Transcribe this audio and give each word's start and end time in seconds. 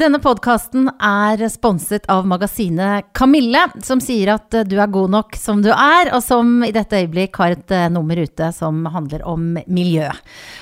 Denne 0.00 0.16
podkasten 0.22 0.86
er 0.96 1.42
sponset 1.52 2.06
av 2.08 2.24
magasinet 2.24 3.10
Kamille, 3.12 3.66
som 3.84 4.00
sier 4.00 4.30
at 4.32 4.54
du 4.64 4.78
er 4.80 4.88
god 4.88 5.12
nok 5.12 5.36
som 5.36 5.60
du 5.60 5.68
er, 5.74 6.08
og 6.16 6.22
som 6.24 6.62
i 6.64 6.70
dette 6.72 7.02
øyeblikk 7.02 7.36
har 7.36 7.52
et 7.52 7.74
eh, 7.76 7.90
nummer 7.92 8.16
ute 8.16 8.48
som 8.56 8.78
handler 8.94 9.26
om 9.28 9.58
miljø. 9.68 10.06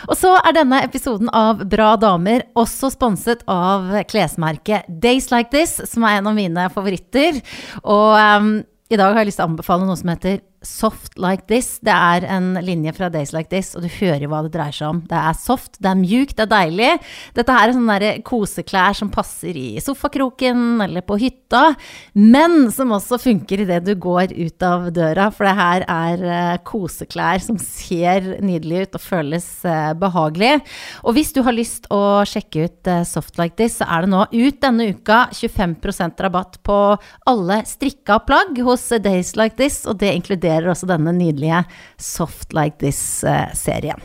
Og 0.09 0.19
så 0.19 0.33
er 0.41 0.57
denne 0.57 0.81
episoden 0.83 1.31
av 1.31 1.63
Bra 1.71 1.93
damer 2.03 2.49
også 2.59 2.91
sponset 2.97 3.45
av 3.47 3.93
klesmerket 4.11 4.89
Days 4.89 5.31
Like 5.31 5.53
This, 5.55 5.77
som 5.87 6.09
er 6.09 6.19
en 6.19 6.33
av 6.33 6.35
mine 6.35 6.67
favoritter. 6.75 7.39
Og 7.85 8.19
um, 8.19 8.53
i 8.91 8.99
dag 8.99 9.13
har 9.13 9.23
jeg 9.23 9.31
lyst 9.31 9.39
til 9.39 9.47
å 9.47 9.53
anbefale 9.53 9.87
noe 9.87 10.01
som 10.01 10.11
heter 10.17 10.41
Soft 10.65 11.19
Like 11.19 11.47
This. 11.47 11.79
Det 11.85 11.93
er 11.95 12.25
en 12.27 12.57
linje 12.65 12.93
fra 12.97 13.09
Days 13.13 13.31
Like 13.35 13.51
This, 13.53 13.75
og 13.77 13.85
du 13.85 13.89
hører 14.01 14.27
hva 14.31 14.41
det 14.45 14.53
dreier 14.57 14.75
seg 14.75 14.89
om. 14.91 15.01
Det 15.07 15.19
er 15.19 15.37
soft, 15.39 15.79
det 15.79 15.91
er 15.91 16.01
mjukt, 16.01 16.35
det 16.39 16.47
er 16.47 16.51
deilig. 16.51 16.91
Dette 17.37 17.55
her 17.55 17.71
er 17.71 17.77
sånne 17.77 18.11
koseklær 18.27 18.97
som 18.99 19.13
passer 19.15 19.59
i 19.59 19.69
sofakroken 19.83 20.83
eller 20.83 21.05
på 21.07 21.19
hytta, 21.23 21.63
men 22.19 22.73
som 22.75 22.95
også 22.97 23.21
funker 23.23 23.63
idet 23.65 23.85
du 23.87 23.95
går 23.95 24.35
ut 24.35 24.67
av 24.67 24.89
døra, 24.95 25.29
for 25.35 25.47
det 25.47 25.55
her 25.61 25.87
er 25.87 26.25
uh, 26.27 26.57
koseklær 26.67 27.43
som 27.45 27.61
ser 27.63 28.27
nydelig 28.43 28.89
ut 28.89 28.99
og 28.99 29.05
føles 29.05 29.47
uh, 29.67 29.95
behagelig. 29.99 30.57
Og 31.07 31.15
hvis 31.19 31.33
du 31.37 31.45
har 31.47 31.57
lyst 31.57 31.87
å 31.95 32.25
sjekke 32.29 32.67
ut 32.67 32.91
uh, 32.91 33.05
Soft 33.07 33.39
Like 33.39 33.55
This, 33.61 33.79
så 33.79 33.87
er 33.87 34.05
det 34.05 34.13
nå 34.15 34.25
ut 34.27 34.61
denne 34.65 34.91
uka 34.91 35.25
25% 35.39 36.27
rabatt 36.27 36.59
på 36.67 36.79
alle 37.31 37.63
strikka 37.69 38.19
plagg 38.27 38.59
hos 38.67 38.89
Days 39.05 39.37
Like 39.39 39.55
This, 39.61 39.85
og 39.87 40.01
det 40.03 40.17
inkluderer 40.19 40.48
inkluderer 40.49 40.73
også 40.73 40.89
denne 40.89 41.13
nydelige 41.13 41.65
Soft 41.99 42.53
Like 42.57 42.79
This-serien. 42.81 44.01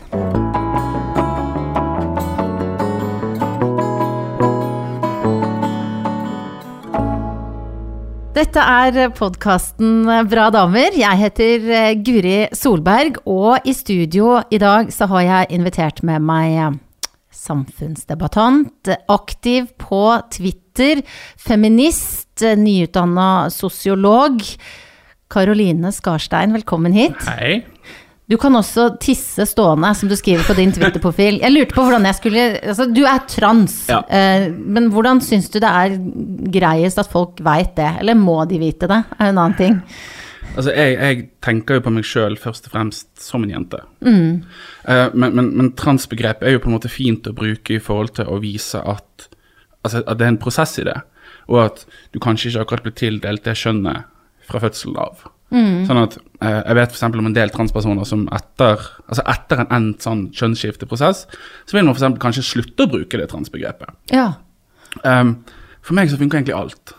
Dette 8.33 8.59
er 8.59 9.11
podkasten 9.13 10.07
Bra 10.27 10.47
damer. 10.51 10.95
Jeg 10.97 11.19
heter 11.19 11.67
eh, 11.69 11.91
Guri 12.01 12.47
Solberg, 12.51 13.21
og 13.29 13.61
i 13.63 13.75
studio 13.77 14.41
i 14.49 14.57
dag 14.57 14.89
så 14.91 15.05
har 15.11 15.21
jeg 15.21 15.51
invitert 15.59 16.01
med 16.03 16.25
meg 16.25 16.57
eh, 16.57 16.73
samfunnsdebattant, 17.29 18.89
aktiv 19.13 19.69
på 19.77 20.01
Twitter, 20.33 21.03
feminist, 21.37 22.41
eh, 22.41 22.57
nyutdanna 22.57 23.51
sosiolog. 23.53 24.41
Karoline 25.33 25.91
Skarstein, 25.93 26.53
velkommen 26.53 26.93
hit. 26.93 27.17
Hei. 27.25 27.63
Du 28.29 28.37
kan 28.39 28.55
også 28.55 28.93
tisse 29.03 29.43
stående, 29.49 29.89
som 29.97 30.07
du 30.09 30.15
skriver 30.15 30.45
på 30.47 30.55
din 30.55 30.71
Twitter-profil. 30.71 31.41
Jeg 31.41 31.51
lurte 31.51 31.75
på 31.75 31.83
hvordan 31.83 32.05
jeg 32.07 32.17
skulle 32.21 32.43
Altså, 32.61 32.87
du 32.87 33.01
er 33.03 33.25
trans, 33.27 33.75
ja. 33.91 33.99
eh, 34.07 34.47
men 34.53 34.87
hvordan 34.93 35.19
syns 35.25 35.49
du 35.51 35.59
det 35.59 35.69
er 35.69 35.97
greiest 36.53 37.01
at 37.01 37.11
folk 37.11 37.41
veit 37.43 37.73
det? 37.79 37.89
Eller 37.99 38.15
må 38.19 38.39
de 38.49 38.61
vite 38.61 38.87
det, 38.89 39.01
er 39.17 39.25
en 39.31 39.41
annen 39.41 39.57
ting. 39.59 39.81
Altså, 40.53 40.69
jeg, 40.71 40.95
jeg 40.95 41.27
tenker 41.43 41.79
jo 41.79 41.85
på 41.87 41.93
meg 41.97 42.07
sjøl 42.07 42.37
først 42.39 42.69
og 42.69 42.77
fremst 42.77 43.09
som 43.19 43.43
en 43.43 43.51
jente. 43.51 43.81
Mm. 44.05 44.45
Eh, 44.87 45.07
men, 45.17 45.35
men, 45.35 45.51
men 45.57 45.73
transbegrepet 45.79 46.47
er 46.47 46.55
jo 46.55 46.63
på 46.63 46.71
en 46.71 46.77
måte 46.77 46.93
fint 46.93 47.27
å 47.27 47.35
bruke 47.35 47.75
i 47.75 47.83
forhold 47.83 48.15
til 48.21 48.29
å 48.31 48.39
vise 48.43 48.79
at, 48.79 49.27
altså, 49.81 50.05
at 50.05 50.15
det 50.15 50.29
er 50.29 50.35
en 50.37 50.41
prosess 50.45 50.77
i 50.79 50.87
det, 50.87 50.99
og 51.51 51.65
at 51.65 51.85
du 52.15 52.21
kanskje 52.23 52.53
ikke 52.53 52.67
akkurat 52.67 52.87
blir 52.87 52.99
tildelt 53.01 53.43
det 53.43 53.57
skjønnet 53.59 54.12
fra 54.47 54.61
fødselen 54.63 54.99
av. 55.01 55.25
Mm. 55.53 55.83
Sånn 55.85 55.99
at 56.01 56.15
eh, 56.17 56.59
Jeg 56.63 56.77
vet 56.79 56.95
f.eks. 56.95 57.03
om 57.05 57.27
en 57.29 57.35
del 57.35 57.51
transpersoner 57.53 58.07
som 58.09 58.23
etter 58.33 58.81
altså 59.05 59.25
etter 59.35 59.61
en 59.61 59.75
endt 59.77 60.05
sånn 60.05 60.25
kjønnsskifteprosess, 60.33 61.27
så 61.69 61.77
vil 61.77 61.85
man 61.85 61.93
f.eks. 61.93 62.17
kanskje 62.23 62.45
slutte 62.47 62.87
å 62.87 62.91
bruke 62.95 63.19
det 63.21 63.29
transbegrepet. 63.31 63.93
Ja. 64.13 64.31
Um, 65.03 65.37
for 65.83 65.97
meg 65.97 66.09
så 66.09 66.17
funker 66.17 66.39
egentlig 66.39 66.57
alt. 66.57 66.95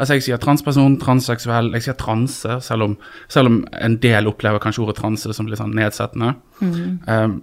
Altså 0.00 0.16
Jeg 0.16 0.24
sier 0.24 0.40
transperson, 0.40 0.98
transseksuell, 1.00 1.72
jeg 1.76 1.88
sier 1.88 1.98
transe, 1.98 2.60
selv 2.64 2.86
om, 2.86 2.94
selv 3.32 3.50
om 3.50 3.58
en 3.80 3.98
del 4.00 4.30
opplever 4.30 4.62
kanskje 4.62 4.84
ordet 4.86 5.00
transe 5.00 5.34
som 5.36 5.48
litt 5.50 5.60
sånn 5.60 5.74
nedsettende. 5.76 6.34
Mm. 6.62 7.00
Um, 7.10 7.36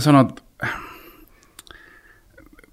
sånn 0.00 0.18
at 0.22 0.40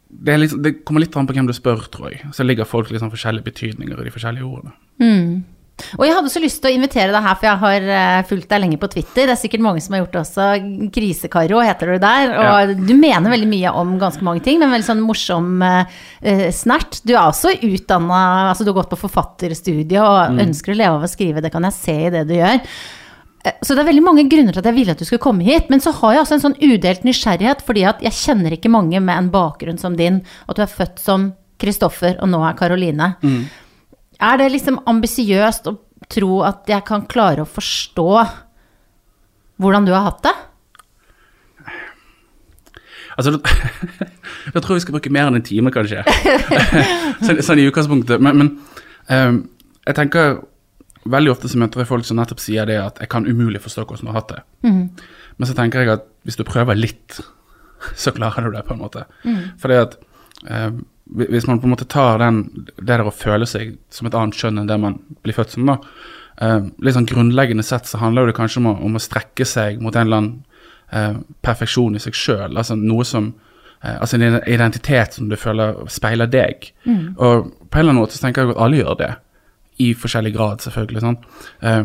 det, 0.09 0.35
litt, 0.39 0.55
det, 0.63 0.73
kommer 0.87 1.03
litt 1.03 1.15
an 1.19 1.27
på 1.29 1.35
hvem 1.35 1.47
du 1.49 1.53
spør, 1.55 1.85
tror 1.93 2.13
jeg. 2.13 2.23
Så 2.35 2.45
ligger 2.45 2.69
folk 2.69 2.89
liksom 2.93 3.11
forskjellige 3.13 3.45
betydninger 3.51 3.99
i 3.99 4.07
de 4.07 4.13
forskjellige 4.13 4.47
ordene. 4.47 4.73
Mm. 5.03 5.58
Og 5.97 6.05
jeg 6.05 6.15
hadde 6.17 6.31
så 6.33 6.41
lyst 6.43 6.61
til 6.61 6.71
å 6.71 6.75
invitere 6.77 7.13
deg 7.13 7.25
her, 7.25 7.37
for 7.39 7.49
jeg 7.49 7.61
har 7.63 7.87
uh, 7.89 8.27
fulgt 8.29 8.49
deg 8.51 8.63
lenge 8.63 8.79
på 8.81 8.91
Twitter. 8.93 9.25
Det 9.25 9.35
er 9.35 9.41
sikkert 9.41 9.65
mange 9.65 9.83
som 9.85 9.95
har 9.95 10.03
gjort 10.03 10.15
det 10.15 10.21
også. 10.23 10.47
Krisekaro 10.95 11.63
heter 11.65 11.93
du 11.93 12.03
der. 12.03 12.35
Og 12.35 12.73
ja. 12.73 12.77
du 12.91 12.93
mener 12.99 13.33
veldig 13.33 13.49
mye 13.49 13.73
om 13.81 13.97
ganske 14.01 14.25
mange 14.25 14.43
ting, 14.45 14.61
men 14.61 14.73
veldig 14.75 14.89
sånn 14.89 15.03
morsom 15.05 15.51
uh, 15.63 15.99
snert. 16.55 17.01
Du 17.07 17.15
er 17.15 17.25
også 17.25 17.55
utdanna 17.55 18.21
Altså 18.49 18.65
du 18.65 18.71
har 18.71 18.81
gått 18.81 18.91
på 18.91 18.99
forfatterstudiet 18.99 19.99
og 20.01 20.35
mm. 20.35 20.39
ønsker 20.47 20.73
å 20.73 20.79
leve 20.79 20.95
av 20.97 21.05
å 21.05 21.11
skrive. 21.11 21.43
Det 21.43 21.51
kan 21.53 21.67
jeg 21.67 21.77
se 21.77 21.99
i 22.07 22.13
det 22.13 22.25
du 22.29 22.35
gjør. 22.37 22.63
Så 23.63 23.73
det 23.73 23.83
er 23.83 23.87
veldig 23.87 24.03
mange 24.03 24.25
grunner 24.31 24.51
til 24.51 24.61
at 24.61 24.67
jeg 24.67 24.75
ville 24.75 24.93
at 24.93 24.99
du 24.99 25.07
skulle 25.07 25.23
komme 25.23 25.45
hit. 25.47 25.69
Men 25.71 25.83
så 25.83 25.93
har 26.01 26.15
jeg 26.15 26.23
også 26.25 26.37
en 26.37 26.45
sånn 26.47 26.57
udelt 26.59 27.05
nysgjerrighet, 27.07 27.63
fordi 27.65 27.85
at 27.87 28.03
jeg 28.03 28.17
kjenner 28.19 28.55
ikke 28.55 28.71
mange 28.73 28.99
med 28.99 29.15
en 29.15 29.31
bakgrunn 29.33 29.79
som 29.81 29.95
din. 29.99 30.21
At 30.47 30.59
du 30.59 30.65
er 30.65 30.71
født 30.71 30.99
som 31.03 31.31
Kristoffer, 31.59 32.17
og 32.23 32.31
nå 32.31 32.41
er 32.47 32.57
Karoline. 32.59 33.13
Mm. 33.23 33.41
Er 34.19 34.39
det 34.41 34.49
liksom 34.51 34.81
ambisiøst 34.89 35.69
å 35.71 35.77
tro 36.11 36.41
at 36.47 36.67
jeg 36.69 36.83
kan 36.87 37.05
klare 37.07 37.45
å 37.45 37.49
forstå 37.49 38.09
hvordan 39.59 39.87
du 39.87 39.93
har 39.95 40.07
hatt 40.07 40.23
det? 40.27 40.35
Altså, 43.19 43.35
jeg 44.53 44.63
tror 44.63 44.77
vi 44.77 44.83
skal 44.83 44.95
bruke 44.95 45.11
mer 45.11 45.27
enn 45.27 45.39
en 45.39 45.45
time, 45.45 45.71
kanskje. 45.75 46.05
sånn, 47.25 47.41
sånn, 47.43 47.59
i 47.59 47.67
utgangspunktet. 47.67 48.23
Men, 48.23 48.39
men 48.39 48.51
um, 49.11 49.41
jeg 49.83 49.97
tenker 49.97 50.39
veldig 51.09 51.33
ofte 51.33 51.51
så 51.51 51.59
møter 51.59 51.83
jeg 51.83 51.89
folk 51.89 52.07
som 52.07 52.19
nettopp 52.19 52.41
sier 52.43 52.67
det 52.69 52.77
at 52.79 52.99
jeg 53.01 53.11
kan 53.11 53.27
umulig 53.27 53.61
forstå 53.63 53.85
hvordan 53.87 54.07
du 54.07 54.11
har 54.13 54.19
hatt 54.21 54.31
det. 54.35 54.39
Mm. 54.67 54.83
Men 55.39 55.49
så 55.49 55.55
tenker 55.57 55.83
jeg 55.83 55.93
at 55.97 56.07
hvis 56.27 56.39
du 56.39 56.45
prøver 56.47 56.79
litt, 56.79 57.19
så 58.03 58.15
klarer 58.15 58.47
du 58.47 58.55
det, 58.55 58.63
på 58.67 58.75
en 58.75 58.83
måte. 58.83 59.05
Mm. 59.27 59.43
Fordi 59.59 59.81
at 59.83 59.99
um, 60.47 60.83
hvis 61.09 61.47
man 61.47 61.59
på 61.59 61.67
en 61.67 61.73
måte 61.73 61.87
tar 61.89 62.19
den, 62.21 62.43
det 62.77 62.85
der 62.91 63.01
å 63.07 63.13
føle 63.13 63.47
seg 63.49 63.77
som 63.93 64.07
et 64.07 64.15
annet 64.17 64.37
kjønn 64.37 64.61
enn 64.61 64.69
det 64.69 64.77
man 64.81 64.99
blir 65.25 65.35
født 65.37 65.55
som, 65.55 65.69
da. 65.69 65.79
Eh, 66.41 66.59
litt 66.85 66.95
sånn 66.95 67.09
grunnleggende 67.09 67.65
sett 67.65 67.89
så 67.89 67.99
handler 67.99 68.29
det 68.29 68.37
kanskje 68.37 68.61
om 68.61 68.69
å, 68.71 68.75
om 68.85 68.95
å 68.95 69.03
strekke 69.03 69.47
seg 69.47 69.81
mot 69.83 69.95
en 69.95 70.07
eller 70.07 70.21
annen 70.21 70.35
eh, 70.93 71.17
perfeksjon 71.45 71.97
i 71.97 72.03
seg 72.03 72.17
sjøl. 72.17 72.53
Altså 72.53 72.77
noe 72.79 73.07
som 73.07 73.31
eh, 73.81 73.95
Altså 73.95 74.19
en 74.19 74.37
identitet 74.43 75.17
som 75.17 75.31
du 75.31 75.37
føler 75.39 75.81
speiler 75.91 76.29
deg. 76.29 76.69
Mm. 76.85 77.17
Og 77.17 77.49
på 77.49 77.73
en 77.73 77.81
eller 77.81 77.95
annen 77.95 78.03
måte 78.03 78.19
så 78.19 78.27
tenker 78.27 78.45
jeg 78.45 78.53
at 78.53 78.63
alle 78.67 78.83
gjør 78.83 79.01
det. 79.01 79.11
I 79.79 79.93
forskjellig 79.95 80.35
grad, 80.35 80.61
selvfølgelig. 80.63 81.03
sånn. 81.07 81.19
Eh, 81.63 81.83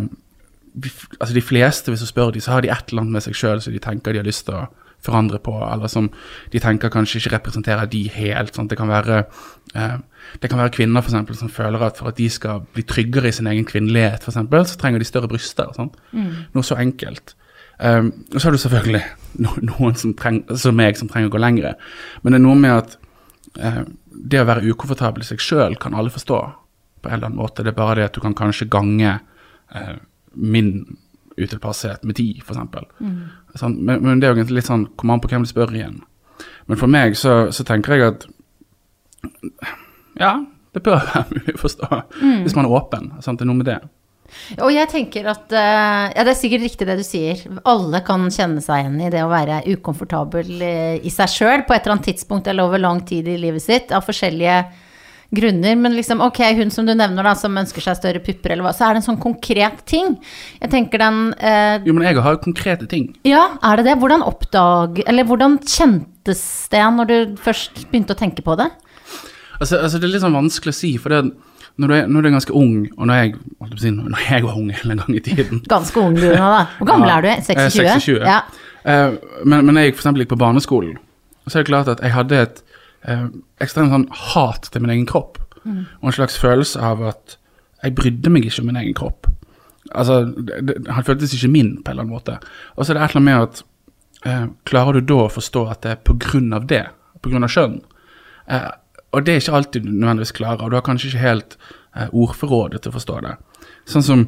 altså 1.20 1.34
de 1.34 1.48
fleste, 1.48 1.90
hvis 1.90 2.02
du 2.02 2.10
spør 2.10 2.34
dem, 2.34 2.44
så 2.44 2.56
har 2.56 2.64
de 2.64 2.72
et 2.74 2.90
eller 2.90 3.06
annet 3.06 3.18
med 3.18 3.24
seg 3.26 3.38
sjøl 3.38 3.62
som 3.62 3.74
de 3.74 3.82
tenker 3.82 4.12
de 4.12 4.20
har 4.20 4.28
lyst 4.28 4.46
til 4.48 4.58
å 4.58 4.66
forandre 5.04 5.38
på, 5.44 5.52
eller 5.68 5.90
som 5.92 6.08
de 6.52 6.60
tenker 6.62 6.92
kanskje 6.92 7.20
ikke 7.20 7.36
representerer 7.36 7.88
de 7.90 8.02
helt. 8.14 8.54
Sant? 8.56 8.70
Det, 8.70 8.78
kan 8.80 8.90
være, 8.90 9.22
eh, 9.76 9.96
det 10.42 10.50
kan 10.50 10.60
være 10.62 10.74
kvinner 10.78 11.04
for 11.04 11.12
eksempel, 11.12 11.36
som 11.38 11.52
føler 11.52 11.84
at 11.84 12.00
for 12.00 12.10
at 12.10 12.18
de 12.18 12.28
skal 12.32 12.64
bli 12.74 12.86
tryggere 12.88 13.28
i 13.28 13.36
sin 13.36 13.50
egen 13.50 13.68
kvinnelighet, 13.68 14.24
for 14.24 14.32
eksempel, 14.32 14.66
så 14.66 14.78
trenger 14.80 15.02
de 15.02 15.08
større 15.08 15.30
bryster. 15.30 15.72
Mm. 16.12 16.30
Noe 16.54 16.66
så 16.66 16.78
enkelt. 16.80 17.36
Um, 17.78 18.12
og 18.32 18.40
så 18.40 18.46
har 18.46 18.54
du 18.54 18.62
selvfølgelig 18.62 19.02
noen 19.70 19.96
som, 19.98 20.14
treng, 20.14 20.44
som 20.56 20.76
meg 20.78 20.98
som 20.98 21.10
trenger 21.10 21.32
å 21.32 21.34
gå 21.34 21.42
lengre. 21.42 21.74
Men 22.22 22.34
det 22.34 22.40
er 22.40 22.46
noe 22.46 22.58
med 22.58 22.74
at 22.78 22.98
uh, 23.60 23.82
det 24.14 24.40
å 24.40 24.48
være 24.48 24.70
ukomfortabel 24.70 25.24
i 25.24 25.28
seg 25.28 25.42
sjøl 25.42 25.78
kan 25.80 25.96
alle 25.98 26.12
forstå 26.14 26.40
på 27.02 27.10
en 27.10 27.16
eller 27.18 27.28
annen 27.28 27.40
måte. 27.42 27.64
Det 27.66 27.74
er 27.74 27.80
bare 27.80 27.98
det 27.98 28.08
at 28.08 28.16
du 28.16 28.22
kan 28.22 28.36
kanskje 28.38 28.70
gange 28.70 29.18
uh, 29.74 29.96
min 30.34 30.76
utilpasshet 31.40 32.04
med 32.06 32.16
tid, 32.18 32.42
f.eks. 32.42 32.58
Mm. 33.00 33.16
Sånn, 33.58 33.78
men, 33.80 34.02
men, 34.04 34.20
det 34.22 34.28
er 34.28 34.36
jo 34.36 34.46
litt 34.54 34.68
sånn 34.68 34.88
Kommer 34.98 35.16
an 35.16 35.22
på 35.24 35.30
hvem 35.32 35.46
du 35.46 35.50
spør 35.50 35.74
igjen. 35.74 36.00
Men 36.70 36.80
for 36.80 36.90
meg 36.90 37.16
så, 37.18 37.52
så 37.54 37.66
tenker 37.66 37.96
jeg 37.96 38.06
at 38.12 38.28
Ja, 40.20 40.36
det 40.74 40.82
bør 40.84 41.02
være 41.02 41.26
mulig 41.34 41.56
å 41.56 41.64
forstå. 41.64 41.90
Mm. 42.20 42.40
Hvis 42.46 42.56
man 42.58 42.68
er 42.68 42.78
åpen. 42.78 43.12
Sant? 43.24 43.40
Det 43.40 43.46
er 43.46 43.52
noe 43.52 43.62
med 43.62 43.70
det. 43.70 43.80
Og 44.64 44.70
jeg 44.72 44.88
tenker 44.90 45.28
at 45.30 45.52
uh, 45.52 46.10
Ja, 46.10 46.24
det 46.24 46.32
er 46.32 46.38
sikkert 46.38 46.64
riktig 46.66 46.88
det 46.88 46.98
du 46.98 47.04
sier. 47.06 47.42
Alle 47.70 48.00
kan 48.06 48.26
kjenne 48.32 48.62
seg 48.64 48.82
igjen 48.82 49.02
i 49.04 49.12
det 49.12 49.22
å 49.24 49.30
være 49.32 49.62
ukomfortabel 49.74 50.50
uh, 50.62 50.96
i 50.98 51.12
seg 51.12 51.30
sjøl 51.30 51.66
på 51.66 51.76
et 51.76 51.84
eller 51.84 51.98
annet 51.98 52.10
tidspunkt 52.12 52.50
eller 52.50 52.66
over 52.68 52.82
lang 52.82 53.04
tid 53.06 53.28
i 53.30 53.38
livet 53.40 53.62
sitt 53.64 53.94
av 53.94 54.06
forskjellige 54.06 54.62
grunner. 55.30 55.76
Men 55.76 55.96
liksom, 55.96 56.20
ok, 56.24 56.40
hun 56.58 56.72
som 56.74 56.86
du 56.86 56.94
nevner, 56.94 57.26
da, 57.26 57.34
som 57.38 57.56
ønsker 57.60 57.84
seg 57.84 57.98
større 57.98 58.22
pupper, 58.24 58.54
eller 58.54 58.66
hva, 58.66 58.74
så 58.76 58.88
er 58.88 58.94
det 58.94 59.02
en 59.02 59.08
sånn 59.08 59.22
konkret 59.22 59.84
ting. 59.88 60.16
Jeg 60.60 60.72
tenker 60.74 61.02
den 61.02 61.22
eh, 61.38 61.80
Jo, 61.86 61.96
men 61.96 62.06
jeg 62.08 62.20
har 62.24 62.36
jo 62.36 62.42
konkrete 62.44 62.88
ting. 62.90 63.10
Ja, 63.28 63.46
er 63.62 63.80
det 63.80 63.88
det? 63.90 63.98
Hvordan 64.02 64.26
oppdag... 64.26 65.02
Eller 65.08 65.28
hvordan 65.28 65.58
kjentes 65.62 66.44
det 66.72 66.84
når 66.98 67.10
du 67.10 67.16
først 67.42 67.86
begynte 67.90 68.16
å 68.16 68.20
tenke 68.20 68.44
på 68.44 68.56
det? 68.60 68.70
Altså, 69.60 69.78
altså 69.78 69.98
det 70.00 70.08
er 70.08 70.16
litt 70.16 70.24
sånn 70.24 70.36
vanskelig 70.36 70.74
å 70.74 70.76
si, 70.76 70.96
for 71.00 71.14
det 71.14 71.26
når 71.74 71.90
du, 71.90 71.94
er, 71.96 72.04
når 72.06 72.22
du 72.22 72.28
er 72.28 72.34
ganske 72.36 72.54
ung, 72.54 72.74
og 72.94 73.08
når 73.10 73.16
jeg, 73.18 73.30
når 73.58 74.20
jeg 74.28 74.44
var 74.44 74.58
ung 74.60 74.68
en 74.70 75.00
gang 75.00 75.16
i 75.16 75.22
tiden 75.26 75.62
Ganske 75.72 75.98
ung 75.98 76.14
du 76.14 76.28
nå, 76.28 76.36
da. 76.38 76.60
Hvor 76.78 76.86
gammel 76.86 77.10
ja, 77.10 77.16
er 77.16 77.24
du? 77.24 77.48
26? 77.48 77.80
26. 78.04 78.28
Ja. 78.28 78.36
Uh, 78.84 79.40
men, 79.42 79.66
men 79.66 79.80
jeg 79.80 79.96
for 79.96 80.04
eksempel 80.04 80.22
gikk 80.22 80.34
på 80.36 80.38
barneskolen, 80.44 81.00
så 81.48 81.58
er 81.58 81.64
det 81.64 81.72
klart 81.72 81.90
at 81.90 82.04
jeg 82.04 82.14
hadde 82.14 82.42
et 82.46 82.62
eh, 83.08 83.26
ekstremt 83.64 83.92
sånn 83.94 84.08
hat 84.32 84.68
til 84.72 84.84
min 84.84 84.94
egen 84.96 85.08
kropp. 85.10 85.40
Og 85.64 86.10
en 86.10 86.12
slags 86.12 86.36
følelse 86.36 86.80
av 86.84 87.02
at 87.08 87.38
jeg 87.84 87.96
brydde 87.96 88.32
meg 88.32 88.48
ikke 88.48 88.62
om 88.62 88.68
min 88.70 88.80
egen 88.80 88.96
kropp. 88.96 89.28
Altså, 89.92 90.22
det, 90.24 90.60
det, 90.68 90.76
Han 90.88 91.04
føltes 91.04 91.34
ikke 91.36 91.52
min 91.52 91.72
på 91.82 91.90
en 91.90 91.94
eller 91.94 92.06
annen 92.06 92.14
måte. 92.16 92.38
Og 92.76 92.84
så 92.84 92.92
er 92.92 92.98
det 92.98 93.04
et 93.04 93.16
eller 93.16 93.22
annet 93.22 93.30
med 93.30 93.42
at 93.42 93.64
eh, 94.28 94.46
Klarer 94.68 94.98
du 94.98 95.08
da 95.12 95.24
å 95.26 95.32
forstå 95.32 95.66
at 95.72 95.82
det 95.84 95.92
er 95.92 96.04
på 96.04 96.16
grunn 96.20 96.52
av 96.56 96.68
det? 96.70 96.86
På 97.20 97.32
av 97.44 97.52
kjønn? 97.52 97.80
Eh, 98.48 98.70
og 99.14 99.24
det 99.24 99.34
er 99.34 99.42
ikke 99.42 99.58
alltid 99.58 99.84
du 99.84 99.92
nødvendigvis 99.92 100.34
klarer, 100.34 100.64
og 100.64 100.72
du 100.72 100.76
har 100.78 100.84
kanskje 100.84 101.12
ikke 101.12 101.22
helt 101.22 101.58
eh, 101.94 102.08
ordforrådet 102.10 102.82
til 102.82 102.90
å 102.90 102.96
forstå 102.96 103.18
det. 103.24 103.34
Sånn 103.88 104.06
som 104.06 104.24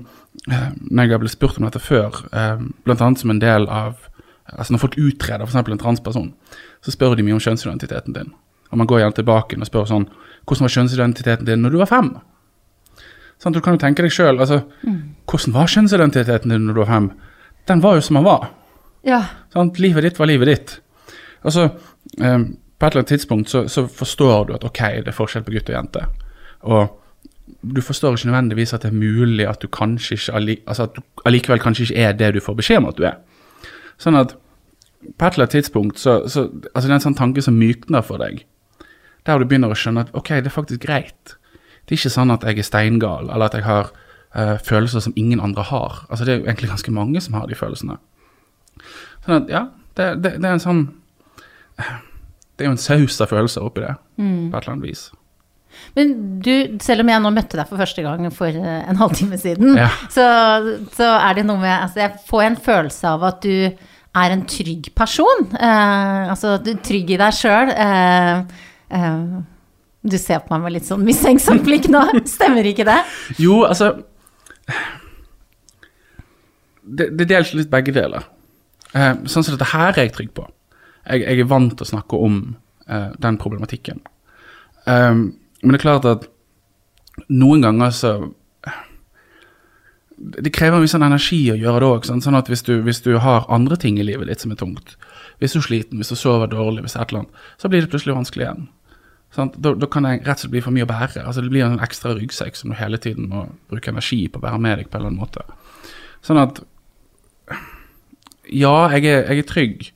eh, 0.53 0.69
når 0.79 1.03
jeg 1.03 1.13
blitt 1.25 1.35
spurt 1.35 1.59
om 1.59 1.67
dette 1.67 1.83
før, 1.83 2.21
eh, 2.31 2.61
annet 2.95 3.23
som 3.23 3.33
en 3.33 3.43
del 3.43 3.69
av 3.69 4.05
Altså 4.47 4.73
Når 4.73 4.79
folk 4.79 4.95
utreder 4.95 5.43
f.eks. 5.43 5.57
en 5.59 5.79
transperson, 5.83 6.29
så 6.79 6.93
spør 6.95 7.17
de 7.19 7.25
mye 7.27 7.35
om 7.35 7.41
kjønnsidentiteten 7.43 8.15
din. 8.15 8.29
Og 8.71 8.81
man 8.81 8.89
går 8.91 9.03
gjerne 9.03 9.19
tilbake 9.19 9.59
og 9.59 9.69
spør 9.69 9.87
sånn 9.91 10.09
Hvordan 10.47 10.67
var 10.67 10.75
kjønnsidentiteten 10.77 11.47
din 11.49 11.63
når 11.65 11.75
du 11.75 11.79
var 11.81 11.91
fem? 11.91 12.11
Sånn, 13.43 13.53
du 13.53 13.61
kan 13.61 13.77
jo 13.77 13.83
tenke 13.83 14.05
deg 14.05 14.15
sjøl, 14.15 14.39
altså 14.41 14.63
Hvordan 15.27 15.55
var 15.57 15.73
kjønnsidentiteten 15.73 16.55
din 16.55 16.69
når 16.69 16.77
du 16.77 16.83
var 16.85 16.93
fem? 16.93 17.09
Den 17.67 17.83
var 17.83 17.97
jo 17.99 18.05
som 18.07 18.21
den 18.21 18.27
var. 18.29 18.51
Ja. 19.07 19.25
Sånn, 19.55 19.73
Livet 19.83 20.07
ditt 20.07 20.21
var 20.21 20.31
livet 20.31 20.51
ditt. 20.51 20.77
Altså, 21.43 21.67
så, 21.67 22.23
eh, 22.23 22.45
på 22.79 22.87
et 22.87 22.93
eller 22.93 23.03
annet 23.03 23.11
tidspunkt 23.11 23.51
så, 23.51 23.65
så 23.69 23.87
forstår 23.89 24.47
du 24.47 24.55
at 24.55 24.65
ok, 24.67 24.81
det 25.03 25.11
er 25.11 25.17
forskjell 25.17 25.45
på 25.47 25.55
gutt 25.55 25.71
og 25.73 25.77
jente. 25.77 26.05
Og 26.63 26.97
du 27.75 27.81
forstår 27.83 28.17
ikke 28.17 28.31
nødvendigvis 28.31 28.75
at 28.75 28.83
det 28.83 28.91
er 28.91 28.99
mulig 28.99 29.47
at 29.49 29.63
du 29.63 29.69
kanskje 29.73 30.19
ikke 30.19 30.57
altså 30.67 30.87
at 30.87 30.97
du 30.97 31.03
allikevel 31.25 31.63
kanskje 31.63 31.87
ikke 31.87 32.03
er 32.03 32.13
det 32.19 32.35
du 32.35 32.41
får 32.43 32.59
beskjed 32.59 32.83
om 32.83 32.91
at 32.91 32.99
du 32.99 33.07
er. 33.09 33.17
Sånn 34.03 34.19
at 34.19 34.35
på 35.07 35.27
et 35.27 35.37
eller 35.37 35.47
annet 35.47 35.55
tidspunkt 35.55 35.99
så, 36.03 36.19
så 36.29 36.49
altså 36.75 36.87
det 36.87 36.93
er 36.93 36.99
en 36.99 37.07
sånn 37.07 37.19
tanke 37.19 37.43
som 37.45 37.57
mykner 37.59 38.05
for 38.05 38.21
deg. 38.23 38.43
Der 39.27 39.39
du 39.39 39.45
begynner 39.49 39.73
å 39.73 39.77
skjønne 39.79 40.07
at 40.07 40.13
ok, 40.15 40.29
det 40.39 40.47
er 40.51 40.55
faktisk 40.55 40.81
greit. 40.87 41.37
Det 41.87 41.95
er 41.95 41.99
ikke 42.01 42.15
sånn 42.15 42.31
at 42.35 42.45
jeg 42.47 42.59
er 42.63 42.67
steingal, 42.67 43.29
eller 43.31 43.47
at 43.51 43.55
jeg 43.59 43.67
har 43.67 43.91
uh, 44.37 44.57
følelser 44.63 45.03
som 45.03 45.15
ingen 45.19 45.41
andre 45.43 45.63
har. 45.67 46.01
Altså 46.11 46.25
Det 46.27 46.33
er 46.35 46.39
jo 46.41 46.47
egentlig 46.49 46.71
ganske 46.73 46.95
mange 46.95 47.21
som 47.25 47.35
har 47.39 47.47
de 47.51 47.59
følelsene. 47.59 47.99
Sånn 49.27 49.37
at, 49.43 49.51
ja, 49.51 49.65
det, 49.99 50.09
det, 50.23 50.33
det 50.43 50.47
er 50.51 50.57
en 50.59 50.63
sånn 50.63 50.83
Det 51.77 52.65
er 52.65 52.69
jo 52.71 52.75
en 52.75 52.81
saus 52.81 53.19
av 53.21 53.31
følelser 53.33 53.65
oppi 53.67 53.83
det, 53.85 53.95
på 54.17 54.25
et 54.27 54.63
eller 54.63 54.73
annet 54.77 54.87
vis. 54.89 55.07
Men 55.97 56.13
du, 56.41 56.79
selv 56.81 57.03
om 57.05 57.11
jeg 57.13 57.21
nå 57.21 57.31
møtte 57.37 57.59
deg 57.59 57.69
for 57.69 57.77
første 57.83 58.01
gang 58.05 58.31
for 58.33 58.49
eh, 58.49 58.79
en 58.89 58.97
halvtime 58.97 59.37
siden, 59.41 59.75
Ja. 59.77 59.91
så, 60.13 60.25
så 60.97 61.11
er 61.19 61.37
det 61.37 61.45
noe 61.49 61.61
med 61.61 61.75
Altså, 61.75 62.01
jeg 62.01 62.23
får 62.31 62.45
en 62.47 62.57
følelse 62.69 63.11
av 63.13 63.27
at 63.29 63.43
du 63.45 63.67
er 64.17 64.33
en 64.33 64.47
trygg 64.49 64.89
person. 64.97 65.45
Eh, 65.53 66.23
altså, 66.33 66.55
du 66.65 66.71
er 66.73 66.81
trygg 66.87 67.13
i 67.13 67.19
deg 67.21 67.37
sjøl. 67.37 67.75
Eh, 67.75 68.65
eh, 68.95 69.37
du 70.07 70.19
ser 70.19 70.43
på 70.45 70.55
meg 70.55 70.67
med 70.67 70.77
litt 70.77 70.87
sånn 70.87 71.05
mistenksomt 71.07 71.65
blikk 71.67 71.89
nå. 71.91 72.03
Stemmer 72.37 72.67
ikke 72.69 72.87
det? 72.89 73.01
Jo, 73.43 73.65
altså 73.67 73.95
Det, 76.87 77.11
det 77.19 77.27
deles 77.27 77.51
litt 77.59 77.71
begge 77.73 77.95
deler. 77.95 78.29
Uh, 78.95 79.27
sånn 79.27 79.43
som 79.43 79.57
dette 79.57 79.73
her 79.73 79.97
er 79.97 80.07
jeg 80.07 80.15
trygg 80.15 80.31
på. 80.37 80.45
Jeg, 81.07 81.25
jeg 81.25 81.43
er 81.43 81.49
vant 81.51 81.75
til 81.75 81.83
å 81.83 81.89
snakke 81.91 82.21
om 82.23 82.37
uh, 82.87 83.11
den 83.19 83.39
problematikken. 83.43 83.99
Um, 84.87 85.33
men 85.63 85.75
det 85.75 85.81
er 85.81 85.83
klart 85.83 86.07
at 86.07 86.29
noen 87.33 87.65
ganger 87.65 87.95
så 87.97 88.11
Det 90.17 90.53
krever 90.55 90.81
mye 90.81 90.89
sånn 90.89 91.05
energi 91.05 91.43
å 91.53 91.59
gjøre 91.59 91.81
det 91.83 91.89
òg. 91.91 92.07
Sånn 92.09 92.39
at 92.39 92.47
hvis 92.49 92.63
du, 92.65 92.79
hvis 92.87 93.03
du 93.05 93.19
har 93.21 93.51
andre 93.53 93.77
ting 93.77 93.99
i 94.01 94.07
livet 94.07 94.31
ditt 94.31 94.41
som 94.41 94.55
er 94.55 94.61
tungt, 94.61 94.95
hvis 95.43 95.53
du 95.53 95.59
er 95.59 95.67
sliten, 95.67 95.99
hvis 96.01 96.15
du 96.15 96.17
sover 96.17 96.49
dårlig, 96.49 96.87
hvis 96.87 96.97
et 96.97 97.11
eller 97.11 97.25
annet, 97.25 97.43
så 97.61 97.69
blir 97.69 97.85
det 97.85 97.91
plutselig 97.93 98.17
vanskelig 98.17 98.47
igjen. 98.47 98.63
Da, 99.37 99.75
da 99.77 99.89
kan 99.93 100.07
det 100.07 100.15
rett 100.25 100.39
og 100.39 100.47
slett 100.47 100.53
bli 100.55 100.63
for 100.65 100.73
mye 100.73 100.87
å 100.87 100.89
bære. 100.89 101.21
Altså 101.27 101.45
Det 101.45 101.53
blir 101.53 101.67
en 101.67 101.83
ekstra 101.85 102.15
ryggsekk 102.17 102.57
som 102.57 102.73
du 102.73 102.79
hele 102.79 102.97
tiden 103.03 103.29
må 103.33 103.45
bruke 103.69 103.93
energi 103.93 104.23
på 104.33 104.41
å 104.41 104.45
bære 104.47 104.63
med 104.65 104.81
deg 104.81 104.89
på 104.89 104.97
en 104.97 105.03
eller 105.03 105.13
annen 105.13 105.21
måte. 105.21 105.45
Sånn 106.25 106.41
at 106.41 106.63
Ja, 108.47 108.89
jeg 108.95 109.05
er, 109.11 109.25
jeg 109.27 109.43
er 109.43 109.49
trygg, 109.49 109.89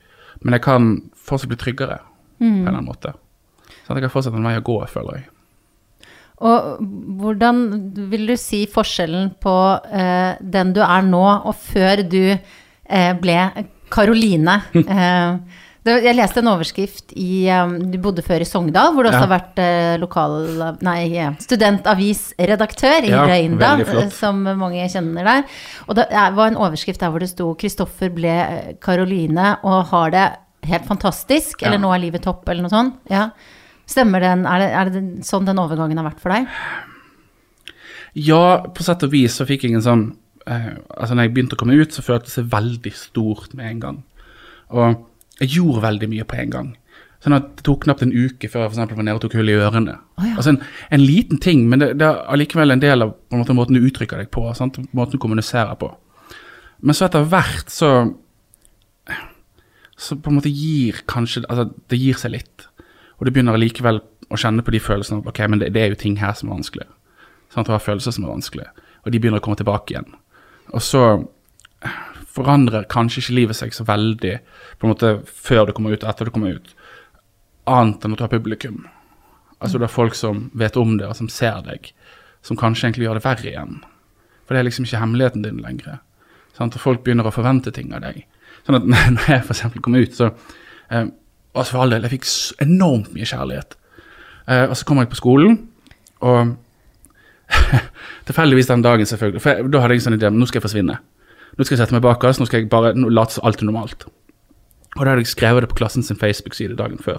men 0.42 0.56
jeg 0.56 0.64
kan 0.66 0.94
fortsatt 1.14 1.52
bli 1.52 1.58
tryggere 1.60 2.00
på 2.40 2.44
en 2.44 2.62
eller 2.64 2.74
annen 2.74 2.88
måte. 2.90 3.14
Sånn 3.86 3.96
at 3.96 4.02
jeg 4.02 4.08
har 4.10 4.14
fortsatt 4.16 4.36
en 4.36 4.48
vei 4.48 4.56
å 4.58 4.66
gå, 4.66 4.78
føler 4.90 5.20
jeg. 5.20 5.28
Og 6.40 6.78
hvordan 7.20 7.58
vil 8.10 8.30
du 8.30 8.36
si 8.40 8.62
forskjellen 8.70 9.34
på 9.44 9.56
eh, 9.92 10.38
den 10.40 10.72
du 10.76 10.80
er 10.84 11.04
nå, 11.04 11.24
og 11.44 11.56
før 11.60 12.00
du 12.08 12.22
eh, 12.32 13.12
ble 13.20 13.40
Karoline? 13.92 14.60
Eh, 14.80 15.58
jeg 15.88 16.14
leste 16.16 16.40
en 16.42 16.50
overskrift 16.52 17.12
i 17.16 17.46
eh, 17.48 17.70
Du 17.92 17.96
bodde 18.04 18.20
før 18.26 18.42
i 18.42 18.48
Sogndal, 18.48 18.92
hvor 18.92 19.02
du 19.06 19.08
også 19.10 19.20
Ja. 19.20 19.26
har 19.26 19.32
vært 19.32 19.58
eh, 19.62 19.94
lokal 20.02 20.34
Nei, 20.84 20.98
eh, 21.16 21.32
studentavisredaktør 21.40 23.06
i 23.06 23.10
Ja, 23.14 23.22
Røynda, 23.26 23.70
eh, 23.80 24.10
som 24.10 24.42
mange 24.44 24.84
kjenner 24.92 25.24
der. 25.24 25.44
Og 25.88 25.96
det 25.96 26.06
var 26.10 26.46
en 26.50 26.56
overskrift 26.60 27.00
der 27.00 27.10
hvor 27.10 27.20
det 27.20 27.30
sto 27.30 27.54
'Kristoffer 27.54 28.12
ble 28.12 28.76
Karoline 28.80 29.56
og 29.64 29.86
har 29.88 30.10
det 30.10 30.26
helt 30.68 30.84
fantastisk', 30.84 31.62
eller 31.62 31.78
Ja. 31.78 31.82
'Nå 31.82 31.94
er 31.94 31.98
livet 32.00 32.22
topp', 32.22 32.48
eller 32.48 32.62
noe 32.62 32.70
sånt. 32.70 32.94
Ja. 33.08 33.30
Stemmer 33.86 34.20
den? 34.20 34.44
Er 34.46 34.58
det, 34.58 34.70
er 34.70 34.84
det 34.90 35.24
sånn 35.24 35.44
den 35.46 35.56
overgangen 35.58 35.96
har 35.98 36.10
vært 36.10 36.20
for 36.20 36.28
deg? 36.30 36.46
Ja, 38.14 38.58
på 38.66 38.82
sett 38.82 39.02
og 39.02 39.10
vis 39.12 39.36
så 39.38 39.46
fikk 39.46 39.62
jeg 39.64 39.72
en 39.74 39.82
sånn 39.82 40.16
eh, 40.46 40.74
Altså, 40.98 41.14
når 41.14 41.28
jeg 41.28 41.34
begynte 41.34 41.56
å 41.56 41.60
komme 41.60 41.76
ut, 41.80 41.90
så 41.92 42.02
føltes 42.02 42.34
det 42.34 42.44
seg 42.44 42.50
veldig 42.50 42.92
stort 42.92 43.54
med 43.54 43.66
en 43.70 43.80
gang. 43.80 44.02
Og 44.70 45.06
jeg 45.40 45.56
gjorde 45.56 45.82
veldig 45.86 46.08
mye 46.12 46.26
på 46.28 46.38
en 46.40 46.54
gang. 46.54 46.70
Sånn 47.20 47.36
at 47.36 47.50
det 47.58 47.64
tok 47.66 47.82
knapt 47.84 48.02
en 48.04 48.14
uke 48.14 48.48
før 48.48 48.64
jeg 48.64 48.70
for 48.70 48.78
eksempel 48.78 48.96
var 48.96 49.04
nede 49.04 49.18
og 49.18 49.24
tok 49.24 49.34
hull 49.36 49.50
i 49.52 49.56
ørene. 49.60 49.96
Oh, 50.16 50.24
ja. 50.24 50.36
Altså 50.40 50.54
en, 50.54 50.60
en 50.96 51.02
liten 51.04 51.40
ting, 51.42 51.66
men 51.68 51.82
det, 51.82 51.90
det 52.00 52.06
er 52.08 52.22
allikevel 52.32 52.72
en 52.72 52.80
del 52.80 53.04
av 53.04 53.12
på 53.12 53.36
en 53.36 53.42
måte, 53.42 53.56
måten 53.56 53.76
du 53.76 53.84
uttrykker 53.84 54.22
deg 54.22 54.30
på, 54.32 54.46
sant? 54.56 54.78
måten 54.96 55.18
du 55.18 55.20
kommuniserer 55.20 55.76
på. 55.80 55.90
Men 56.80 56.96
så 56.96 57.06
etter 57.08 57.26
hvert 57.28 57.68
så 57.72 57.90
Så 60.00 60.16
på 60.16 60.30
en 60.30 60.38
måte 60.38 60.48
gir 60.48 61.02
kanskje 61.04 61.42
Altså, 61.44 61.66
det 61.92 61.98
gir 62.00 62.16
seg 62.16 62.32
litt. 62.32 62.64
Og 63.18 63.26
du 63.26 63.30
begynner 63.34 63.52
allikevel 63.58 64.00
å 64.32 64.38
kjenne 64.40 64.64
på 64.64 64.72
de 64.72 64.80
følelsene 64.80 65.20
at 65.20 65.28
ok, 65.28 65.42
men 65.52 65.60
det, 65.60 65.74
det 65.74 65.82
er 65.82 65.92
jo 65.92 65.98
ting 66.00 66.16
her 66.22 66.32
som 66.38 66.48
er 66.48 66.56
vanskelig. 66.56 66.86
Sant? 67.52 67.68
Du 67.68 67.74
har 67.74 67.84
følelser 67.84 68.14
som 68.16 68.24
er 68.24 68.32
vanskelig, 68.32 68.70
og 69.04 69.12
de 69.12 69.20
begynner 69.20 69.42
å 69.42 69.44
komme 69.44 69.60
tilbake 69.60 69.92
igjen. 69.92 70.08
Og 70.72 70.80
så 70.86 71.02
forandrer 72.30 72.86
kanskje 72.90 73.22
ikke 73.24 73.36
livet 73.38 73.58
seg 73.58 73.74
så 73.74 73.84
veldig 73.88 74.36
på 74.78 74.86
en 74.86 74.92
måte 74.92 75.12
før 75.26 75.68
du 75.68 75.74
kommer 75.76 75.94
ut 75.94 76.04
og 76.04 76.10
etter 76.12 76.28
du 76.28 76.34
kommer 76.34 76.58
ut, 76.58 76.74
annet 77.70 78.04
enn 78.04 78.16
du 78.16 78.24
har 78.24 78.32
publikum. 78.32 78.84
Altså 79.60 79.78
du 79.78 79.84
har 79.84 79.92
folk 79.92 80.16
som 80.16 80.48
vet 80.56 80.78
om 80.80 80.96
det, 80.98 81.08
og 81.08 81.16
som 81.18 81.28
ser 81.28 81.60
deg, 81.66 81.90
som 82.42 82.58
kanskje 82.58 82.88
egentlig 82.88 83.08
gjør 83.08 83.20
det 83.20 83.26
verre 83.26 83.50
igjen. 83.50 83.80
For 84.46 84.54
det 84.56 84.62
er 84.62 84.68
liksom 84.70 84.86
ikke 84.86 85.02
hemmeligheten 85.02 85.44
din 85.44 85.60
lenger. 85.62 86.00
Sant? 86.56 86.76
Og 86.76 86.82
folk 86.82 87.04
begynner 87.04 87.28
å 87.28 87.34
forvente 87.34 87.72
ting 87.74 87.92
av 87.94 88.02
deg. 88.06 88.24
Sånn 88.66 88.80
at 88.80 88.88
når 88.90 89.28
jeg 89.28 89.44
eksempel 89.44 89.84
kom 89.84 89.98
ut, 89.98 90.16
så 90.16 90.32
eh, 90.90 91.10
Altså 91.50 91.74
for 91.74 91.82
all 91.82 91.90
del, 91.90 92.04
jeg 92.06 92.12
fikk 92.12 92.28
enormt 92.62 93.08
mye 93.10 93.26
kjærlighet. 93.26 93.72
Eh, 94.46 94.68
og 94.68 94.76
så 94.78 94.86
kommer 94.86 95.02
jeg 95.02 95.10
på 95.10 95.18
skolen, 95.18 95.56
og 96.22 96.52
Tilfeldigvis 98.28 98.68
den 98.70 98.84
dagen, 98.84 99.06
selvfølgelig. 99.06 99.40
For 99.42 99.50
jeg, 99.50 99.70
da 99.72 99.80
hadde 99.82 99.96
jeg 99.96 100.00
en 100.00 100.04
sånn 100.04 100.14
idé 100.14 100.28
om 100.30 100.36
nå 100.38 100.46
skal 100.46 100.60
jeg 100.60 100.66
forsvinne. 100.68 100.94
Nå 101.60 101.66
skal 101.66 101.76
jeg 101.76 101.82
sette 101.82 101.92
meg 101.92 102.00
bak 102.06 102.22
oss, 102.24 102.38
nå 102.40 102.46
skal 102.48 102.62
jeg 102.62 102.70
bare 102.72 102.94
late 102.96 103.36
som 103.36 103.44
alt 103.44 103.60
er 103.60 103.68
normalt. 103.68 104.06
Og 104.96 105.02
da 105.04 105.10
hadde 105.12 105.26
jeg 105.26 105.34
skrevet 105.34 105.60
det 105.60 105.68
på 105.68 105.76
klassen 105.76 106.00
sin 106.00 106.16
Facebook-side 106.16 106.78
dagen 106.78 106.96
før. 107.04 107.18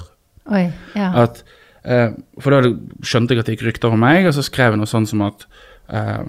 Oi, 0.50 0.63
ja. 0.98 1.12
At, 1.27 1.43
eh, 1.86 2.15
for 2.41 2.55
da 2.55 2.71
skjønte 3.05 3.36
jeg 3.36 3.43
at 3.43 3.51
det 3.51 3.60
gikk 3.60 3.67
rykter 3.67 3.93
om 3.93 4.01
meg, 4.01 4.25
og 4.25 4.33
så 4.33 4.41
skrev 4.41 4.74
jeg 4.74 4.81
noe 4.81 4.89
sånn 4.89 5.05
som 5.05 5.21
at 5.27 5.45
eh, 5.93 6.24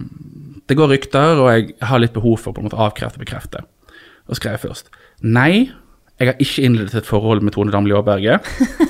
det 0.69 0.76
går 0.76 0.92
rykter, 0.92 1.40
og 1.40 1.49
jeg 1.54 1.73
har 1.88 2.02
litt 2.02 2.12
behov 2.12 2.37
for 2.42 2.52
på 2.52 2.61
en 2.61 2.69
måte 2.69 2.76
avkrefte 2.76 3.16
og 3.16 3.25
bekrefte. 3.25 3.62
Og 4.28 4.37
skrev 4.37 4.59
jeg 4.59 4.64
først 4.66 4.92
nei, 5.23 5.71
jeg 6.21 6.28
har 6.28 6.42
ikke 6.42 6.66
innledet 6.66 6.99
et 7.00 7.09
forhold 7.09 7.40
med 7.40 7.54
Tone 7.57 7.73
Damli 7.73 7.95
Aaberge. 7.97 8.37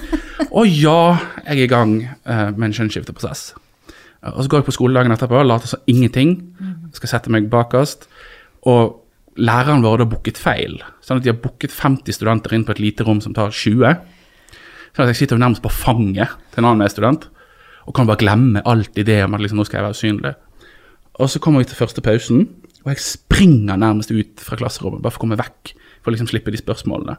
og 0.58 0.66
ja, 0.66 1.14
jeg 1.44 1.60
er 1.60 1.62
i 1.62 1.70
gang 1.70 1.94
eh, 2.02 2.48
med 2.56 2.72
en 2.72 2.74
kjønnsskifteprosess. 2.74 3.52
Og 4.32 4.42
så 4.42 4.50
går 4.50 4.62
jeg 4.62 4.68
på 4.68 4.74
skoledagen 4.74 5.14
etterpå 5.14 5.42
later 5.46 5.70
som 5.70 5.86
ingenting. 5.86 6.34
Skal 6.94 7.14
sette 7.14 7.30
meg 7.32 7.48
bakerst. 7.50 8.08
Og 8.70 9.01
læreren 9.40 9.84
vår 9.84 10.02
da 10.02 10.08
booket 10.08 10.40
feil. 10.40 10.78
Sånn 11.04 11.20
at 11.20 11.26
de 11.26 11.32
har 11.32 11.40
booket 11.40 11.72
50 11.74 12.16
studenter 12.16 12.54
inn 12.56 12.66
på 12.68 12.74
et 12.74 12.82
lite 12.82 13.06
rom 13.06 13.22
som 13.24 13.34
tar 13.36 13.54
20. 13.54 14.00
Sånn 14.92 15.04
at 15.04 15.12
jeg 15.14 15.22
sitter 15.22 15.40
nærmest 15.40 15.64
på 15.64 15.72
fanget 15.72 16.34
til 16.52 16.62
en 16.62 16.72
annen 16.72 16.92
student. 16.92 17.28
Og 17.88 17.96
kan 17.96 18.06
bare 18.08 18.20
glemme 18.20 18.62
alt 18.68 18.98
i 19.00 19.06
det 19.06 19.22
om 19.24 19.34
at 19.34 19.42
liksom, 19.42 19.58
nå 19.58 19.66
skal 19.66 19.80
jeg 19.80 19.88
være 19.88 19.98
usynlig. 19.98 20.34
Og 21.20 21.30
så 21.32 21.40
kommer 21.42 21.62
vi 21.62 21.68
til 21.70 21.80
første 21.80 22.04
pausen, 22.04 22.46
og 22.82 22.92
jeg 22.92 23.04
springer 23.04 23.78
nærmest 23.78 24.12
ut 24.14 24.42
fra 24.42 24.56
klasserommet 24.58 25.02
bare 25.02 25.14
for 25.14 25.22
å 25.22 25.26
komme 25.26 25.40
vekk. 25.40 25.74
For 26.02 26.10
å 26.10 26.16
liksom 26.16 26.30
slippe 26.30 26.52
de 26.52 26.60
spørsmålene. 26.60 27.18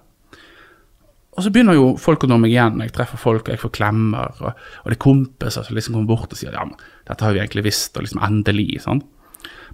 Og 1.33 1.45
så 1.45 1.49
begynner 1.49 1.77
jo 1.77 1.93
folk 1.97 2.25
å 2.25 2.29
nå 2.29 2.37
meg 2.41 2.51
igjen. 2.53 2.81
Jeg 2.83 2.93
treffer 2.93 3.17
folk, 3.17 3.47
og 3.47 3.55
jeg 3.55 3.61
får 3.61 3.71
klemmer. 3.73 4.35
Og, 4.43 4.59
og 4.83 4.91
det 4.91 4.97
er 4.97 5.01
kompiser 5.01 5.65
som 5.65 5.77
liksom 5.77 5.95
kommer 5.97 6.11
bort 6.11 6.35
og 6.35 6.39
sier 6.39 6.53
ja, 6.53 6.65
men 6.67 6.77
dette 7.07 7.25
har 7.25 7.33
vi 7.33 7.41
egentlig 7.41 7.65
visst, 7.69 7.95
og 7.97 8.05
liksom 8.05 8.21
endelig. 8.27 8.83
sånn. 8.83 9.01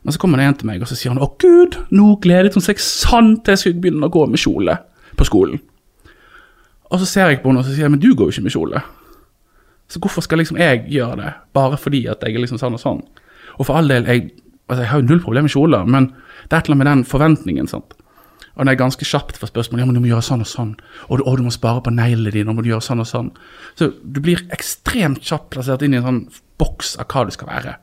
Men 0.03 0.15
så 0.15 0.21
kommer 0.21 0.39
det 0.39 0.47
en 0.47 0.57
til 0.61 0.69
meg 0.69 0.83
og 0.83 0.89
så 0.89 0.97
sier 0.97 1.11
han, 1.13 1.21
å 1.21 1.33
gud, 1.41 1.77
nå 1.91 2.13
gledet 2.23 2.55
hun 2.55 2.63
seg 2.63 2.79
sant 2.83 3.43
til 3.43 3.55
jeg 3.55 3.63
skulle 3.63 3.83
begynne 3.83 4.07
å 4.07 4.13
gå 4.13 4.25
med 4.31 4.41
kjole 4.41 4.77
på 5.19 5.27
skolen. 5.27 5.59
Og 6.89 7.01
så 7.01 7.09
ser 7.09 7.33
jeg 7.33 7.43
på 7.43 7.51
henne 7.51 7.61
og 7.61 7.67
så 7.67 7.73
sier 7.75 7.87
jeg, 7.87 7.93
men 7.93 8.01
du 8.01 8.13
går 8.13 8.29
jo 8.29 8.37
ikke 8.37 8.47
med 8.47 8.55
kjole. 8.55 8.83
Så 9.89 10.01
hvorfor 10.01 10.25
skal 10.25 10.41
liksom 10.41 10.59
jeg 10.61 10.85
gjøre 10.93 11.17
det, 11.19 11.31
bare 11.57 11.77
fordi 11.81 12.05
at 12.09 12.21
jeg 12.23 12.35
er 12.35 12.43
liksom 12.43 12.61
sånn 12.61 12.77
og 12.77 12.81
sånn? 12.81 13.01
Og 13.57 13.67
for 13.67 13.79
all 13.79 13.89
del, 13.89 14.05
jeg, 14.07 14.29
altså 14.69 14.83
jeg 14.83 14.91
har 14.91 15.01
jo 15.01 15.09
null 15.09 15.23
problem 15.23 15.47
med 15.49 15.53
kjoler, 15.53 15.89
men 15.89 16.11
det 16.45 16.53
er 16.53 16.61
et 16.61 16.69
eller 16.69 16.77
annet 16.77 16.83
med 16.83 16.91
den 16.91 17.03
forventningen. 17.09 17.67
sant? 17.67 17.95
Og 18.59 18.65
når 18.65 18.73
jeg 18.75 18.79
ganske 18.81 19.07
kjapt 19.07 19.37
får 19.39 19.51
spørsmål 19.53 19.81
ja, 19.81 19.85
men 19.87 19.95
du 19.95 20.01
må 20.03 20.09
gjøre 20.09 20.25
sånn 20.25 20.43
og 20.43 20.49
sånn, 20.51 20.71
og 21.07 21.19
du, 21.19 21.23
og 21.23 21.37
du 21.39 21.45
må 21.45 21.51
spare 21.53 21.83
på 21.85 21.93
neglene 21.95 22.33
dine, 22.35 22.51
og 22.51 22.63
du 22.63 22.71
gjøre 22.71 22.83
sånn 22.83 23.03
og 23.03 23.07
sånn. 23.07 23.29
Så 23.79 23.91
du 24.03 24.19
blir 24.23 24.41
ekstremt 24.55 25.21
kjapt 25.25 25.49
plassert 25.53 25.85
inn 25.85 25.95
i 25.95 25.99
en 26.01 26.07
sånn 26.07 26.23
boks 26.59 26.97
av 26.99 27.07
hva 27.07 27.23
du 27.25 27.31
skal 27.31 27.49
være, 27.49 27.75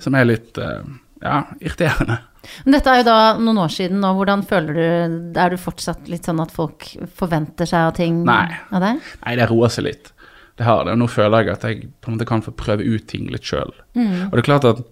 som 0.00 0.16
er 0.16 0.28
litt 0.30 0.58
eh, 0.62 0.86
ja, 1.22 1.42
irriterende. 1.60 2.18
Dette 2.64 2.92
er 2.92 3.00
jo 3.00 3.06
da 3.08 3.18
noen 3.42 3.58
år 3.64 3.72
siden 3.74 3.98
nå. 4.02 4.12
Hvordan 4.14 4.44
føler 4.46 4.76
du 4.76 5.38
Er 5.40 5.50
du 5.50 5.56
fortsatt 5.58 6.06
litt 6.06 6.28
sånn 6.28 6.38
at 6.44 6.52
folk 6.54 6.86
forventer 7.18 7.66
seg 7.66 7.88
av 7.88 7.96
ting 7.96 8.20
Nei. 8.26 8.46
av 8.70 8.84
deg? 8.84 9.00
Nei, 9.24 9.34
det 9.40 9.48
roer 9.50 9.72
seg 9.72 9.88
litt. 9.88 10.12
Det 10.56 10.64
har 10.64 10.84
det. 10.86 10.94
Og 10.94 11.00
Nå 11.02 11.08
føler 11.10 11.42
jeg 11.42 11.56
at 11.56 11.66
jeg 11.66 11.88
på 12.00 12.10
en 12.10 12.16
måte 12.16 12.28
kan 12.28 12.44
få 12.44 12.54
prøve 12.56 12.86
ut 12.86 13.06
ting 13.10 13.26
litt 13.32 13.44
sjøl. 13.44 13.74
Og 13.98 14.32
det 14.36 14.44
er 14.44 14.46
klart 14.46 14.68
at 14.68 14.84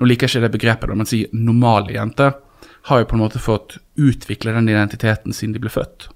Nå 0.00 0.08
liker 0.08 0.26
jeg 0.26 0.32
ikke 0.40 0.46
det 0.46 0.54
begrepet, 0.56 0.96
men 0.96 1.08
si 1.08 1.26
normale 1.36 1.92
jenter 1.92 2.32
har 2.88 3.02
jo 3.02 3.08
på 3.10 3.16
en 3.18 3.20
måte 3.20 3.40
fått 3.42 3.76
utvikle 4.00 4.54
den 4.56 4.70
identiteten 4.72 5.34
siden 5.36 5.52
de 5.52 5.60
ble 5.60 5.72
født. 5.72 6.08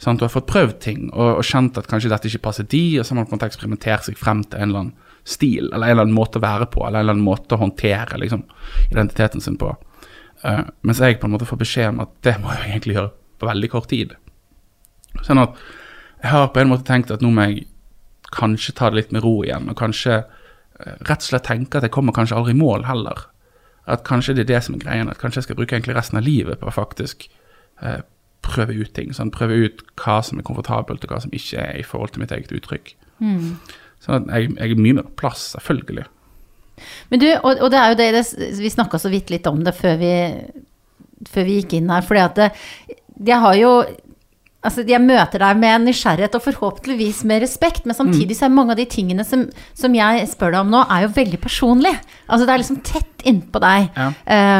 Sant? 0.00 0.20
Du 0.20 0.24
har 0.24 0.32
fått 0.32 0.48
prøvd 0.48 0.78
ting 0.80 1.08
og, 1.10 1.40
og 1.40 1.44
kjent 1.44 1.76
at 1.76 1.88
kanskje 1.90 2.08
dette 2.12 2.30
ikke 2.30 2.46
passer 2.46 2.64
de, 2.70 2.82
og 2.98 3.04
så 3.04 3.12
har 3.12 3.20
man 3.20 3.28
på 3.28 3.34
en 3.34 3.40
måte 3.40 3.50
eksperimentert 3.50 4.06
seg 4.08 4.16
frem 4.18 4.40
til 4.46 4.62
en 4.62 4.70
eller 4.70 4.84
annen 4.86 4.94
stil, 5.28 5.68
eller 5.72 5.86
en 5.86 5.92
eller 5.92 6.06
annen 6.06 6.16
måte 6.16 6.40
å 6.40 6.44
være 6.44 6.68
på, 6.72 6.82
eller 6.86 7.00
en 7.00 7.04
eller 7.04 7.16
annen 7.16 7.26
måte 7.26 7.56
å 7.56 7.60
håndtere 7.60 8.20
liksom, 8.22 8.44
identiteten 8.90 9.44
sin 9.44 9.58
på. 9.60 9.74
Uh, 10.44 10.64
mens 10.86 11.02
jeg 11.02 11.18
på 11.20 11.28
en 11.28 11.34
måte 11.34 11.48
får 11.48 11.60
beskjed 11.60 11.92
om 11.92 12.04
at 12.06 12.14
det 12.24 12.36
må 12.40 12.52
jeg 12.54 12.70
egentlig 12.70 12.96
gjøre 12.96 13.12
på 13.38 13.48
veldig 13.48 13.70
kort 13.72 13.90
tid. 13.90 14.14
Sånn 15.26 15.42
at 15.42 15.58
jeg 16.22 16.32
har 16.32 16.52
på 16.54 16.62
en 16.62 16.70
måte 16.72 16.86
tenkt 16.88 17.12
at 17.14 17.22
nå 17.24 17.30
må 17.34 17.48
jeg 17.48 17.66
kanskje 18.34 18.74
ta 18.78 18.90
det 18.90 19.00
litt 19.00 19.12
med 19.14 19.24
ro 19.24 19.34
igjen, 19.44 19.68
og 19.68 19.80
kanskje 19.80 20.22
uh, 20.22 20.94
rett 21.08 21.18
og 21.18 21.26
slett 21.28 21.48
tenke 21.48 21.80
at 21.80 21.88
jeg 21.88 21.94
kommer 21.94 22.16
kanskje 22.16 22.38
aldri 22.38 22.54
i 22.56 22.60
mål 22.60 22.86
heller. 22.88 23.26
At 23.88 24.06
kanskje 24.08 24.36
det 24.36 24.46
er 24.46 24.54
det 24.54 24.62
som 24.64 24.76
er 24.76 24.84
greien, 24.84 25.10
at 25.10 25.20
kanskje 25.20 25.42
jeg 25.42 25.48
skal 25.48 25.58
bruke 25.60 25.76
egentlig 25.76 25.96
resten 25.96 26.20
av 26.20 26.24
livet 26.24 26.60
på 26.60 26.70
å 26.70 26.76
faktisk 26.76 27.28
uh, 27.84 28.00
prøve 28.46 28.76
ut 28.78 28.94
ting. 28.96 29.12
Sånn, 29.16 29.34
prøve 29.34 29.60
ut 29.66 29.84
hva 30.00 30.22
som 30.24 30.40
er 30.40 30.46
komfortabelt, 30.48 31.04
og 31.04 31.12
hva 31.12 31.20
som 31.24 31.34
ikke 31.36 31.60
er 31.60 31.82
i 31.82 31.84
forhold 31.84 32.14
til 32.14 32.24
mitt 32.24 32.32
eget 32.32 32.54
uttrykk. 32.56 32.94
Sånn 33.18 33.76
at 34.08 34.30
jeg, 34.32 34.54
jeg 34.56 34.74
er 34.74 34.80
mye 34.80 34.98
mer 34.98 35.06
på 35.08 35.18
plass, 35.24 35.50
selvfølgelig. 35.56 36.06
Men 37.10 37.22
du, 37.22 37.28
og, 37.36 37.58
og 37.58 37.70
det 37.72 37.78
er 37.78 37.92
jo 37.92 37.98
det, 37.98 38.08
det 38.14 38.50
Vi 38.62 38.70
snakka 38.70 39.00
så 39.02 39.10
vidt 39.12 39.32
litt 39.34 39.46
om 39.50 39.64
det 39.66 39.74
før 39.76 39.96
vi, 40.00 40.12
før 41.28 41.48
vi 41.48 41.56
gikk 41.60 41.78
inn 41.78 41.90
her. 41.92 42.04
fordi 42.06 42.22
at 42.22 42.38
det, 42.38 42.50
jeg 43.26 43.42
har 43.42 43.56
jo 43.58 43.72
Altså, 44.66 44.82
jeg 44.82 44.98
møter 44.98 45.38
deg 45.38 45.58
med 45.60 45.84
nysgjerrighet 45.86 46.34
og 46.34 46.42
forhåpentligvis 46.42 47.20
med 47.30 47.44
respekt, 47.44 47.84
men 47.86 47.94
samtidig 47.94 48.34
så 48.34 48.48
er 48.48 48.56
mange 48.56 48.74
av 48.74 48.80
de 48.80 48.88
tingene 48.90 49.22
som, 49.22 49.44
som 49.78 49.94
jeg 49.94 50.24
spør 50.32 50.56
deg 50.56 50.64
om 50.64 50.72
nå, 50.72 50.80
er 50.90 51.04
jo 51.04 51.12
veldig 51.14 51.38
personlig. 51.44 51.92
Altså, 52.26 52.42
det 52.42 52.54
er 52.56 52.62
liksom 52.64 52.80
tett 52.82 53.22
innpå 53.28 53.62
deg. 53.62 53.86
Ja. 53.94 54.08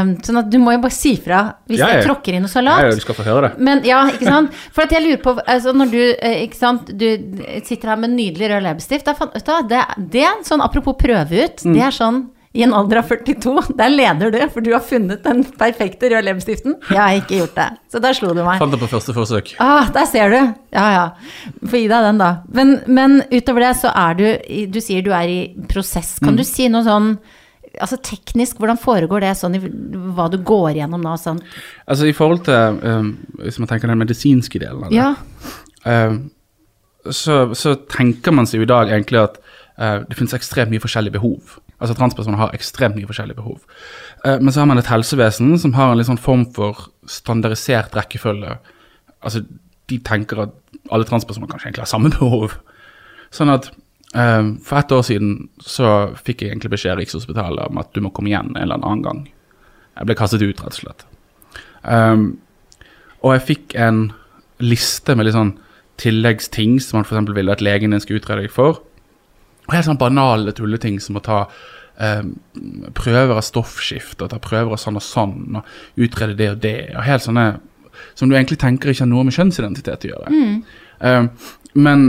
Um, 0.02 0.14
sånn 0.22 0.38
at 0.38 0.52
du 0.52 0.58
må 0.62 0.76
jo 0.76 0.84
bare 0.84 0.94
si 0.94 1.16
fra 1.18 1.42
hvis 1.66 1.82
Ja, 1.82 1.90
ja. 1.90 1.98
jeg 1.98 2.06
tråkker 2.06 2.38
inn 2.38 2.46
noe 2.46 2.52
salat. 2.52 2.86
Ja, 2.86 2.94
du 2.94 3.02
skal 3.02 3.18
få 3.18 3.26
høre 3.26 3.48
det. 3.48 3.66
Men 3.66 3.82
ja, 3.86 4.04
ikke 4.12 4.30
sant? 4.30 4.54
For 4.70 4.86
at 4.86 4.94
jeg 4.94 5.02
lurer 5.02 5.20
på 5.24 5.34
altså 5.42 5.74
Når 5.74 5.92
du 5.92 6.00
eh, 6.14 6.40
ikke 6.46 6.58
sant, 6.58 6.90
du 6.94 7.06
sitter 7.66 7.92
her 7.92 7.98
med 7.98 8.14
nydelig 8.14 8.52
rød 8.52 8.66
leppestift 8.68 9.10
det, 9.68 9.84
det 10.14 10.26
er 10.26 10.42
sånn 10.46 10.62
apropos 10.62 10.94
prøve 10.98 11.42
ut. 11.42 11.64
Mm. 11.66 11.74
Det 11.74 11.86
er 11.90 11.94
sånn 11.94 12.26
i 12.58 12.64
en 12.66 12.72
alder 12.74 12.98
av 12.98 13.06
42, 13.12 13.52
der 13.78 13.92
leder 13.92 14.32
du, 14.34 14.38
for 14.50 14.64
du 14.66 14.72
har 14.74 14.82
funnet 14.82 15.22
den 15.22 15.44
perfekte 15.60 16.08
røde 16.10 16.24
leppestiften. 16.26 16.74
Jeg 16.90 16.98
har 16.98 17.18
ikke 17.20 17.38
gjort 17.38 17.54
det. 17.54 17.66
Så 17.92 18.00
der 18.02 18.16
slo 18.18 18.32
du 18.34 18.40
meg. 18.42 18.58
Fant 18.58 18.74
det 18.74 18.80
på 18.82 18.88
første 18.90 19.14
forsøk. 19.14 19.52
Ah, 19.62 19.86
der 19.94 20.08
ser 20.10 20.32
du. 20.34 20.38
Ja, 20.74 20.86
ja. 20.96 21.04
Få 21.62 21.78
gi 21.78 21.86
deg 21.90 22.06
den, 22.08 22.18
da. 22.18 22.30
Men, 22.54 22.80
men 22.90 23.20
utover 23.30 23.62
det 23.68 23.74
så 23.78 23.92
er 23.94 24.18
du 24.18 24.24
Du 24.74 24.80
sier 24.82 25.04
du 25.06 25.12
er 25.14 25.30
i 25.30 25.38
prosess. 25.70 26.16
Mm. 26.18 26.26
Kan 26.26 26.40
du 26.40 26.44
si 26.48 26.66
noe 26.72 26.82
sånn 26.86 27.12
Altså 27.78 27.98
teknisk, 28.02 28.56
hvordan 28.58 28.78
foregår 28.80 29.22
det 29.22 29.34
sånn 29.38 29.54
i 29.54 29.60
hva 30.16 30.24
du 30.32 30.38
går 30.42 30.80
gjennom 30.80 31.02
nå? 31.04 31.12
Sånn? 31.20 31.38
Altså 31.86 32.08
i 32.10 32.14
forhold 32.16 32.42
til 32.48 32.80
um, 32.82 33.12
Hvis 33.44 33.60
man 33.62 33.70
tenker 33.70 33.92
den 33.92 34.00
medisinske 34.00 34.58
delen 34.58 34.88
av 34.88 34.90
det, 34.90 34.98
Ja. 34.98 35.12
um, 36.08 36.24
så, 37.14 37.54
så 37.54 37.76
tenker 37.92 38.34
man 38.34 38.48
seg 38.50 38.58
jo 38.64 38.66
i 38.66 38.70
dag 38.72 38.90
egentlig 38.90 39.20
at 39.22 39.38
det 39.78 40.16
finnes 40.18 40.34
ekstremt 40.34 40.72
mye 40.72 40.82
forskjellige 40.82 41.14
behov. 41.14 41.58
Altså 41.78 41.94
transpersoner 41.94 42.40
har 42.40 42.54
ekstremt 42.56 42.96
mye 42.98 43.06
forskjellige 43.06 43.38
behov. 43.38 43.60
Uh, 44.24 44.38
men 44.40 44.50
så 44.52 44.62
har 44.62 44.70
man 44.70 44.80
et 44.80 44.90
helsevesen 44.90 45.52
som 45.62 45.76
har 45.78 45.92
en 45.92 46.00
litt 46.00 46.08
sånn 46.08 46.18
form 46.18 46.46
for 46.56 46.88
standardisert 47.06 47.94
rekkefølge. 47.94 48.56
Altså 49.22 49.44
de 49.88 50.00
tenker 50.04 50.42
at 50.42 50.56
alle 50.92 51.06
transpersoner 51.08 51.50
kanskje 51.50 51.70
egentlig 51.70 51.86
har 51.86 51.92
samme 51.92 52.10
behov. 52.16 52.58
Sånn 53.34 53.52
at 53.52 53.70
um, 54.16 54.56
for 54.64 54.80
ett 54.80 54.94
år 54.94 55.06
siden 55.06 55.46
så 55.62 55.92
fikk 56.18 56.42
jeg 56.42 56.52
egentlig 56.52 56.74
beskjed 56.74 56.96
av 56.96 57.02
Rikshospitalet 57.02 57.70
om 57.70 57.80
at 57.80 57.94
du 57.94 58.02
må 58.02 58.12
komme 58.14 58.32
igjen 58.32 58.54
en 58.56 58.62
eller 58.66 58.82
annen 58.82 59.06
gang. 59.06 59.22
Jeg 59.98 60.10
ble 60.10 60.18
kastet 60.18 60.42
ut, 60.42 60.60
rett 60.62 60.74
og 60.74 60.80
slett. 60.82 61.06
Og 63.18 63.32
jeg 63.34 63.46
fikk 63.46 63.74
en 63.82 64.04
liste 64.62 65.14
med 65.18 65.26
litt 65.26 65.34
sånn 65.34 65.56
tilleggsting 65.98 66.78
som 66.82 67.00
man 67.00 67.06
f.eks. 67.06 67.32
ville 67.34 67.54
at 67.54 67.62
legen 67.64 67.94
din 67.94 68.02
skulle 68.02 68.22
utrede 68.22 68.44
deg 68.44 68.54
for. 68.54 68.78
Helt 69.72 69.88
sånn 69.88 70.00
banale 70.00 70.54
tulleting 70.56 71.00
som 71.02 71.18
å 71.18 71.24
ta 71.24 71.40
eh, 72.00 72.22
prøver 72.96 73.34
av 73.36 73.44
stoffskift 73.44 74.22
og 74.24 74.30
ta 74.32 74.38
prøver 74.42 74.76
av 74.76 74.80
sånn 74.80 75.00
og 75.00 75.04
sånn, 75.04 75.58
og 75.60 76.06
utrede 76.06 76.36
det 76.38 76.52
og 76.54 76.62
det. 76.64 76.78
og 76.94 77.04
helt 77.04 77.26
sånne 77.26 77.48
Som 78.14 78.30
du 78.30 78.36
egentlig 78.36 78.60
tenker 78.62 78.92
ikke 78.92 79.04
har 79.04 79.10
noe 79.10 79.26
med 79.26 79.34
kjønnsidentitet 79.34 80.06
å 80.06 80.10
gjøre. 80.12 80.32
Um, 81.00 81.30
men 81.74 82.04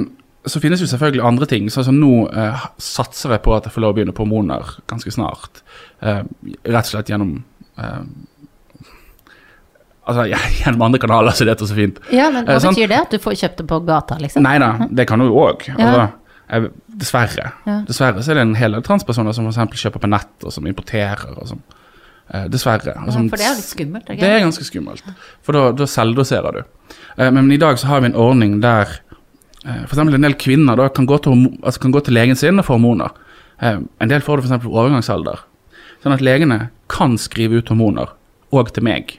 så 0.45 0.61
finnes 0.61 0.81
jo 0.81 0.87
selvfølgelig 0.87 1.25
andre 1.25 1.45
ting. 1.49 1.69
sånn 1.69 1.87
som 1.87 1.97
Nå 1.99 2.29
eh, 2.29 2.65
satser 2.77 3.33
jeg 3.35 3.41
på 3.45 3.55
at 3.55 3.65
jeg 3.65 3.73
får 3.73 3.83
lov 3.83 3.95
å 3.95 3.97
begynne 3.97 4.13
på 4.15 4.23
hormoner 4.23 4.75
ganske 4.89 5.11
snart. 5.11 5.63
Eh, 6.01 6.21
rett 6.63 6.85
og 6.85 6.91
slett 6.93 7.09
gjennom 7.11 7.39
Altså 10.09 10.25
ja, 10.29 10.39
gjennom 10.63 10.81
andre 10.87 10.99
kanaler, 11.01 11.35
så 11.37 11.45
det 11.45 11.53
er 11.53 11.65
så 11.65 11.75
fint. 11.77 11.99
ja, 12.13 12.29
men 12.33 12.47
hva 12.47 12.57
betyr 12.63 12.89
det? 12.89 13.01
At 13.05 13.13
du 13.13 13.21
får 13.21 13.37
kjøpt 13.43 13.61
det 13.61 13.67
på 13.69 13.79
gata, 13.87 14.17
liksom? 14.21 14.45
Nei 14.45 14.57
da, 14.61 14.71
det 14.89 15.05
kan 15.09 15.21
du 15.21 15.27
jo 15.29 15.37
òg. 15.43 15.67
Altså, 15.75 16.07
jeg- 16.49 16.71
dessverre. 16.97 17.51
Ja. 17.65 17.81
Dessverre 17.87 18.23
så 18.23 18.31
er 18.31 18.39
det 18.39 18.41
en 18.47 18.55
hel 18.55 18.71
del 18.71 18.81
transpersoner 18.81 19.33
som 19.33 19.47
eksempel 19.47 19.77
kjøper 19.77 19.99
på 20.01 20.09
nett, 20.09 20.43
og 20.43 20.51
som 20.53 20.65
importerer. 20.65 21.37
og 21.37 21.47
sånn. 21.47 21.61
eh, 22.33 22.47
Dessverre. 22.47 22.95
og 22.97 23.07
Ja, 23.07 23.11
for 23.29 23.37
det 23.37 23.45
er 23.45 23.55
litt 23.55 23.65
skummelt. 23.65 24.05
ikke? 24.09 24.19
det 24.19 24.29
er 24.29 24.39
ganske 24.45 24.63
skummelt, 24.63 25.03
for 25.41 25.51
da, 25.53 25.71
da 25.71 25.83
selvdoserer 25.85 26.53
du. 26.53 26.63
Eh, 27.17 27.29
men, 27.31 27.51
i 27.51 27.57
dag 27.57 27.75
så 27.77 27.87
har 27.87 28.01
vi 28.01 28.07
en 28.07 28.15
ordning 28.15 28.59
der 28.61 28.87
eh, 29.65 29.85
eksempel 29.87 30.13
en 30.15 30.21
del 30.21 30.33
kvinner 30.35 30.75
da, 30.77 30.87
kan, 30.89 31.05
gå 31.07 31.17
til, 31.21 31.57
altså, 31.63 31.79
kan 31.79 31.91
gå 31.91 32.03
til 32.03 32.13
legen 32.13 32.35
sin 32.35 32.59
og 32.59 32.65
få 32.65 32.77
hormoner. 32.77 33.09
Eh, 33.61 33.79
en 34.01 34.07
del 34.07 34.21
får 34.21 34.41
det 34.41 34.51
f.eks. 34.51 34.65
overgangsalder. 34.65 35.39
Sånn 36.03 36.13
at 36.13 36.21
legene 36.21 36.69
kan 36.87 37.17
skrive 37.17 37.57
ut 37.59 37.67
hormoner, 37.67 38.07
òg 38.53 38.71
til 38.71 38.83
meg. 38.83 39.17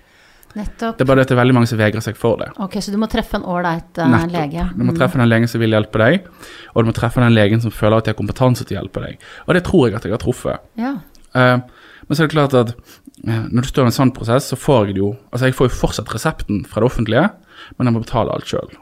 Nettopp. 0.58 0.96
Det 0.98 1.04
er 1.04 1.06
bare 1.06 1.20
det 1.20 1.26
at 1.28 1.30
det 1.30 1.36
er 1.36 1.40
veldig 1.40 1.54
mange 1.54 1.68
som 1.70 1.78
vegrer 1.78 2.02
seg 2.02 2.16
for 2.18 2.40
det. 2.40 2.48
Ok, 2.62 2.78
så 2.82 2.90
du 2.90 2.98
må 2.98 3.06
treffe 3.10 3.38
en 3.38 3.44
ålreit 3.46 4.00
uh, 4.02 4.16
lege. 4.32 4.64
Du 4.74 4.82
må 4.86 4.94
treffe 4.96 5.20
den 5.20 5.30
legen 5.30 5.50
som 5.50 5.62
vil 5.62 5.76
hjelpe 5.76 6.00
deg, 6.02 6.26
og 6.72 6.82
du 6.82 6.90
må 6.90 6.94
treffe 6.96 7.22
den 7.22 7.36
legen 7.36 7.62
som 7.62 7.74
føler 7.74 8.00
at 8.00 8.08
de 8.08 8.14
har 8.14 8.18
kompetanse 8.18 8.66
til 8.66 8.76
å 8.76 8.80
hjelpe 8.80 9.04
deg. 9.04 9.28
Og 9.46 9.54
det 9.54 9.62
tror 9.68 9.86
jeg 9.86 9.98
at 9.98 10.08
jeg 10.08 10.16
har 10.16 10.22
truffet. 10.22 10.64
Ja. 10.80 10.96
Uh, 11.36 11.62
men 12.08 12.18
så 12.18 12.24
er 12.24 12.30
det 12.30 12.34
klart 12.34 12.56
at 12.58 12.74
uh, 12.74 13.44
når 13.46 13.62
du 13.62 13.70
står 13.70 13.86
i 13.86 13.92
en 13.92 13.98
sånn 14.00 14.14
prosess, 14.16 14.50
så 14.50 14.58
får 14.58 14.90
jeg 14.90 14.98
det 14.98 15.04
jo 15.04 15.12
Altså, 15.30 15.44
jeg 15.46 15.58
får 15.60 15.70
jo 15.70 15.76
fortsatt 15.84 16.10
resepten 16.16 16.64
fra 16.66 16.82
det 16.82 16.90
offentlige, 16.90 17.28
men 17.76 17.86
jeg 17.86 17.94
må 17.94 18.02
betale 18.02 18.34
alt 18.34 18.50
sjøl. 18.50 18.74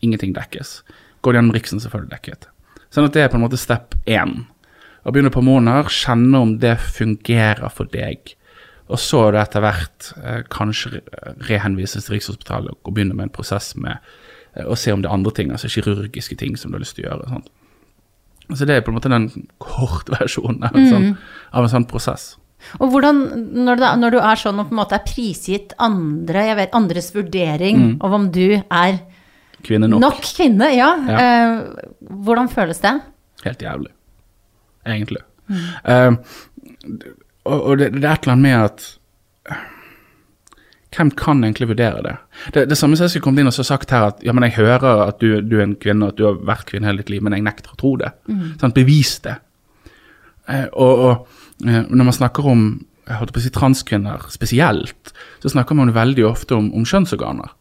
Ingenting 0.00 0.32
dekkes. 0.36 0.80
Går 1.20 1.34
det 1.34 1.42
gjennom 1.42 1.56
Riksen, 1.58 1.84
så 1.84 1.92
får 1.92 2.06
du 2.06 2.14
dekket. 2.14 2.48
Sånn 2.88 3.06
at 3.06 3.14
det 3.14 3.26
er 3.26 3.32
på 3.32 3.36
en 3.36 3.44
måte 3.44 3.60
step 3.60 3.92
én. 4.08 4.46
Å 5.04 5.12
begynne 5.12 5.32
på 5.32 5.44
måneder, 5.44 5.92
kjenne 5.92 6.40
om 6.40 6.56
det 6.62 6.78
fungerer 6.80 7.68
for 7.72 7.88
deg. 7.92 8.32
Og 8.90 8.98
så 8.98 9.20
det 9.30 9.40
etter 9.44 9.62
hvert 9.62 10.08
eh, 10.18 10.42
kanskje 10.50 10.90
re- 10.98 11.34
rehenvises 11.48 12.04
til 12.08 12.16
Rikshospitalet 12.16 12.74
og 12.74 12.92
begynne 12.96 13.14
med 13.14 13.28
en 13.28 13.34
prosess 13.36 13.72
med 13.78 13.96
eh, 14.56 14.66
å 14.66 14.74
se 14.78 14.90
om 14.92 15.02
det 15.04 15.08
er 15.10 15.14
andre 15.14 15.32
ting, 15.36 15.52
altså 15.54 15.70
kirurgiske 15.70 16.36
ting 16.40 16.56
som 16.58 16.72
du 16.72 16.78
har 16.78 16.82
lyst 16.84 16.96
til 16.98 17.06
å 17.06 17.12
gjøre. 17.12 17.28
Sånt. 17.36 17.50
Så 18.58 18.66
det 18.66 18.74
er 18.76 18.82
på 18.82 18.90
en 18.90 18.96
måte 18.98 19.12
den 19.12 19.28
kortversjonen 19.62 20.64
av, 20.68 20.74
en 20.76 20.88
sånn, 20.90 21.08
av 21.54 21.64
en 21.68 21.72
sånn 21.76 21.86
prosess. 21.90 22.32
Og 22.82 22.90
hvordan, 22.92 23.20
når 23.64 23.78
du, 23.80 23.84
når 24.02 24.10
du 24.12 24.18
er 24.20 24.36
sånn 24.42 24.58
og 24.60 24.66
på 24.68 24.74
en 24.74 24.80
måte 24.82 24.98
er 24.98 25.06
prisgitt 25.06 25.70
andre, 25.80 26.42
jeg 26.50 26.58
vet, 26.58 26.74
andres 26.76 27.12
vurdering 27.14 27.86
av 28.04 28.12
om 28.18 28.26
du 28.34 28.58
er 28.58 28.98
Kvinne 29.64 29.86
nok. 29.92 30.00
nok 30.02 30.20
kvinne, 30.34 30.68
ja, 30.74 30.90
Ja. 31.08 31.22
eh, 31.22 31.88
hvordan 32.26 32.50
føles 32.52 32.82
det? 32.82 32.92
Helt 33.46 33.62
jævlig, 33.64 33.90
egentlig. 34.88 35.22
Eh, 35.84 36.10
og 37.44 37.66
og 37.66 37.78
det, 37.78 37.92
det 37.96 38.04
er 38.04 38.16
et 38.16 38.26
eller 38.26 38.36
annet 38.36 38.48
med 38.48 38.58
at 38.64 38.88
Hvem 40.90 41.12
kan 41.14 41.44
egentlig 41.46 41.68
vurdere 41.70 42.02
det? 42.02 42.16
Det, 42.54 42.64
det 42.68 42.76
samme 42.78 42.96
som 42.98 43.04
jeg 43.04 43.12
skulle 43.12 43.22
kommet 43.28 43.44
inn 43.44 43.50
og 43.50 43.54
så 43.54 43.62
sagt 43.62 43.92
her 43.94 44.08
at 44.08 44.24
ja, 44.26 44.32
men 44.34 44.42
jeg 44.48 44.56
hører 44.56 45.04
at 45.04 45.20
du, 45.22 45.38
du 45.38 45.60
er 45.60 45.68
en 45.68 45.76
kvinne, 45.78 46.02
og 46.02 46.10
at 46.10 46.18
du 46.18 46.24
har 46.26 46.40
vært 46.48 46.66
kvinne 46.66 46.88
hele 46.88 47.04
ditt 47.04 47.12
liv, 47.14 47.22
men 47.22 47.36
jeg 47.36 47.44
nekter 47.46 47.76
å 47.76 47.78
tro 47.78 47.92
det. 48.00 48.10
Sånn, 48.58 48.74
bevis 48.74 49.12
det. 49.22 49.36
Eh, 50.50 50.66
og, 50.72 51.04
og 51.06 51.68
eh, 51.70 51.86
når 51.86 52.08
man 52.08 52.16
snakker 52.16 52.50
om 52.50 52.64
jeg 53.10 53.18
holdt 53.20 53.32
på 53.34 53.40
å 53.40 53.44
si 53.44 53.54
transkvinner 53.54 54.26
spesielt, 54.34 55.14
så 55.42 55.50
snakker 55.50 55.78
man 55.78 55.94
veldig 55.94 56.26
ofte 56.26 56.58
om, 56.58 56.70
om 56.74 56.86
kjønnsorganer. 56.86 57.54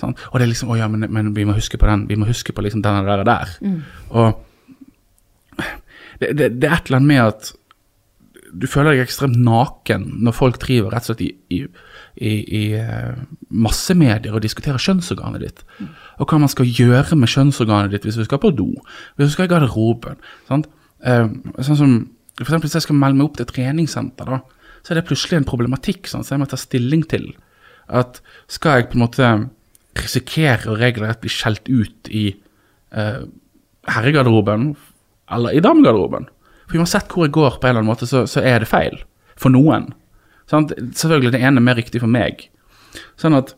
Sånn? 0.00 0.14
Og 0.30 0.38
det 0.38 0.46
er 0.46 0.52
liksom 0.52 0.70
Å 0.72 0.78
ja, 0.78 0.88
men, 0.90 1.06
men 1.12 1.32
vi 1.36 1.46
må 1.46 1.56
huske 1.56 1.78
på 1.80 1.88
den, 1.88 2.06
vi 2.10 2.18
må 2.18 2.28
huske 2.28 2.54
på 2.54 2.64
liksom 2.64 2.84
den 2.84 3.08
der 3.08 3.22
og 3.24 3.28
der. 3.28 3.56
Og 4.10 4.28
det, 6.22 6.32
det, 6.38 6.52
det 6.62 6.68
er 6.68 6.76
et 6.76 6.90
eller 6.90 7.00
annet 7.00 7.10
med 7.10 7.22
at 7.24 7.52
du 8.52 8.66
føler 8.68 8.94
deg 8.94 9.06
ekstremt 9.06 9.38
naken 9.40 10.04
når 10.24 10.34
folk 10.36 10.58
driver 10.60 10.92
rett 10.92 11.06
og 11.06 11.14
slett 11.14 11.22
i, 11.24 11.60
i, 12.20 12.32
i, 12.42 12.62
eh, 12.76 13.14
massemedier 13.48 14.34
og 14.34 14.44
diskuterer 14.44 14.82
kjønnsorganet 14.82 15.44
ditt. 15.44 15.62
Og 16.20 16.28
hva 16.28 16.40
man 16.42 16.52
skal 16.52 16.68
gjøre 16.68 17.16
med 17.18 17.32
kjønnsorganet 17.32 17.94
ditt 17.94 18.06
hvis 18.08 18.20
du 18.20 18.26
skal 18.26 18.42
på 18.42 18.52
do, 18.56 18.68
hvis 19.16 19.30
du 19.30 19.36
skal 19.36 19.48
i 19.48 19.52
garderoben. 19.54 20.20
Sant? 20.50 20.68
Eh, 21.00 21.24
sånn 21.64 21.80
som, 21.80 21.94
for 22.36 22.46
eksempel 22.46 22.68
Hvis 22.68 22.76
jeg 22.78 22.86
skal 22.86 22.98
melde 23.00 23.18
meg 23.18 23.30
opp 23.30 23.40
til 23.40 23.48
treningssenter, 23.48 24.28
da, 24.36 24.68
så 24.82 24.92
er 24.92 25.00
det 25.00 25.08
plutselig 25.08 25.40
en 25.40 25.48
problematikk 25.48 26.10
sånn, 26.10 26.26
så 26.26 26.34
jeg 26.34 26.42
må 26.42 26.50
ta 26.50 26.60
stilling 26.60 27.06
til. 27.08 27.30
At 27.88 28.20
skal 28.50 28.80
jeg 28.80 28.92
på 28.92 28.98
en 28.98 29.06
måte 29.06 29.32
risikere 29.98 30.72
å 30.72 30.78
regelrett 30.80 31.20
bli 31.22 31.32
skjelt 31.32 31.68
ut 31.68 32.12
i 32.12 32.28
eh, 32.32 33.22
herregarderoben 33.92 34.72
eller 35.32 35.56
i 35.56 35.64
damegarderoben? 35.64 36.28
For 36.72 36.80
uansett 36.80 37.12
hvor 37.12 37.26
jeg 37.26 37.34
går, 37.36 37.58
på 37.60 37.68
en 37.68 37.74
eller 37.74 37.82
annen 37.82 37.92
måte, 37.92 38.08
så, 38.08 38.24
så 38.30 38.40
er 38.40 38.62
det 38.62 38.70
feil. 38.70 39.02
For 39.36 39.52
noen. 39.52 39.90
Sånn? 40.48 40.70
Selvfølgelig 40.96 41.34
det 41.34 41.42
ene 41.44 41.60
er 41.60 41.66
mer 41.66 41.76
riktig 41.76 42.00
for 42.00 42.08
meg. 42.08 42.46
Sånn 43.20 43.36
at 43.36 43.52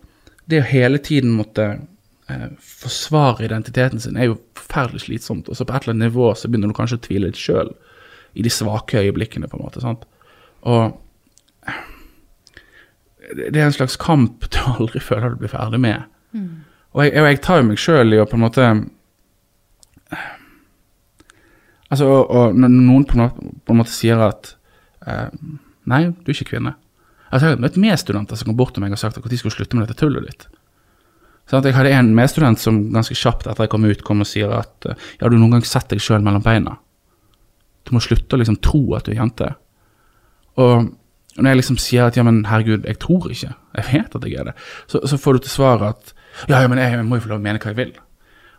det 0.50 0.64
å 0.64 0.66
hele 0.66 0.98
tiden 0.98 1.36
måtte 1.38 1.68
eh, 1.70 2.48
forsvare 2.58 3.46
identiteten 3.46 4.02
sin 4.02 4.18
er 4.18 4.32
jo 4.32 4.40
forferdelig 4.58 5.06
slitsomt. 5.06 5.46
Og 5.46 5.54
så 5.54 5.66
på 5.66 5.76
et 5.76 5.86
eller 5.86 5.94
annet 5.94 6.10
nivå 6.10 6.32
så 6.34 6.50
begynner 6.50 6.74
du 6.74 6.76
kanskje 6.76 6.98
å 6.98 7.04
tvile 7.06 7.30
litt 7.30 7.38
sjøl 7.40 7.70
i 8.34 8.42
de 8.42 8.50
svake 8.50 8.98
øyeblikkene, 8.98 9.46
på 9.46 9.60
en 9.60 9.64
måte. 9.68 9.84
sant? 9.84 10.02
Og 10.66 10.98
det 13.30 13.54
er 13.54 13.68
en 13.68 13.78
slags 13.78 13.96
kamp 14.00 14.50
du 14.50 14.58
aldri 14.74 15.00
føler 15.00 15.32
du 15.32 15.44
blir 15.44 15.54
ferdig 15.54 15.80
med. 15.86 16.10
Og, 16.34 17.04
jeg, 17.06 17.14
og 17.14 17.30
jeg 17.30 17.40
tar 17.46 17.62
jo 17.62 17.70
meg 17.70 17.80
sjøl 17.80 18.14
i 18.14 18.18
å 18.18 18.26
på 18.26 18.34
en 18.38 18.44
måte 18.44 18.68
Altså, 21.94 22.08
og, 22.10 22.56
når 22.58 22.72
noen 22.74 23.06
på 23.06 23.18
en 23.20 23.78
måte, 23.78 23.92
sier 23.94 24.18
at 24.24 24.56
eh, 25.06 25.30
Nei, 25.90 26.06
du 26.08 26.30
er 26.30 26.34
ikke 26.34 26.54
kvinne. 26.54 26.72
Altså, 27.28 27.50
jeg 27.50 27.56
har 27.56 27.60
møtt 27.60 27.78
medstudenter 27.80 28.38
som 28.40 28.48
kom 28.48 28.56
bort 28.56 28.72
til 28.76 28.84
meg 28.84 28.94
og 28.96 29.00
sagt 29.00 29.18
at 29.18 29.24
skal 29.24 29.52
du 29.52 29.54
slutte 29.54 29.76
med 29.76 29.84
dette 29.84 29.98
tullet 30.00 30.24
ditt. 30.26 30.46
Sånn 31.50 31.60
at 31.60 31.68
jeg 31.68 31.76
hadde 31.76 31.92
en 31.92 32.14
medstudent 32.16 32.60
som 32.60 32.78
ganske 32.94 33.16
kjapt 33.20 33.44
etter 33.50 33.66
jeg 33.66 33.72
kom 33.74 33.84
ut, 33.84 34.04
kom 34.06 34.24
og 34.24 34.28
sier 34.30 34.52
at 34.56 34.88
eh, 34.88 35.06
ja, 35.20 35.28
du 35.28 35.36
noen 35.36 35.58
gang 35.58 35.66
sett 35.68 35.90
deg 35.92 36.00
sjøl 36.02 36.24
mellom 36.24 36.44
beina. 36.44 36.78
Du 37.84 37.92
må 37.92 38.00
slutte 38.00 38.36
å 38.36 38.40
liksom 38.40 38.62
tro 38.64 38.80
at 38.96 39.04
du 39.04 39.12
er 39.12 39.20
jente. 39.20 39.50
Og 40.62 40.88
når 41.36 41.50
jeg 41.50 41.60
liksom 41.60 41.78
sier 41.82 42.08
at 42.08 42.16
ja, 42.16 42.24
men 42.24 42.44
herregud, 42.48 42.86
jeg 42.88 43.00
tror 43.02 43.28
ikke, 43.28 43.52
jeg 43.52 43.86
vet 43.90 44.16
at 44.16 44.26
jeg 44.28 44.40
er 44.40 44.50
det, 44.50 44.56
så, 44.88 45.02
så 45.10 45.18
får 45.20 45.36
du 45.36 45.44
til 45.44 45.52
svar 45.56 45.84
at 45.84 46.14
ja, 46.48 46.62
ja, 46.62 46.68
men 46.70 46.80
jeg, 46.80 46.94
jeg 46.94 47.06
må 47.06 47.18
jo 47.18 47.26
få 47.26 47.34
lov 47.34 47.42
å 47.42 47.44
mene 47.44 47.60
hva 47.60 47.74
jeg 47.74 47.80
vil. 47.82 47.94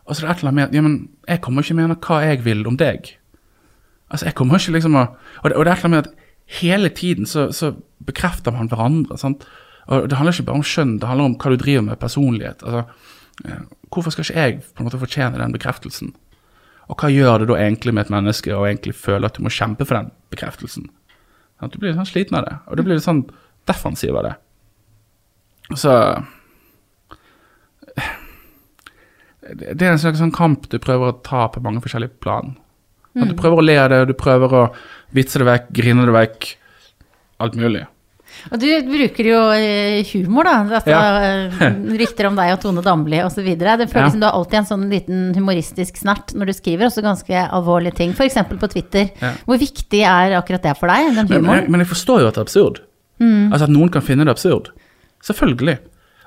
Og 0.06 0.13
så 0.13 0.22
er 0.22 0.27
det 0.27 0.34
et 0.36 0.44
eller 0.44 0.51
annet 0.51 0.60
med 0.60 0.68
at 0.68 0.75
ja, 0.77 0.84
men 0.86 0.98
jeg 1.25 1.42
kommer 1.44 1.65
ikke 1.65 1.80
mene 1.80 1.98
hva 2.06 2.20
jeg 2.27 2.44
vil 2.46 2.62
om 2.70 2.77
deg. 2.77 3.15
Altså, 4.16 4.30
jeg 4.30 4.38
kommer 4.40 4.62
ikke 4.62 4.78
liksom 4.78 4.96
å 4.96 5.06
Og 5.44 5.50
det, 5.52 5.58
og 5.58 5.66
det 5.66 5.72
er 5.72 5.76
et 5.76 5.84
eller 5.84 5.92
annet 5.92 5.96
med 5.96 6.06
at 6.08 6.60
hele 6.62 6.90
tiden 6.90 7.28
så, 7.28 7.50
så 7.52 7.74
bekrefter 8.06 8.54
man 8.56 8.70
hverandre. 8.72 9.18
sant? 9.20 9.46
Og 9.92 10.10
det 10.10 10.18
handler 10.18 10.34
ikke 10.34 10.48
bare 10.50 10.62
om 10.62 10.66
skjønn, 10.66 11.00
det 11.02 11.10
handler 11.10 11.30
om 11.30 11.38
hva 11.42 11.52
du 11.52 11.62
driver 11.62 11.84
med 11.86 12.00
personlighet. 12.02 12.64
altså 12.64 12.86
eh, 13.46 13.66
Hvorfor 13.94 14.14
skal 14.14 14.26
ikke 14.26 14.40
jeg 14.40 14.62
på 14.62 14.82
en 14.82 14.88
måte 14.88 15.02
fortjene 15.02 15.42
den 15.42 15.54
bekreftelsen? 15.54 16.14
Og 16.90 17.02
hva 17.02 17.10
gjør 17.10 17.42
det 17.42 17.50
da 17.50 17.58
egentlig 17.62 17.94
med 17.94 18.06
et 18.06 18.14
menneske 18.14 18.54
å 18.54 18.66
egentlig 18.68 18.96
føle 18.98 19.26
at 19.26 19.38
du 19.38 19.44
må 19.46 19.54
kjempe 19.54 19.86
for 19.86 19.98
den 19.98 20.12
bekreftelsen? 20.34 20.90
At 21.64 21.74
du 21.74 21.80
blir 21.80 21.92
litt 21.92 22.00
sånn 22.02 22.10
sliten 22.10 22.38
av 22.38 22.46
det, 22.46 22.56
og 22.68 22.78
du 22.78 22.84
blir 22.86 22.98
litt 22.98 23.06
sånn 23.06 23.24
defensiv 23.70 24.18
av 24.18 24.28
det. 24.28 24.36
Så 25.82 25.94
Det 29.46 29.82
er 29.86 29.92
en 29.92 30.02
slags 30.02 30.18
sånn 30.18 30.34
kamp 30.34 30.64
du 30.72 30.80
prøver 30.82 31.12
å 31.12 31.18
ta 31.26 31.46
på 31.54 31.62
mange 31.62 31.82
forskjellige 31.84 32.18
plan. 32.22 32.56
At 33.16 33.28
du 33.32 33.36
prøver 33.40 33.62
å 33.62 33.66
le 33.66 33.76
av 33.80 33.90
det, 33.94 34.00
du 34.10 34.14
prøver 34.20 34.56
å 34.60 34.64
vitse 35.16 35.40
det 35.40 35.46
vekk, 35.48 35.68
grine 35.78 36.06
det 36.06 36.16
vekk. 36.16 36.48
Alt 37.40 37.56
mulig. 37.60 37.86
Og 38.52 38.60
du 38.60 38.66
bruker 38.90 39.28
jo 39.30 39.38
eh, 39.56 40.01
humor, 40.12 40.44
da. 40.44 40.56
Altså, 40.80 40.92
Ja. 40.92 41.00
eh, 41.24 41.78
rykter 42.01 42.28
om 42.28 42.36
deg 42.36 42.51
og 42.54 42.60
Tone 42.62 42.82
Damli 42.84 43.22
osv. 43.24 43.46
Det 43.56 43.88
føles 43.88 43.94
Ja. 43.96 44.10
som 44.12 44.20
du 44.20 44.25
har 44.28 44.36
alltid 44.36 44.60
en 44.60 44.68
sånn 44.68 44.84
liten 44.92 45.22
humoristisk 45.38 45.96
snert 46.01 46.34
når 46.36 46.51
du 46.51 46.54
skriver 46.58 46.90
også 46.90 47.01
ganske 47.06 47.46
alvorlige 47.48 47.96
ting. 47.96 48.12
F.eks. 48.12 48.36
på 48.60 48.68
Twitter. 48.74 49.08
Ja. 49.22 49.32
Hvor 49.48 49.58
viktig 49.62 50.01
er 50.04 50.36
akkurat 50.42 50.62
det 50.68 50.75
for 50.78 50.92
deg, 50.92 51.16
den 51.16 51.28
Men, 51.32 51.42
men, 51.48 51.56
jeg, 51.62 51.70
men 51.72 51.80
jeg 51.86 51.92
forstår 51.94 52.22
jo 52.25 52.28
at 52.28 52.36
det 52.36 52.44
er 52.44 52.50
absurd. 52.50 52.82
Altså 53.24 53.64
At 53.70 53.72
noen 53.72 53.90
kan 53.96 54.04
finne 54.04 54.25
det 54.28 54.36
absurd. 54.36 54.74
Selvfølgelig. 55.24 55.78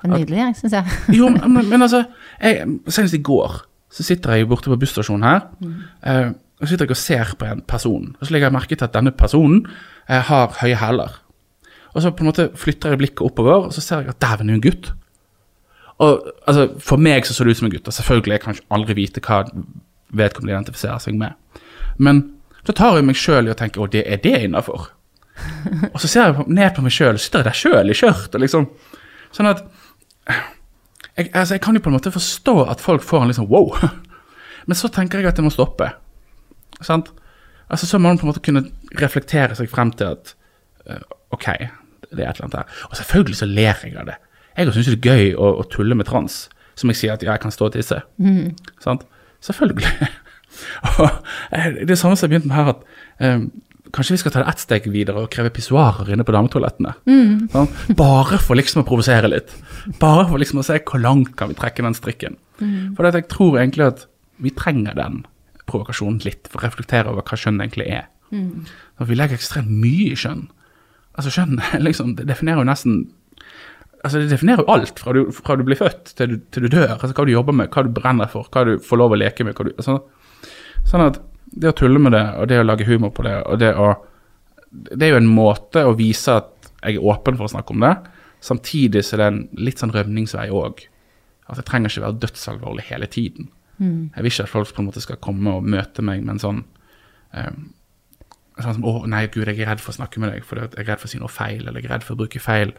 Det 0.01 0.07
er 0.09 0.15
nydelig, 0.17 0.43
syns 0.57 0.73
jeg. 0.79 0.85
Jo, 1.13 1.29
men, 1.29 1.67
men 1.71 1.81
altså 1.85 2.05
jeg, 2.41 2.65
Senest 2.89 3.13
i 3.13 3.21
går 3.21 3.61
så 3.93 4.03
sitter 4.05 4.35
jeg 4.37 4.47
borte 4.49 4.69
på 4.69 4.77
busstasjonen 4.81 5.23
her. 5.29 5.45
eh, 6.05 6.29
og 6.59 6.67
så 6.67 6.73
sitter 6.73 6.85
jeg 6.89 6.95
og 6.95 6.99
ser 6.99 7.33
på 7.39 7.47
en 7.47 7.61
person. 7.67 8.15
Og 8.19 8.27
så 8.27 8.33
legger 8.35 8.49
jeg 8.49 8.55
merke 8.57 8.75
til 8.75 8.87
at 8.87 8.95
denne 8.95 9.13
personen 9.15 9.61
eh, 10.09 10.19
har 10.27 10.57
høye 10.59 10.75
hæler. 10.75 11.13
Og 11.95 12.03
så 12.03 12.11
på 12.11 12.23
en 12.23 12.29
måte 12.29 12.49
flytter 12.59 12.93
jeg 12.93 12.99
blikket 13.01 13.23
oppover, 13.25 13.69
og 13.69 13.73
så 13.73 13.81
ser 13.81 14.03
jeg 14.03 14.13
at 14.13 14.21
dæven, 14.21 14.49
er 14.49 14.53
jo 14.53 14.59
en 14.59 14.65
gutt. 14.67 14.91
Og 15.99 16.27
altså, 16.47 16.67
For 16.83 16.97
meg 16.97 17.25
så 17.25 17.33
så 17.33 17.43
det 17.43 17.55
ut 17.55 17.61
som 17.61 17.69
en 17.69 17.71
gutt. 17.71 17.87
og 17.87 17.93
Selvfølgelig, 17.93 18.31
jeg 18.31 18.41
kan 18.41 18.55
ikke 18.55 18.75
aldri 18.75 18.97
vite 18.99 19.23
hva 19.23 19.43
vedkommende 20.09 20.53
identifiserer 20.55 20.99
seg 21.03 21.15
med. 21.19 21.35
Men 21.97 22.21
så 22.65 22.75
tar 22.75 22.95
jeg 22.95 23.07
meg 23.07 23.19
sjøl 23.19 23.47
i 23.47 23.53
å 23.53 23.57
tenke 23.57 23.79
å, 23.79 23.87
det 23.87 24.03
er 24.05 24.19
det 24.23 24.35
innafor. 24.43 24.89
og 25.93 25.99
så 26.03 26.07
ser 26.07 26.27
jeg 26.27 26.47
ned 26.51 26.75
på 26.75 26.83
meg 26.83 26.93
sjøl, 26.93 27.19
sitter 27.19 27.39
jeg 27.39 27.49
der 27.49 27.59
sjøl 27.61 27.91
i 27.91 27.95
skjørt. 27.95 28.35
og 28.35 28.43
liksom, 28.43 28.67
Sånn 29.31 29.47
at 29.47 29.63
jeg, 30.27 31.29
altså, 31.33 31.55
jeg 31.55 31.61
kan 31.63 31.75
jo 31.75 31.83
på 31.83 31.91
en 31.91 31.97
måte 31.97 32.11
forstå 32.11 32.55
at 32.71 32.83
folk 32.83 33.03
får 33.05 33.25
en 33.25 33.35
sånn 33.39 33.49
wow. 33.51 33.75
Men 34.67 34.77
så 34.77 34.91
tenker 34.91 35.19
jeg 35.19 35.31
at 35.31 35.39
jeg 35.39 35.47
må 35.47 35.51
stoppe. 35.53 35.91
Sant? 36.85 37.11
Altså, 37.69 37.85
så 37.85 37.99
må 37.99 38.09
man 38.09 38.17
på 38.17 38.25
en 38.25 38.31
måte 38.31 38.43
kunne 38.45 38.65
reflektere 38.99 39.57
seg 39.57 39.69
frem 39.69 39.91
til 39.97 40.15
at 40.15 40.33
uh, 40.89 41.03
ok, 41.35 41.47
det 42.09 42.23
er 42.23 42.31
et 42.31 42.39
eller 42.39 42.47
annet 42.47 42.59
her. 42.61 42.81
Og 42.89 42.97
selvfølgelig 42.97 43.37
så 43.41 43.49
ler 43.49 43.83
jeg 43.85 43.97
av 43.99 44.09
det. 44.09 44.17
Jeg 44.57 44.73
syns 44.73 44.89
det 44.89 44.97
er 44.97 45.13
gøy 45.13 45.35
å, 45.37 45.53
å 45.61 45.67
tulle 45.71 45.95
med 45.95 46.09
trans. 46.09 46.41
Som 46.79 46.91
jeg 46.91 46.99
sier 46.99 47.15
at 47.15 47.23
ja, 47.23 47.35
jeg 47.35 47.43
kan 47.43 47.53
stå 47.53 47.69
og 47.69 47.75
tisse. 47.75 48.01
Sant? 48.83 49.05
Selvfølgelig. 49.45 50.09
og 50.89 51.05
eh, 51.55 51.81
det 51.83 51.93
er 51.93 51.99
samme 51.99 52.17
som 52.17 52.25
jeg 52.27 52.33
begynte 52.33 52.49
med 52.49 52.57
her, 52.57 52.73
at 52.73 53.27
um, 53.37 53.45
kanskje 53.95 54.15
vi 54.15 54.21
skal 54.23 54.33
ta 54.33 54.41
det 54.43 54.51
ett 54.51 54.63
steg 54.63 54.89
videre 54.91 55.23
og 55.23 55.31
kreve 55.33 55.51
pissoarer 55.53 56.09
inne 56.11 56.25
på 56.25 56.33
dametoalettene. 56.35 56.95
Sant? 57.53 57.83
Bare 57.99 58.39
for 58.41 58.59
liksom 58.59 58.83
å 58.83 58.87
provosere 58.87 59.31
litt. 59.31 59.53
Bare 60.01 60.25
for 60.29 60.41
liksom 60.41 60.63
å 60.63 60.65
se 60.65 60.79
hvor 60.81 61.03
langt 61.03 61.35
kan 61.39 61.51
vi 61.51 61.59
trekke 61.59 61.85
den 61.85 61.97
strikken. 61.97 62.39
For 62.97 63.07
at 63.07 63.15
jeg 63.15 63.29
tror 63.31 63.59
egentlig 63.61 63.87
at 63.93 64.07
vi 64.43 64.51
trenger 64.55 64.97
den 64.97 65.21
provokasjonen 65.69 66.23
litt 66.25 66.49
for 66.49 66.61
å 66.61 66.67
reflektere 66.67 67.11
over 67.11 67.25
hva 67.25 67.39
kjønn 67.39 67.61
egentlig 67.63 67.87
er. 67.93 68.07
Mm. 68.29 68.65
vi 69.09 69.15
legger 69.17 69.39
ekstremt 69.39 69.71
mye 69.73 70.11
i 70.11 70.17
kjønn. 70.19 70.43
Altså 71.17 71.31
Kjønn 71.33 71.57
liksom, 71.87 72.13
det 72.19 72.27
definerer 72.29 72.61
jo 72.61 72.69
nesten 72.69 72.99
Altså 73.99 74.21
Det 74.21 74.29
definerer 74.31 74.63
jo 74.63 74.71
alt, 74.71 74.99
fra 75.01 75.11
du, 75.11 75.25
fra 75.35 75.57
du 75.59 75.65
blir 75.67 75.75
født 75.75 76.13
til 76.15 76.29
du, 76.31 76.35
til 76.55 76.63
du 76.63 76.69
dør. 76.71 76.93
altså 76.93 77.11
Hva 77.11 77.25
du 77.27 77.33
jobber 77.33 77.55
med, 77.57 77.67
hva 77.73 77.81
du 77.83 77.89
brenner 77.91 78.29
for, 78.31 78.47
hva 78.47 78.61
du 78.63 78.77
får 78.79 78.99
lov 79.01 79.11
å 79.11 79.17
leke 79.19 79.43
med. 79.43 79.57
du, 79.59 79.73
altså, 79.75 79.97
Sånn 80.87 81.03
at 81.03 81.19
det 81.51 81.73
å 81.73 81.75
tulle 81.75 81.99
med 81.99 82.13
det, 82.15 82.21
og 82.39 82.47
det 82.47 82.61
å 82.61 82.63
lage 82.63 82.87
humor 82.87 83.11
på 83.11 83.25
det, 83.27 83.35
og 83.43 83.59
det 83.59 83.73
å 83.75 83.89
Det 84.71 85.01
er 85.03 85.15
jo 85.15 85.19
en 85.19 85.33
måte 85.33 85.81
å 85.83 85.95
vise 85.97 86.37
at 86.37 86.69
jeg 86.83 86.95
er 86.95 87.05
åpen 87.11 87.35
for 87.35 87.49
å 87.49 87.51
snakke 87.51 87.73
om 87.73 87.83
det. 87.83 87.95
Samtidig 88.39 89.01
så 89.03 89.15
er 89.15 89.19
det 89.19 89.27
en 89.27 89.39
litt 89.57 89.81
sånn 89.81 89.91
rømningsvei 89.91 90.47
òg. 90.53 90.83
At 91.49 91.57
jeg 91.59 91.67
trenger 91.67 91.89
ikke 91.91 92.03
være 92.05 92.21
dødsalvorlig 92.23 92.85
hele 92.87 93.09
tiden. 93.09 93.49
Jeg 94.15 94.23
vil 94.23 94.31
ikke 94.31 94.43
at 94.43 94.49
folk 94.49 94.73
på 94.75 94.81
en 94.81 94.89
måte 94.89 95.01
skal 95.01 95.19
komme 95.23 95.51
og 95.55 95.63
møte 95.63 96.03
meg 96.05 96.23
med 96.23 96.37
en 96.37 96.45
sånn 96.45 96.63
eh, 97.33 97.51
Sånn 98.59 98.73
som 98.75 98.83
'Å, 98.83 99.07
nei, 99.07 99.21
gud, 99.31 99.47
jeg 99.47 99.61
er 99.61 99.69
redd 99.69 99.79
for 99.79 99.93
å 99.93 99.95
snakke 99.95 100.19
med 100.19 100.33
deg, 100.33 100.43
for 100.43 100.59
jeg 100.59 100.73
er 100.75 100.83
redd 100.83 100.99
for 100.99 101.07
å 101.07 101.11
si 101.13 101.19
noe 101.21 101.31
feil', 101.31 101.63
eller 101.63 101.79
'jeg 101.79 101.87
er 101.87 101.93
redd 101.93 102.03
for 102.03 102.17
å 102.17 102.19
bruke 102.19 102.41
feil 102.43 102.73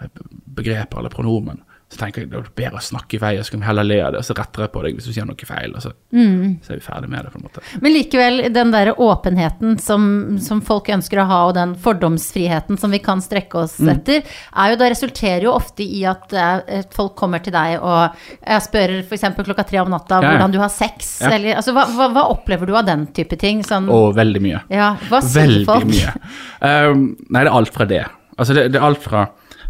eh, 0.00 0.08
begreper 0.50 0.98
eller 0.98 1.14
pronomen'. 1.14 1.62
Så 1.92 1.98
tenker 2.00 2.22
jeg 2.22 2.30
det 2.32 2.38
er 2.38 2.46
bedre 2.56 2.78
å 2.80 2.84
snakke 2.84 3.18
i 3.18 3.20
vei, 3.20 3.32
og 3.36 3.44
så 3.44 3.52
kan 3.52 3.60
vi 3.60 3.66
heller 3.68 3.84
le 3.84 3.98
av 4.00 4.14
det, 4.14 4.20
og 4.22 4.24
så 4.24 4.34
retter 4.38 4.62
jeg 4.64 4.70
på 4.72 4.82
deg 4.86 4.94
hvis 4.96 5.08
du 5.10 5.12
sier 5.12 5.26
noe 5.28 5.44
feil, 5.48 5.74
og 5.76 5.82
så, 5.84 5.90
så 5.92 6.72
er 6.72 6.78
vi 6.78 6.84
ferdig 6.86 7.10
med 7.12 7.26
det, 7.26 7.32
på 7.34 7.40
en 7.40 7.44
måte. 7.44 7.64
Men 7.84 7.92
likevel, 7.92 8.38
den 8.54 8.70
der 8.72 8.90
åpenheten 8.96 9.74
som, 9.82 10.06
som 10.40 10.62
folk 10.64 10.88
ønsker 10.94 11.20
å 11.20 11.26
ha, 11.28 11.40
og 11.50 11.52
den 11.58 11.74
fordomsfriheten 11.84 12.78
som 12.80 12.94
vi 12.96 13.02
kan 13.04 13.20
strekke 13.20 13.60
oss 13.66 13.74
etter, 13.92 14.22
er 14.24 14.72
jo 14.72 14.78
da 14.80 14.88
resulterer 14.94 15.44
jo 15.44 15.52
ofte 15.52 15.84
i 15.84 16.00
at 16.08 16.32
uh, 16.32 16.80
folk 16.96 17.12
kommer 17.20 17.44
til 17.44 17.52
deg 17.52 17.76
og 17.82 18.16
jeg 18.40 18.64
spør 18.64 18.94
f.eks. 19.02 19.28
klokka 19.42 19.66
tre 19.68 19.82
om 19.82 19.92
natta 19.92 20.22
ja. 20.22 20.32
hvordan 20.32 20.56
du 20.56 20.58
har 20.62 20.72
sex, 20.72 21.12
Ja. 21.20 21.34
eller 21.36 21.60
altså 21.60 21.76
hva, 21.76 21.84
hva, 21.92 22.08
hva 22.16 22.24
opplever 22.32 22.66
du 22.72 22.74
av 22.78 22.86
den 22.88 23.04
type 23.12 23.36
ting? 23.40 23.60
Sånn, 23.66 23.90
Og 23.92 24.14
veldig 24.16 24.40
mye. 24.48 24.64
ja, 24.72 24.94
hva 25.10 25.20
sier 25.20 25.44
Veldig 25.44 25.68
folk? 25.68 25.92
mye. 25.92 26.16
Um, 26.64 27.06
nei, 27.32 27.44
det 27.44 27.50
er 27.52 27.54
alt 27.60 27.76
fra 27.76 27.84
det. 27.90 28.02
Altså, 28.38 28.56
det, 28.56 28.70
det 28.72 28.80
er 28.80 28.88
alt 28.88 29.02
fra 29.04 29.26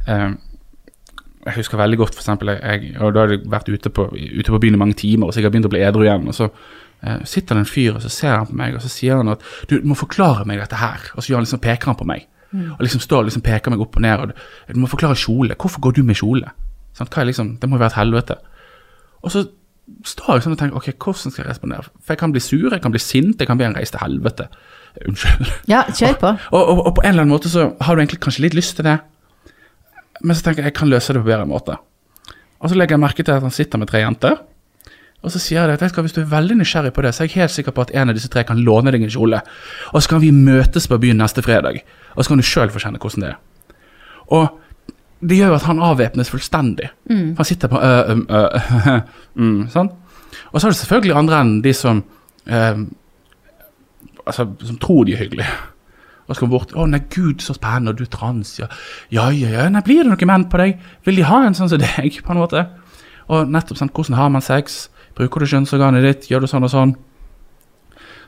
um, 0.06 0.38
Jeg 1.42 1.56
husker 1.56 1.80
veldig 1.80 1.98
godt, 1.98 2.18
eksempel, 2.20 2.52
jeg, 2.54 2.92
og 3.02 3.14
da 3.14 3.24
hadde 3.24 3.38
jeg 3.38 3.50
vært 3.50 3.70
ute 3.72 3.90
på, 3.90 4.04
ute 4.14 4.52
på 4.54 4.60
byen 4.62 4.76
i 4.76 4.78
mange 4.78 4.94
timer, 4.98 5.26
og 5.26 5.34
så 5.34 5.42
jeg 5.42 5.50
begynt 5.50 5.66
å 5.66 5.72
bli 5.72 5.82
edru 5.82 6.04
igjen. 6.04 6.28
Og 6.30 6.36
så 6.36 6.46
eh, 6.46 7.24
sitter 7.26 7.58
det 7.58 7.64
en 7.64 7.72
fyr, 7.72 7.96
og 7.96 8.04
så 8.04 8.12
ser 8.14 8.36
han 8.36 8.46
på 8.46 8.58
meg, 8.60 8.76
og 8.78 8.84
så 8.84 8.90
sier 8.92 9.18
han 9.18 9.32
at 9.34 9.42
du, 9.66 9.80
du 9.82 9.88
må 9.90 9.98
forklare 9.98 10.46
meg 10.46 10.62
dette 10.62 10.78
her. 10.78 11.08
Og 11.16 11.24
så 11.24 11.34
han 11.34 11.42
liksom, 11.42 11.62
peker 11.64 11.90
han 11.90 11.98
på 11.98 12.06
meg. 12.08 12.28
Og 12.52 12.84
liksom 12.84 13.00
står 13.00 13.22
og 13.22 13.30
liksom 13.30 13.44
peker 13.44 13.72
meg 13.72 13.80
opp 13.80 13.96
og 13.96 14.04
ned. 14.04 14.22
Og 14.22 14.32
du, 14.74 14.80
må 14.80 14.90
forklare 14.90 15.16
kjole. 15.18 15.56
Hvorfor 15.58 15.80
går 15.80 15.96
du 15.96 16.02
med 16.04 16.18
kjole? 16.20 16.52
Sånn, 16.96 17.08
liksom, 17.28 17.54
det 17.60 17.68
må 17.68 17.78
jo 17.78 17.84
være 17.84 17.94
et 17.94 18.00
helvete. 18.00 18.36
Og 19.22 19.32
så 19.32 19.46
står 20.06 20.36
jeg 20.36 20.44
sånn 20.44 20.54
og 20.54 20.60
tenker 20.60 20.78
ok, 20.78 20.90
hvordan 21.00 21.32
skal 21.32 21.42
jeg 21.42 21.50
respondere? 21.50 21.88
For 22.02 22.14
jeg 22.14 22.20
kan 22.20 22.34
bli 22.34 22.42
sur, 22.44 22.68
jeg 22.68 22.84
kan 22.84 22.92
bli 22.94 23.02
sint, 23.02 23.40
jeg 23.40 23.48
kan 23.48 23.60
be 23.60 23.66
en 23.66 23.76
reise 23.78 23.94
til 23.94 24.02
helvete. 24.04 24.48
Unnskyld. 25.08 25.48
Ja, 25.72 25.86
kjør 25.88 26.18
på. 26.20 26.34
Og, 26.52 26.60
og, 26.60 26.84
og 26.90 26.94
på 26.98 27.04
en 27.06 27.14
eller 27.14 27.24
annen 27.24 27.32
måte 27.32 27.52
så 27.52 27.70
har 27.80 27.96
du 27.96 28.02
egentlig 28.02 28.20
kanskje 28.22 28.44
litt 28.46 28.58
lyst 28.58 28.76
til 28.76 28.86
det, 28.86 28.98
men 30.22 30.36
så 30.36 30.46
tenker 30.46 30.62
jeg 30.62 30.72
jeg 30.72 30.78
kan 30.78 30.90
løse 30.90 31.14
det 31.14 31.22
på 31.22 31.28
bedre 31.28 31.48
måte. 31.48 31.76
Og 32.62 32.70
så 32.70 32.78
legger 32.78 32.96
jeg 32.96 33.02
merke 33.02 33.24
til 33.26 33.34
at 33.34 33.44
han 33.44 33.54
sitter 33.54 33.80
med 33.82 33.90
tre 33.90 34.02
jenter, 34.04 34.40
og 35.22 35.30
så 35.30 35.38
sier 35.38 35.70
jeg 35.70 35.78
at 35.78 35.98
hvis 36.02 36.14
du 36.16 36.20
er 36.22 36.30
veldig 36.30 36.56
nysgjerrig 36.58 36.90
på 36.94 37.02
det, 37.04 37.12
så 37.14 37.22
er 37.22 37.28
jeg 37.30 37.42
helt 37.44 37.54
sikker 37.54 37.74
på 37.74 37.84
at 37.84 37.92
en 37.94 38.10
av 38.10 38.16
disse 38.18 38.30
tre 38.30 38.42
kan 38.46 38.58
låne 38.58 38.90
deg 38.90 39.04
en 39.04 39.12
kjole, 39.12 39.38
og 39.92 40.02
så 40.02 40.14
kan 40.14 40.22
vi 40.22 40.32
møtes 40.34 40.88
på 40.90 40.98
byen 41.02 41.22
neste 41.22 41.44
fredag, 41.46 41.82
og 42.16 42.24
så 42.24 42.32
kan 42.32 42.42
du 42.42 42.46
sjøl 42.46 42.72
få 42.74 42.82
kjenne 42.82 42.98
hvordan 43.02 43.26
det 43.26 43.30
er. 43.30 43.38
Og 44.34 44.48
det 45.22 45.38
gjør 45.38 45.52
jo 45.52 45.58
at 45.60 45.68
han 45.68 45.82
avvæpnes 45.82 46.30
fullstendig. 46.30 46.88
Mm. 47.10 47.36
Han 47.38 47.46
sitter 47.46 47.70
på 47.70 47.78
øh, 47.78 48.10
øh, 48.10 48.80
øh, 48.88 49.00
mm, 49.42 49.60
sånn. 49.70 49.92
Og 50.50 50.58
så 50.58 50.66
er 50.66 50.72
det 50.72 50.80
selvfølgelig 50.80 51.16
andre 51.18 51.40
enn 51.44 51.52
de 51.62 51.74
som 51.76 52.02
øh, 52.50 52.80
altså, 54.26 54.48
som 54.58 54.78
tror 54.82 55.04
de 55.06 55.14
er 55.14 55.22
hyggelige. 55.22 55.54
Og 56.32 56.38
så 56.38 56.48
bort 56.48 56.72
'Å, 56.72 56.86
nei, 56.88 57.02
gud, 57.12 57.42
så 57.44 57.52
spennende, 57.52 57.92
du 57.96 58.04
er 58.04 58.12
trans', 58.12 58.58
ja. 58.58 58.66
Ja, 59.12 59.28
ja, 59.28 59.50
ja, 59.52 59.68
nei, 59.68 59.82
blir 59.84 60.02
det 60.02 60.08
noen 60.08 60.30
menn 60.30 60.48
på 60.48 60.56
deg? 60.58 60.78
Vil 61.04 61.16
de 61.20 61.26
ha 61.28 61.42
en 61.44 61.54
sånn 61.54 61.68
som 61.68 61.78
deg, 61.82 62.22
på 62.24 62.32
en 62.32 62.40
måte? 62.40 62.66
Og 63.28 63.50
nettopp 63.52 63.78
sånn, 63.78 63.92
hvordan 63.92 64.16
har 64.16 64.30
man 64.32 64.42
sex? 64.42 64.88
Bruker 65.14 65.40
du 65.40 65.46
kjønnsorganet 65.46 66.02
ditt? 66.02 66.30
Gjør 66.30 66.40
du 66.40 66.48
sånn 66.48 66.64
og 66.64 66.72
sånn? 66.72 66.94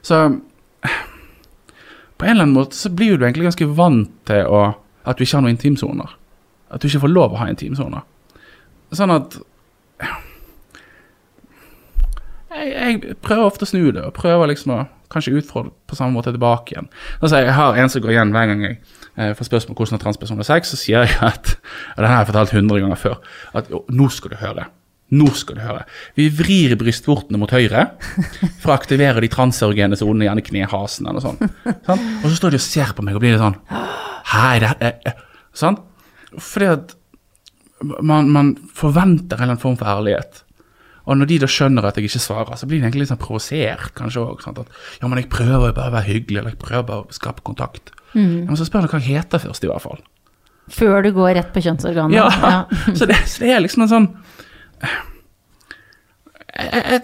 Så 0.04 0.18
på 2.18 2.26
en 2.26 2.30
eller 2.30 2.44
annen 2.44 2.54
måte 2.54 2.76
så 2.76 2.92
blir 2.92 3.16
du 3.16 3.24
egentlig 3.24 3.48
ganske 3.48 3.66
vant 3.74 4.10
til 4.28 4.44
å, 4.46 4.74
at 5.04 5.16
du 5.16 5.24
ikke 5.24 5.38
har 5.38 5.46
noen 5.46 5.56
intimsoner. 5.56 6.12
At 6.70 6.82
du 6.82 6.88
ikke 6.88 7.06
får 7.06 7.14
lov 7.14 7.32
å 7.32 7.40
ha 7.40 7.48
intimsoner. 7.48 8.04
Sånn 8.94 9.10
at 9.10 9.38
jeg, 12.54 12.68
jeg 12.68 13.16
prøver 13.24 13.48
ofte 13.48 13.64
å 13.64 13.72
snu 13.72 13.88
det, 13.90 14.04
og 14.04 14.14
prøver 14.14 14.52
liksom 14.52 14.76
å 14.76 14.84
kanskje 15.14 15.38
utfordre 15.40 15.72
på 15.88 15.98
samme 15.98 16.16
måte 16.16 16.34
tilbake 16.34 16.74
igjen. 16.74 16.88
Altså, 17.20 17.40
jeg 17.42 17.56
har 17.56 17.80
en 17.80 17.92
som 17.92 18.04
går 18.04 18.14
igjen 18.16 18.32
hver 18.34 18.50
gang 18.50 18.64
jeg 18.66 18.78
eh, 19.16 19.34
får 19.38 19.50
spørsmål 19.50 19.74
om 19.74 19.80
hvordan 19.80 19.98
er 19.98 20.04
transpersoner 20.04 20.48
sex, 20.48 20.72
så 20.74 20.80
sier 20.80 21.06
jeg 21.06 21.18
at 21.24 21.54
og 21.56 22.00
denne 22.02 22.14
har 22.14 22.24
jeg 22.24 22.32
fortalt 22.32 22.56
hundre 22.56 22.80
ganger 22.82 23.00
før, 23.00 23.20
at 23.54 23.70
«Å, 23.70 23.84
nå 23.94 24.08
skal 24.12 24.34
du 24.34 24.40
høre. 24.42 24.66
Nå 25.14 25.28
skal 25.36 25.58
du 25.58 25.62
høre. 25.62 25.84
Vi 26.16 26.26
vrir 26.32 26.74
brystvortene 26.80 27.38
mot 27.38 27.52
høyre 27.52 27.86
for 28.62 28.72
å 28.72 28.76
aktivere 28.76 29.22
de 29.22 29.30
transerogene 29.30 29.98
sonene, 30.00 30.26
gjerne 30.26 30.44
knehasen 30.46 31.10
eller 31.10 31.22
sånn. 31.22 31.38
sånn. 31.86 32.06
Og 32.22 32.26
så 32.30 32.34
står 32.38 32.54
de 32.54 32.60
og 32.60 32.64
ser 32.64 32.94
på 32.96 33.04
meg 33.04 33.18
og 33.18 33.22
blir 33.22 33.36
litt 33.36 33.44
sånn 33.44 33.60
Hei, 34.34 34.56
det 34.62 34.72
er 34.80 35.18
Sånn. 35.54 35.76
Fordi 36.40 36.70
at 36.72 36.94
man, 38.02 38.30
man 38.32 38.54
forventer 38.74 39.36
en 39.36 39.44
eller 39.44 39.52
annen 39.54 39.62
form 39.62 39.76
for 39.78 39.90
ærlighet. 39.92 40.43
Og 41.04 41.18
når 41.20 41.28
de 41.28 41.38
da 41.42 41.48
skjønner 41.50 41.84
at 41.84 41.98
jeg 41.98 42.08
ikke 42.08 42.22
svarer, 42.22 42.56
så 42.56 42.68
blir 42.68 42.80
de 42.80 42.86
egentlig 42.86 43.04
litt 43.04 43.12
sånn 43.12 43.20
provosert, 43.20 43.90
kanskje 43.98 44.22
òg. 44.22 44.44
At 44.48 44.62
ja, 45.02 45.08
men 45.10 45.20
jeg 45.20 45.28
prøver 45.32 45.74
bare 45.76 45.90
å 45.90 45.94
være 45.98 46.08
hyggelig, 46.08 46.38
eller 46.40 46.54
jeg 46.54 46.60
prøver 46.62 46.86
bare 46.88 47.04
å 47.04 47.16
skape 47.16 47.44
kontakt. 47.44 47.92
Ja, 48.14 48.22
men 48.22 48.56
så 48.56 48.66
spør 48.68 48.86
du 48.86 48.92
hva 48.94 49.02
jeg 49.02 49.18
heter 49.18 49.42
først, 49.42 49.66
i 49.66 49.70
hvert 49.70 49.84
fall. 49.84 50.00
Før 50.72 51.04
du 51.04 51.10
går 51.12 51.34
rett 51.36 51.50
på 51.52 51.60
kjønnsorganet. 51.64 52.16
Ja, 52.16 52.64
så, 52.98 53.08
det, 53.10 53.18
så 53.28 53.44
det 53.44 53.52
er 53.52 53.60
liksom 53.60 53.84
en 53.84 53.92
sånn 53.92 54.08
jeg, 56.54 56.70
jeg, 56.70 56.84
jeg, 56.94 57.02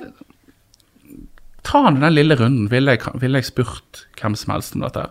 Ta 1.67 1.83
den 1.85 2.15
lille 2.15 2.39
runden. 2.41 2.71
Ville 2.73 2.97
jeg, 2.97 3.13
vil 3.21 3.37
jeg 3.37 3.47
spurt 3.51 4.07
hvem 4.17 4.35
som 4.39 4.55
helst 4.55 4.79
om 4.79 4.87
dette? 4.87 5.05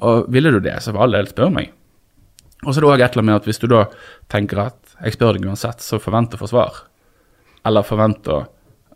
Og 0.00 0.30
ville 0.32 0.50
du 0.54 0.58
det, 0.64 0.78
så 0.82 0.94
for 0.94 1.04
all 1.04 1.14
del, 1.14 1.28
spør 1.30 1.52
meg. 1.52 1.74
Og 2.62 2.72
så 2.72 2.78
er 2.78 2.84
det 2.84 2.88
òg 2.88 3.02
et 3.02 3.04
eller 3.12 3.22
annet 3.22 3.28
med 3.28 3.40
at 3.40 3.48
hvis 3.50 3.60
du 3.60 3.68
da 3.70 3.82
tenker 4.32 4.64
at 4.64 4.96
jeg 5.02 5.16
spør 5.16 5.36
deg 5.36 5.46
uansett, 5.50 5.82
så 5.84 6.00
forventer 6.02 6.38
å 6.38 6.42
få 6.44 6.50
svar. 6.52 6.80
Eller 7.66 7.86
forventer 7.86 8.46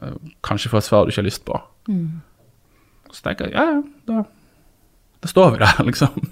øh, 0.03 0.17
kanskje 0.45 0.71
få 0.73 0.81
et 0.81 0.87
svar 0.89 1.05
du 1.05 1.13
ikke 1.13 1.23
har 1.23 1.29
lyst 1.29 1.45
på. 1.47 1.61
Så 3.13 3.23
tenker 3.23 3.47
jeg 3.47 3.55
ja, 3.55 3.65
ja, 3.77 3.83
da, 4.09 4.23
da 5.23 5.31
står 5.31 5.53
vi 5.55 5.63
der, 5.63 5.83
liksom. 5.91 6.31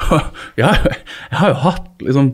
Ja, 0.62 0.72
jeg 0.82 1.38
har 1.38 1.52
jo 1.52 1.58
hatt 1.62 2.02
liksom 2.02 2.32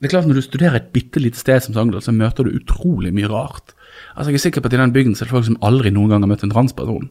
Det 0.00 0.08
er 0.08 0.12
klart 0.14 0.26
Når 0.26 0.40
du 0.40 0.42
studerer 0.42 0.78
et 0.78 0.92
bitte 0.94 1.20
lite 1.20 1.38
sted 1.38 1.60
som 1.60 1.74
Sogndal, 1.76 2.02
så 2.02 2.12
møter 2.12 2.44
du 2.44 2.56
utrolig 2.56 3.12
mye 3.14 3.28
rart. 3.28 3.74
Altså 4.16 4.30
Jeg 4.30 4.40
er 4.40 4.44
sikker 4.46 4.60
på 4.64 4.70
at 4.70 4.74
i 4.74 4.80
den 4.80 4.92
bygden 4.92 5.14
så 5.14 5.24
er 5.24 5.28
det 5.28 5.36
folk 5.36 5.46
som 5.46 5.58
aldri 5.62 5.92
noen 5.94 6.10
gang 6.10 6.24
har 6.24 6.30
møtt 6.30 6.44
en 6.46 6.52
transperson. 6.54 7.10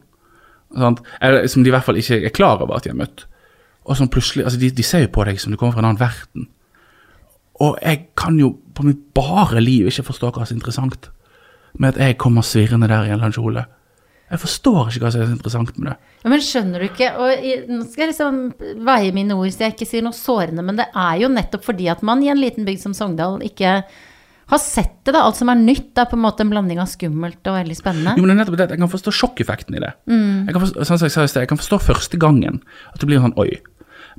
Sant? 0.76 1.02
Eller 1.22 1.46
som 1.50 1.64
de 1.64 1.70
i 1.70 1.74
hvert 1.74 1.86
fall 1.86 1.98
ikke 2.00 2.20
er 2.26 2.34
klar 2.34 2.60
over 2.60 2.76
at 2.76 2.84
de 2.84 2.92
har 2.92 2.98
møtt. 2.98 3.26
Og 3.86 3.96
som 3.96 4.10
plutselig, 4.10 4.44
altså 4.44 4.58
de, 4.60 4.70
de 4.70 4.82
ser 4.86 5.06
jo 5.06 5.12
på 5.14 5.24
deg 5.26 5.40
som 5.40 5.52
du 5.54 5.58
kommer 5.58 5.74
fra 5.74 5.84
en 5.84 5.90
annen 5.92 6.02
verden. 6.02 6.48
Og 7.60 7.78
jeg 7.82 8.08
kan 8.18 8.38
jo 8.40 8.56
på 8.80 8.88
mitt 8.88 9.02
bare 9.16 9.62
liv 9.62 9.90
ikke 9.90 10.08
forstår 10.10 10.34
hva 10.34 10.46
som 10.46 10.56
er 10.56 10.60
interessant 10.60 11.10
med 11.78 11.94
at 11.94 12.00
jeg 12.02 12.18
kommer 12.20 12.46
svirrende 12.46 12.88
der 12.90 13.06
i 13.06 13.12
en 13.14 13.22
eller. 13.22 13.68
Jeg 14.30 14.38
forstår 14.38 14.90
ikke 14.90 15.02
hva 15.02 15.10
som 15.10 15.22
er 15.22 15.30
så 15.30 15.34
interessant 15.34 15.72
med 15.78 15.90
det. 15.90 15.96
Ja, 16.22 16.30
men 16.30 16.44
skjønner 16.44 16.82
du 16.82 16.86
ikke 16.86 17.08
og 17.18 17.48
Nå 17.70 17.80
skal 17.88 18.04
jeg 18.04 18.12
liksom 18.12 18.38
veie 18.86 19.14
mine 19.16 19.34
ord 19.34 19.50
så 19.50 19.66
jeg 19.66 19.74
ikke 19.74 19.88
sier 19.90 20.04
noe 20.06 20.16
sårende, 20.16 20.62
men 20.66 20.78
det 20.78 20.86
er 20.90 21.16
jo 21.22 21.32
nettopp 21.32 21.66
fordi 21.66 21.88
at 21.90 22.04
man 22.06 22.22
i 22.22 22.30
en 22.30 22.40
liten 22.40 22.68
bygd 22.68 22.84
som 22.84 22.94
Sogndal 22.96 23.40
ikke 23.46 23.80
har 24.50 24.58
sett 24.58 24.96
det, 25.06 25.14
da. 25.14 25.22
Alt 25.22 25.38
som 25.38 25.50
er 25.52 25.58
nytt, 25.58 25.92
er 25.98 26.08
på 26.10 26.16
en 26.18 26.24
måte 26.24 26.42
en 26.42 26.50
blanding 26.50 26.80
av 26.82 26.88
skummelt 26.90 27.46
og 27.46 27.54
veldig 27.54 27.76
spennende. 27.78 28.16
Jo, 28.18 28.24
men 28.24 28.32
det 28.32 28.34
er 28.34 28.40
nettopp 28.40 28.58
det, 28.58 28.68
Jeg 28.74 28.82
kan 28.82 28.90
forstå 28.90 29.12
sjokkeffekten 29.14 29.76
i 29.78 29.82
det. 29.82 29.92
Jeg, 30.10 30.54
kan 30.56 30.64
forstå, 30.64 30.86
sånn 30.88 31.04
jeg, 31.06 31.34
jeg 31.38 31.50
kan 31.52 31.60
forstå 31.60 31.78
første 31.86 32.18
gangen 32.20 32.58
at 32.90 32.98
det 32.98 33.10
blir 33.10 33.22
sånn 33.22 33.36
oi. 33.38 33.52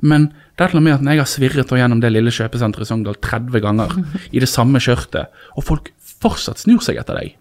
Men 0.00 0.30
det 0.56 0.64
er 0.64 0.72
til 0.72 0.80
og 0.80 0.86
med 0.86 0.96
at 0.96 1.04
når 1.04 1.16
jeg 1.16 1.22
har 1.22 1.30
svirret 1.30 1.74
gjennom 1.76 2.00
det 2.02 2.12
lille 2.12 2.32
kjøpesenteret 2.32 2.86
i 2.86 2.90
Sogndal 2.90 3.18
30 3.20 3.62
ganger 3.64 3.94
i 4.34 4.42
det 4.42 4.50
samme 4.50 4.80
skjørtet, 4.82 5.32
og 5.56 5.66
folk 5.66 5.92
fortsatt 6.22 6.62
snur 6.62 6.82
seg 6.84 7.00
etter 7.02 7.18
deg, 7.18 7.36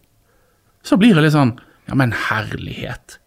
så 0.84 0.98
blir 1.00 1.16
det 1.16 1.28
litt 1.28 1.38
sånn 1.38 1.58
Ja, 1.90 1.96
men 1.98 2.14
herlighet. 2.14 3.18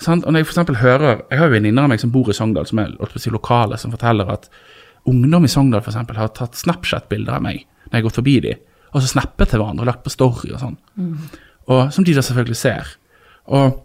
Sant? 0.00 0.24
Og 0.24 0.32
når 0.32 0.40
jeg 0.40 0.46
for 0.48 0.54
eksempel 0.54 0.78
hører 0.80 1.24
Jeg 1.28 1.40
har 1.40 1.50
venninner 1.52 1.84
av 1.84 1.90
meg 1.92 2.00
som 2.00 2.12
bor 2.14 2.30
i 2.30 2.36
Sogndal, 2.36 2.68
som 2.68 2.80
er 2.80 2.94
si, 3.20 3.32
lokale, 3.32 3.76
som 3.78 3.92
forteller 3.92 4.30
at 4.32 4.48
ungdom 5.10 5.44
i 5.44 5.50
Sogndal 5.50 5.82
for 5.82 5.92
eksempel, 5.92 6.16
har 6.20 6.32
tatt 6.36 6.58
Snapchat-bilder 6.58 7.38
av 7.38 7.44
meg 7.44 7.64
når 7.64 7.96
jeg 7.96 7.98
har 7.98 8.06
gått 8.06 8.18
forbi 8.20 8.34
dem, 8.44 8.58
og 8.92 9.02
så 9.02 9.08
snappet 9.10 9.50
til 9.50 9.58
hverandre 9.58 9.82
og 9.82 9.88
lagt 9.88 10.04
på 10.04 10.12
story 10.12 10.52
og 10.52 10.60
sånn. 10.62 10.76
Og 11.70 11.92
Som 11.94 12.04
de 12.06 12.14
da 12.14 12.22
selvfølgelig 12.22 12.58
ser. 12.58 12.92
Og 13.50 13.80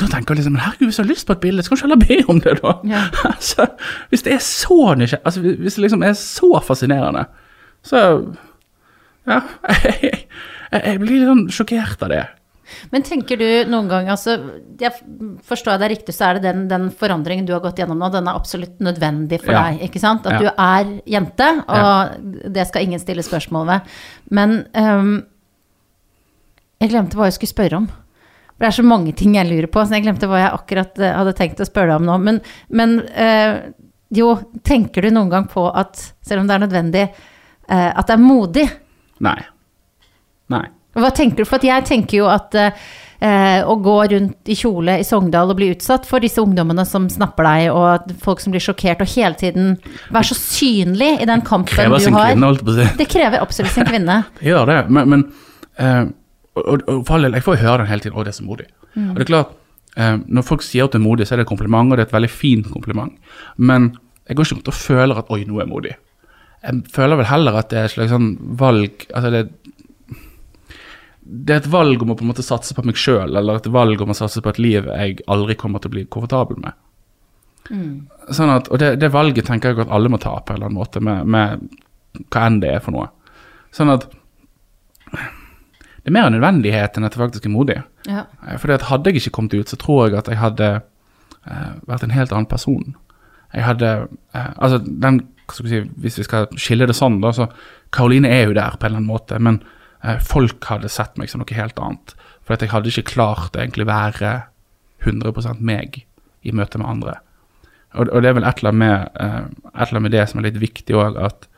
da 0.00 0.06
tenker 0.12 0.34
jeg 0.34 0.42
liksom 0.44 0.58
herregud, 0.60 0.86
hvis 0.88 0.96
du 0.96 1.02
har 1.02 1.08
lyst 1.10 1.26
på 1.26 1.32
et 1.36 1.40
bilde, 1.40 1.62
så 1.62 1.68
kan 1.70 1.76
du 1.76 1.82
ikke 1.82 1.88
heller 1.88 2.06
be 2.06 2.32
om 2.32 2.40
det, 2.44 2.54
da. 2.62 2.72
Ja. 2.90 3.02
altså, 3.32 3.66
hvis 4.10 4.22
det 4.26 4.32
er 4.36 4.42
så 4.44 4.78
nysgjerrig 4.98 5.24
altså, 5.24 5.40
Hvis 5.42 5.74
det 5.78 5.82
liksom 5.86 6.02
er 6.06 6.12
så 6.20 6.52
fascinerende, 6.66 7.26
så 7.82 8.02
Ja. 9.26 9.40
Jeg, 10.72 10.80
jeg, 10.82 10.82
jeg 10.82 10.98
blir 10.98 11.20
litt 11.20 11.28
sånn 11.30 11.46
sjokkert 11.54 12.00
av 12.02 12.10
det. 12.10 12.24
Men 12.90 13.04
tenker 13.06 13.38
du 13.38 13.44
noen 13.70 13.86
gang, 13.86 14.08
altså 14.10 14.32
jeg 14.80 14.90
Forstår 15.46 15.76
jeg 15.76 15.82
deg 15.84 15.92
riktig, 15.92 16.14
så 16.16 16.24
er 16.32 16.38
det 16.40 16.42
den, 16.48 16.64
den 16.68 16.88
forandringen 16.90 17.46
du 17.46 17.52
har 17.54 17.62
gått 17.62 17.78
gjennom 17.78 18.00
nå, 18.02 18.08
den 18.10 18.26
er 18.26 18.34
absolutt 18.34 18.80
nødvendig 18.82 19.38
for 19.44 19.54
Ja. 19.54 19.62
deg, 19.70 19.84
ikke 19.86 20.02
sant? 20.02 20.26
At 20.26 20.32
Ja. 20.32 20.38
du 20.42 20.48
er 20.50 20.90
jente, 21.06 21.46
og 21.68 22.50
det 22.58 22.66
skal 22.66 22.82
ingen 22.88 22.98
stille 23.02 23.22
spørsmål 23.22 23.66
ved. 23.70 23.94
Men 24.34 24.56
um, 24.74 25.12
jeg 26.82 26.90
glemte 26.90 27.16
hva 27.16 27.30
jeg 27.30 27.38
skulle 27.38 27.54
spørre 27.54 27.76
om. 27.84 27.86
For 28.56 28.64
det 28.64 28.68
er 28.70 28.76
så 28.78 28.86
mange 28.88 29.12
ting 29.16 29.34
jeg 29.36 29.48
lurer 29.50 29.68
på, 29.68 29.82
så 29.84 29.98
jeg 29.98 30.06
glemte 30.06 30.28
hva 30.30 30.40
jeg 30.40 30.54
akkurat 30.56 31.02
eh, 31.02 31.12
hadde 31.12 31.34
tenkt 31.36 31.60
å 31.60 31.68
spørre 31.68 31.92
deg 31.92 32.00
om 32.00 32.06
nå. 32.08 32.14
Men, 32.24 32.38
men 32.72 32.94
øh, 33.04 33.58
jo, 34.16 34.30
tenker 34.64 35.04
du 35.04 35.12
noen 35.12 35.32
gang 35.32 35.48
på 35.50 35.66
at, 35.68 36.00
selv 36.24 36.42
om 36.42 36.48
det 36.48 36.56
er 36.56 36.64
nødvendig, 36.64 37.04
øh, 37.68 37.90
at 37.90 38.06
det 38.08 38.16
er 38.16 38.22
modig? 38.22 38.64
Nei. 39.26 39.38
Nei. 40.54 40.64
Hva 40.96 41.12
tenker 41.12 41.44
du? 41.44 41.48
For 41.48 41.60
jeg 41.68 41.84
tenker 41.84 42.22
jo 42.22 42.30
at 42.32 42.56
øh, 42.56 43.60
å 43.68 43.76
gå 43.84 43.96
rundt 44.14 44.48
i 44.48 44.56
kjole 44.56 44.96
i 45.02 45.04
Sogndal 45.04 45.52
og 45.52 45.58
bli 45.60 45.74
utsatt 45.74 46.08
for 46.08 46.24
disse 46.24 46.40
ungdommene 46.40 46.86
som 46.88 47.10
snapper 47.12 47.44
deg, 47.50 47.68
og 47.76 48.16
folk 48.24 48.40
som 48.40 48.56
blir 48.56 48.64
sjokkert, 48.64 49.04
og 49.04 49.12
hele 49.12 49.36
tiden 49.36 49.74
være 50.08 50.30
så 50.30 50.38
synlig 50.40 51.10
i 51.20 51.28
den 51.28 51.44
kampen 51.44 51.76
du 51.76 51.76
har. 51.76 51.92
Det 51.92 52.06
Krever 52.06 52.06
sin 52.08 52.16
kvinne, 52.16 52.48
holdt 52.48 52.64
på 52.64 52.72
å 52.72 52.78
si. 52.78 52.92
Det 53.02 53.08
krever 53.12 53.44
absolutt 53.44 53.76
sin 53.76 53.90
kvinne. 53.92 54.22
Det 54.40 54.48
gjør 54.48 54.72
det, 54.72 54.78
men, 54.96 55.12
men 55.12 56.14
og, 56.56 56.82
og, 56.88 57.12
all 57.12 57.26
del, 57.26 57.36
jeg 57.38 57.46
får 57.46 57.56
jo 57.56 57.64
høre 57.66 57.78
den 57.82 57.90
hele 57.90 58.04
tiden. 58.04 58.16
Å, 58.16 58.24
det 58.24 58.32
er 58.32 58.38
så 58.38 58.46
modig. 58.46 58.66
Og 58.96 59.18
det 59.18 59.26
er 59.26 59.30
klart, 59.30 59.54
eh, 59.96 60.16
når 60.24 60.48
folk 60.48 60.64
sier 60.64 60.88
at 60.88 60.96
det 60.96 61.00
er 61.00 61.06
modig, 61.06 61.28
så 61.28 61.36
er 61.36 61.42
det 61.42 61.46
et 61.46 61.52
kompliment, 61.52 61.92
og 61.92 61.98
det 61.98 62.06
er 62.06 62.10
et 62.10 62.16
veldig 62.16 62.32
fint 62.32 62.72
kompliment. 62.72 63.14
Men 63.56 63.92
jeg 64.26 64.38
går 64.38 64.48
ikke 64.48 64.58
rundt 64.58 64.72
og 64.72 64.78
føler 64.80 65.20
at 65.20 65.30
oi, 65.34 65.42
nå 65.44 65.58
er 65.58 65.66
jeg 65.66 65.72
modig. 65.72 65.94
Jeg 66.66 66.82
føler 66.96 67.20
vel 67.20 67.30
heller 67.30 67.60
at 67.60 67.70
det 67.70 67.78
er 67.78 67.86
et 67.86 67.92
slags 67.92 68.10
sånn 68.10 68.30
valg 68.58 69.04
Altså, 69.14 69.28
det, 69.30 69.42
det 71.20 71.54
er 71.54 71.60
et 71.60 71.68
valg 71.70 72.02
om 72.02 72.10
å 72.10 72.16
på 72.18 72.24
en 72.24 72.30
måte 72.32 72.46
satse 72.46 72.74
på 72.74 72.82
meg 72.86 72.98
sjøl, 72.98 73.36
eller 73.36 73.60
et 73.60 73.70
valg 73.74 74.02
om 74.02 74.10
å 74.10 74.18
satse 74.18 74.42
på 74.42 74.50
et 74.54 74.60
liv 74.62 74.88
jeg 74.88 75.20
aldri 75.30 75.58
kommer 75.60 75.82
til 75.82 75.92
å 75.92 75.96
bli 75.96 76.06
komfortabel 76.10 76.58
med. 76.62 76.78
Sånn 78.34 78.52
at, 78.52 78.70
og 78.70 78.78
det, 78.82 78.92
det 79.02 79.10
valget 79.14 79.48
tenker 79.48 79.72
jeg 79.72 79.86
at 79.86 79.92
alle 79.94 80.10
må 80.10 80.20
ta 80.22 80.36
på 80.38 80.54
en 80.54 80.60
eller 80.60 80.70
annen 80.70 80.78
måte, 80.78 81.02
med, 81.02 81.26
med 81.26 82.26
hva 82.30 82.46
enn 82.46 82.60
det 82.62 82.76
er 82.76 82.82
for 82.84 82.94
noe. 82.94 83.10
Sånn 83.74 83.90
at 83.92 84.06
det 86.06 86.12
er 86.12 86.14
mer 86.14 86.28
en 86.28 86.36
nødvendighet 86.36 86.94
enn 86.94 87.04
at 87.08 87.16
jeg 87.16 87.18
faktisk 87.18 87.46
er 87.48 87.50
modig. 87.50 87.80
Ja. 88.06 88.20
Eh, 88.46 88.58
Fordi 88.62 88.76
at 88.76 88.84
hadde 88.86 89.10
jeg 89.10 89.18
ikke 89.18 89.32
kommet 89.34 89.56
ut, 89.58 89.68
så 89.68 89.76
tror 89.76 90.04
jeg 90.06 90.14
at 90.14 90.28
jeg 90.30 90.38
hadde 90.38 90.68
uh, 90.78 91.72
vært 91.82 92.04
en 92.06 92.14
helt 92.14 92.30
annen 92.30 92.46
person. 92.46 92.94
Jeg 93.50 93.64
hadde 93.66 93.88
uh, 94.06 94.52
Altså, 94.54 94.78
den 94.86 95.24
si, 95.50 95.80
Hvis 95.98 96.18
vi 96.18 96.26
skal 96.28 96.46
skille 96.54 96.86
det 96.86 96.94
sånn, 96.94 97.18
da, 97.24 97.32
så 97.34 97.48
Karoline 97.90 98.30
er 98.30 98.46
jo 98.46 98.54
der 98.54 98.78
på 98.78 98.86
en 98.86 98.92
eller 98.92 99.00
annen 99.00 99.10
måte, 99.10 99.40
men 99.42 99.58
uh, 100.06 100.20
folk 100.22 100.62
hadde 100.70 100.92
sett 100.94 101.18
meg 101.18 101.32
som 101.32 101.42
noe 101.42 101.58
helt 101.58 101.82
annet. 101.82 102.14
For 102.46 102.54
jeg 102.54 102.70
hadde 102.70 102.94
ikke 102.94 103.16
klart 103.16 103.58
å 103.58 103.64
egentlig 103.64 103.88
være 103.90 104.36
100% 105.02 105.58
meg 105.58 106.04
i 106.46 106.54
møte 106.54 106.78
med 106.78 106.86
andre. 106.86 107.16
Og, 107.98 108.12
og 108.12 108.22
det 108.22 108.30
er 108.30 108.38
vel 108.38 108.46
et 108.46 108.62
eller 108.62 108.70
annet 108.70 108.84
med, 108.84 109.10
et 109.74 109.82
eller 109.82 109.98
annet 109.98 110.06
med 110.06 110.14
det 110.14 110.28
som 110.30 110.38
er 110.38 110.52
litt 110.52 110.62
viktig 110.62 110.94
òg, 110.94 111.18
at 111.18 111.50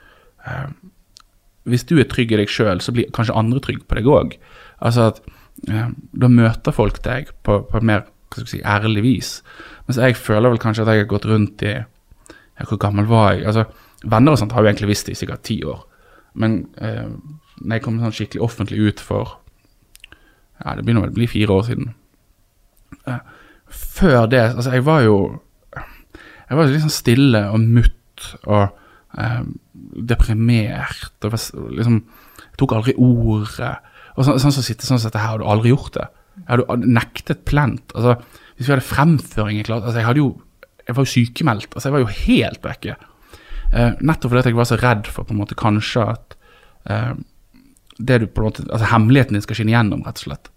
hvis 1.70 1.86
du 1.88 1.96
er 1.98 2.08
trygg 2.10 2.32
i 2.32 2.40
deg 2.40 2.52
sjøl, 2.52 2.82
så 2.84 2.94
blir 2.94 3.10
kanskje 3.14 3.36
andre 3.38 3.60
trygg 3.64 3.84
på 3.88 3.98
deg 3.98 4.08
òg. 4.10 4.38
Altså 4.84 5.08
at 5.12 5.20
eh, 5.70 5.90
da 5.92 6.30
møter 6.32 6.74
folk 6.74 7.02
deg 7.04 7.32
på, 7.46 7.60
på 7.70 7.82
mer 7.84 8.06
si, 8.36 8.60
ærlig 8.62 9.04
vis. 9.04 9.32
Mens 9.86 10.00
jeg 10.00 10.18
føler 10.20 10.52
vel 10.52 10.62
kanskje 10.62 10.84
at 10.84 10.92
jeg 10.92 11.04
har 11.04 11.10
gått 11.10 11.28
rundt 11.28 11.64
i 11.64 11.74
ja, 11.78 12.66
Hvor 12.66 12.80
gammel 12.80 13.06
var 13.08 13.32
jeg? 13.32 13.46
Altså, 13.46 13.64
Venner 14.04 14.34
og 14.34 14.38
sånt 14.40 14.52
har 14.54 14.62
jo 14.62 14.70
egentlig 14.70 14.92
visst 14.92 15.08
det 15.08 15.16
i 15.16 15.20
sikkert 15.22 15.44
ti 15.46 15.58
år. 15.66 15.80
Men 16.38 16.60
eh, 16.78 17.08
når 17.58 17.78
jeg 17.78 17.84
kom 17.84 17.98
sånn 18.02 18.14
skikkelig 18.14 18.44
offentlig 18.44 18.80
ut 18.92 19.02
for 19.02 19.38
Ja, 20.58 20.74
det 20.74 20.84
begynner 20.84 21.06
vel 21.06 21.14
å 21.14 21.18
bli 21.18 21.28
fire 21.30 21.54
år 21.54 21.66
siden. 21.68 21.92
Eh, 23.06 23.20
før 23.68 24.26
det 24.30 24.42
Altså, 24.54 24.72
jeg 24.72 24.84
var 24.86 25.02
jo 25.04 25.16
Jeg 26.48 26.56
var 26.56 26.70
litt 26.70 26.84
sånn 26.84 26.94
stille 26.94 27.42
og 27.52 27.60
mutt 27.60 28.28
og 28.48 28.76
eh, 29.16 29.44
deprimert 30.10 31.26
og 31.26 31.36
liksom 31.76 32.02
tok 32.58 32.74
aldri 32.76 32.94
ordet. 32.98 33.76
Og 34.16 34.26
så, 34.26 34.34
sånn 34.42 34.54
som 34.54 34.66
sitte 34.66 34.86
sånn 34.86 34.98
som 34.98 35.10
dette 35.10 35.22
her, 35.22 35.36
hadde 35.36 35.44
du 35.46 35.52
aldri 35.52 35.72
gjort 35.72 35.94
det. 35.96 36.08
Jeg 36.38 36.50
hadde 36.52 36.92
nektet 36.98 37.44
plent. 37.48 37.94
Altså, 37.94 38.18
hvis 38.58 38.66
vi 38.66 38.74
hadde 38.74 38.86
fremføring 38.86 39.60
i 39.60 39.64
klassen 39.66 39.86
altså, 39.86 40.00
Jeg 40.00 40.08
hadde 40.08 40.22
jo 40.22 40.28
Jeg 40.86 40.96
var 40.96 41.04
jo 41.04 41.12
sykemeldt. 41.12 41.72
Altså, 41.74 41.88
jeg 41.88 41.94
var 41.94 42.04
jo 42.04 42.12
helt 42.26 42.62
vekke. 42.64 42.94
Eh, 43.68 43.90
nettopp 44.00 44.32
fordi 44.32 44.48
jeg 44.48 44.56
var 44.56 44.68
så 44.68 44.78
redd 44.80 45.10
for 45.12 45.28
på 45.28 45.34
en 45.34 45.42
måte 45.42 45.58
kanskje 45.58 46.04
at 46.14 46.36
eh, 46.88 47.10
det 47.98 48.22
du 48.22 48.26
på 48.30 48.40
en 48.40 48.46
måte, 48.48 48.64
altså 48.70 48.88
hemmeligheten 48.94 49.36
din 49.36 49.44
skal 49.44 49.58
skinne 49.58 49.74
gjennom, 49.74 50.04
rett 50.06 50.22
og 50.22 50.30
slett. 50.30 50.48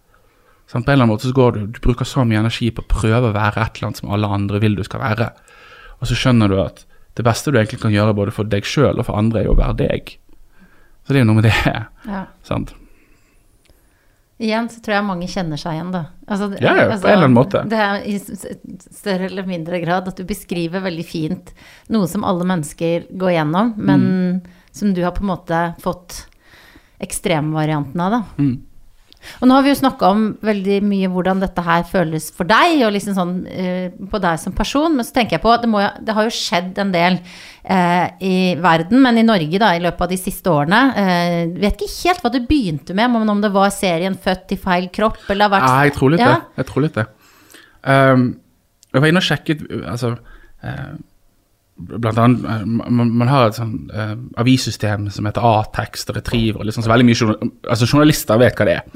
På 0.71 0.77
en 0.79 0.85
eller 0.85 1.01
annen 1.01 1.11
måte 1.11 1.27
så 1.27 1.35
går 1.35 1.57
du, 1.57 1.61
du 1.75 1.81
bruker 1.83 2.07
så 2.07 2.23
mye 2.23 2.39
energi 2.39 2.69
på 2.71 2.85
å 2.85 2.91
prøve 2.93 3.27
å 3.27 3.35
være 3.35 3.59
et 3.59 3.75
eller 3.75 3.89
annet 3.89 3.99
som 3.99 4.13
alle 4.15 4.29
andre 4.31 4.61
vil 4.63 4.77
du 4.77 4.85
skal 4.87 5.03
være. 5.03 5.27
Og 5.99 6.07
så 6.07 6.15
skjønner 6.15 6.47
du 6.51 6.55
at 6.63 6.85
det 7.19 7.23
beste 7.27 7.51
du 7.51 7.57
egentlig 7.59 7.81
kan 7.81 7.91
gjøre 7.93 8.13
både 8.15 8.31
for 8.35 8.47
deg 8.47 8.63
sjøl 8.67 8.99
og 9.01 9.05
for 9.07 9.17
andre, 9.19 9.41
er 9.41 9.49
jo 9.49 9.55
å 9.55 9.59
være 9.59 9.77
deg. 9.83 10.13
Så 11.03 11.11
det 11.13 11.19
er 11.19 11.25
jo 11.25 11.31
noe 11.33 11.41
med 11.41 11.49
det. 11.49 11.55
Ja. 12.07 12.25
sant? 12.47 12.73
Igjen 14.41 14.69
så 14.73 14.79
tror 14.81 14.95
jeg 14.95 15.05
mange 15.05 15.27
kjenner 15.29 15.59
seg 15.61 15.75
igjen, 15.75 15.91
da. 15.93 15.99
Altså, 16.25 16.47
ja, 16.57 16.71
Ja, 16.73 16.85
altså, 16.87 17.03
på 17.03 17.09
en 17.11 17.13
eller 17.13 17.27
annen 17.27 17.35
måte. 17.37 17.59
Det 17.69 17.77
er 17.77 18.05
i 18.09 18.15
større 18.17 19.27
eller 19.27 19.45
mindre 19.45 19.77
grad 19.83 20.07
at 20.09 20.17
du 20.17 20.23
beskriver 20.25 20.81
veldig 20.81 21.05
fint 21.05 21.51
noe 21.93 22.07
som 22.09 22.25
alle 22.25 22.47
mennesker 22.49 23.05
går 23.21 23.35
gjennom, 23.35 23.73
men 23.77 24.01
Mm. 24.07 24.41
som 24.73 24.93
du 24.97 25.03
har 25.03 25.11
på 25.13 25.21
en 25.21 25.29
måte 25.29 25.59
fått 25.83 26.23
ekstremvarianten 27.01 28.01
av, 28.01 28.11
da. 28.11 28.23
Mm. 28.41 28.55
Og 29.39 29.47
nå 29.47 29.55
har 29.57 29.65
vi 29.65 29.71
jo 29.71 29.79
snakka 29.79 30.09
om 30.13 30.23
veldig 30.45 30.77
mye 30.87 31.09
hvordan 31.11 31.41
dette 31.43 31.63
her 31.65 31.85
føles 31.87 32.29
for 32.35 32.49
deg, 32.49 32.81
og 32.85 32.93
liksom 32.95 33.15
sånn 33.17 33.33
uh, 33.45 34.07
på 34.11 34.21
deg 34.23 34.41
som 34.41 34.55
person, 34.57 34.97
men 34.97 35.07
så 35.07 35.15
tenker 35.17 35.37
jeg 35.37 35.43
på 35.43 35.55
det, 35.61 35.69
må, 35.71 35.83
det 36.01 36.15
har 36.17 36.27
jo 36.27 36.35
skjedd 36.35 36.81
en 36.81 36.93
del 36.95 37.19
uh, 37.21 38.07
i 38.23 38.35
verden, 38.61 39.01
men 39.03 39.21
i 39.21 39.25
Norge 39.27 39.61
da, 39.61 39.73
i 39.75 39.83
løpet 39.83 40.07
av 40.07 40.13
de 40.13 40.19
siste 40.21 40.53
årene. 40.53 40.81
Uh, 40.97 41.59
vet 41.61 41.85
ikke 41.85 42.09
helt 42.11 42.25
hva 42.25 42.33
du 42.33 42.41
begynte 42.49 42.97
med, 42.97 43.13
men 43.13 43.35
om 43.35 43.43
det 43.43 43.53
var 43.53 43.73
serien 43.75 44.17
'Født 44.21 44.55
i 44.55 44.59
feil 44.61 44.89
kropp', 44.93 45.23
eller 45.29 45.47
har 45.47 45.55
vært 45.57 45.69
Nei, 45.69 45.85
jeg 45.89 45.97
tror 45.99 46.15
litt 46.15 46.25
Ja. 46.25 46.33
det. 46.33 46.61
Jeg 46.61 46.71
tror 46.71 46.87
litt 46.87 46.99
det. 46.99 47.07
Um, 47.81 48.25
jeg 48.91 49.01
var 49.01 49.07
inne 49.09 49.21
og 49.21 49.25
sjekket 49.25 49.63
altså, 49.87 50.15
Blant 51.77 52.19
annet, 52.19 52.43
eh, 52.45 52.65
man, 52.67 53.13
man 53.17 53.29
har 53.31 53.47
et 53.47 53.57
sånn 53.57 53.73
uh, 53.89 54.13
avissystem 54.41 55.07
som 55.13 55.25
heter 55.25 55.45
A-tekst 55.47 56.11
og 56.11 56.19
Retriever. 56.19 56.65
Liksom, 56.67 56.83
så 56.85 56.91
veldig 56.91 57.07
mye 57.07 57.29
altså, 57.71 57.87
Journalister 57.87 58.41
vet 58.41 58.59
hva 58.59 58.67
det 58.67 58.75
er. 58.81 58.91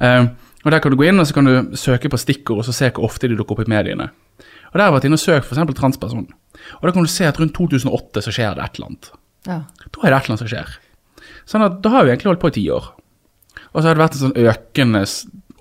Um, 0.00 0.30
og 0.64 0.72
Der 0.74 0.82
kan 0.82 0.90
du 0.90 0.98
gå 0.98 1.06
inn 1.06 1.22
og 1.22 1.28
så 1.28 1.36
kan 1.36 1.46
du 1.46 1.76
søke 1.78 2.10
på 2.10 2.18
stikkord 2.18 2.64
og 2.64 2.66
så 2.66 2.74
se 2.74 2.90
hvor 2.90 3.06
ofte 3.06 3.28
de 3.30 3.36
dukker 3.38 3.54
opp 3.54 3.68
i 3.68 3.70
mediene. 3.70 4.08
Og 4.40 4.74
Der 4.74 4.82
har 4.82 4.90
jeg 4.90 4.96
vært 4.96 5.06
inne 5.06 5.20
og 5.20 5.22
søkt 5.22 5.46
f.eks. 5.46 5.78
transperson. 5.78 6.26
Og 6.80 6.88
Da 6.88 6.94
kan 6.96 7.06
du 7.06 7.12
se 7.12 7.28
at 7.28 7.38
rundt 7.38 7.54
2008 7.54 8.24
så 8.26 8.34
skjer 8.34 8.58
det 8.58 8.64
et 8.64 8.80
eller 8.80 8.90
annet. 8.90 9.10
ja. 9.46 9.60
Da 9.62 10.02
er 10.02 10.10
det 10.10 10.16
et 10.16 10.26
eller 10.26 10.34
annet 10.34 10.42
som 10.42 10.50
skjer. 10.50 10.76
Sånn 11.46 11.66
at 11.68 11.78
Da 11.84 11.94
har 11.94 12.04
vi 12.04 12.14
egentlig 12.14 12.32
holdt 12.32 12.42
på 12.42 12.50
i 12.50 12.56
ti 12.58 12.66
år. 12.74 12.90
Og 13.70 13.78
så 13.78 13.86
har 13.86 13.94
det 13.94 14.02
vært 14.02 14.18
en 14.18 14.24
sånn 14.24 14.40
økende 14.50 15.04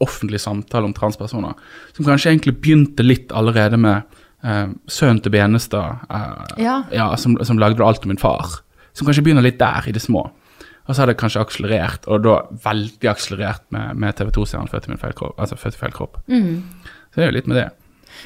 offentlig 0.03 0.41
samtale 0.41 0.89
om 0.89 0.93
transpersoner, 0.95 1.53
som 1.95 2.05
kanskje 2.07 2.33
egentlig 2.33 2.57
begynte 2.59 3.05
litt 3.05 3.31
allerede 3.31 3.77
med 3.79 4.17
eh, 4.45 4.71
sønnen 4.87 5.21
til 5.25 5.33
Benestad, 5.33 6.05
uh, 6.09 6.45
Ja. 6.61 7.09
som, 7.17 7.37
som 7.43 7.59
lagde 7.61 7.83
Alt 7.85 8.05
om 8.05 8.13
min 8.13 8.21
far. 8.21 8.61
Som 8.93 9.07
kanskje 9.07 9.25
begynner 9.25 9.43
litt 9.45 9.59
der, 9.59 9.89
i 9.89 9.93
det 9.95 10.03
små. 10.03 10.27
Og 10.85 10.93
så 10.93 11.01
har 11.01 11.09
det 11.09 11.17
kanskje 11.17 11.41
akselerert, 11.41 12.05
og 12.07 12.21
da 12.23 12.35
veldig 12.63 13.09
akselerert 13.09 13.63
med, 13.73 13.97
med 13.97 14.15
TV 14.15 14.29
2-serien 14.35 14.69
Født 14.69 14.85
i 14.85 14.93
min 14.93 15.01
feil 15.01 15.15
kropp. 15.17 15.33
Altså 15.41 15.57
Født 15.57 15.79
i 15.79 15.81
feil 15.81 15.95
kropp. 15.95 16.19
Så 16.29 17.17
det 17.17 17.25
er 17.25 17.31
jo 17.31 17.37
litt 17.39 17.49
med 17.49 17.57
det. 17.57 17.65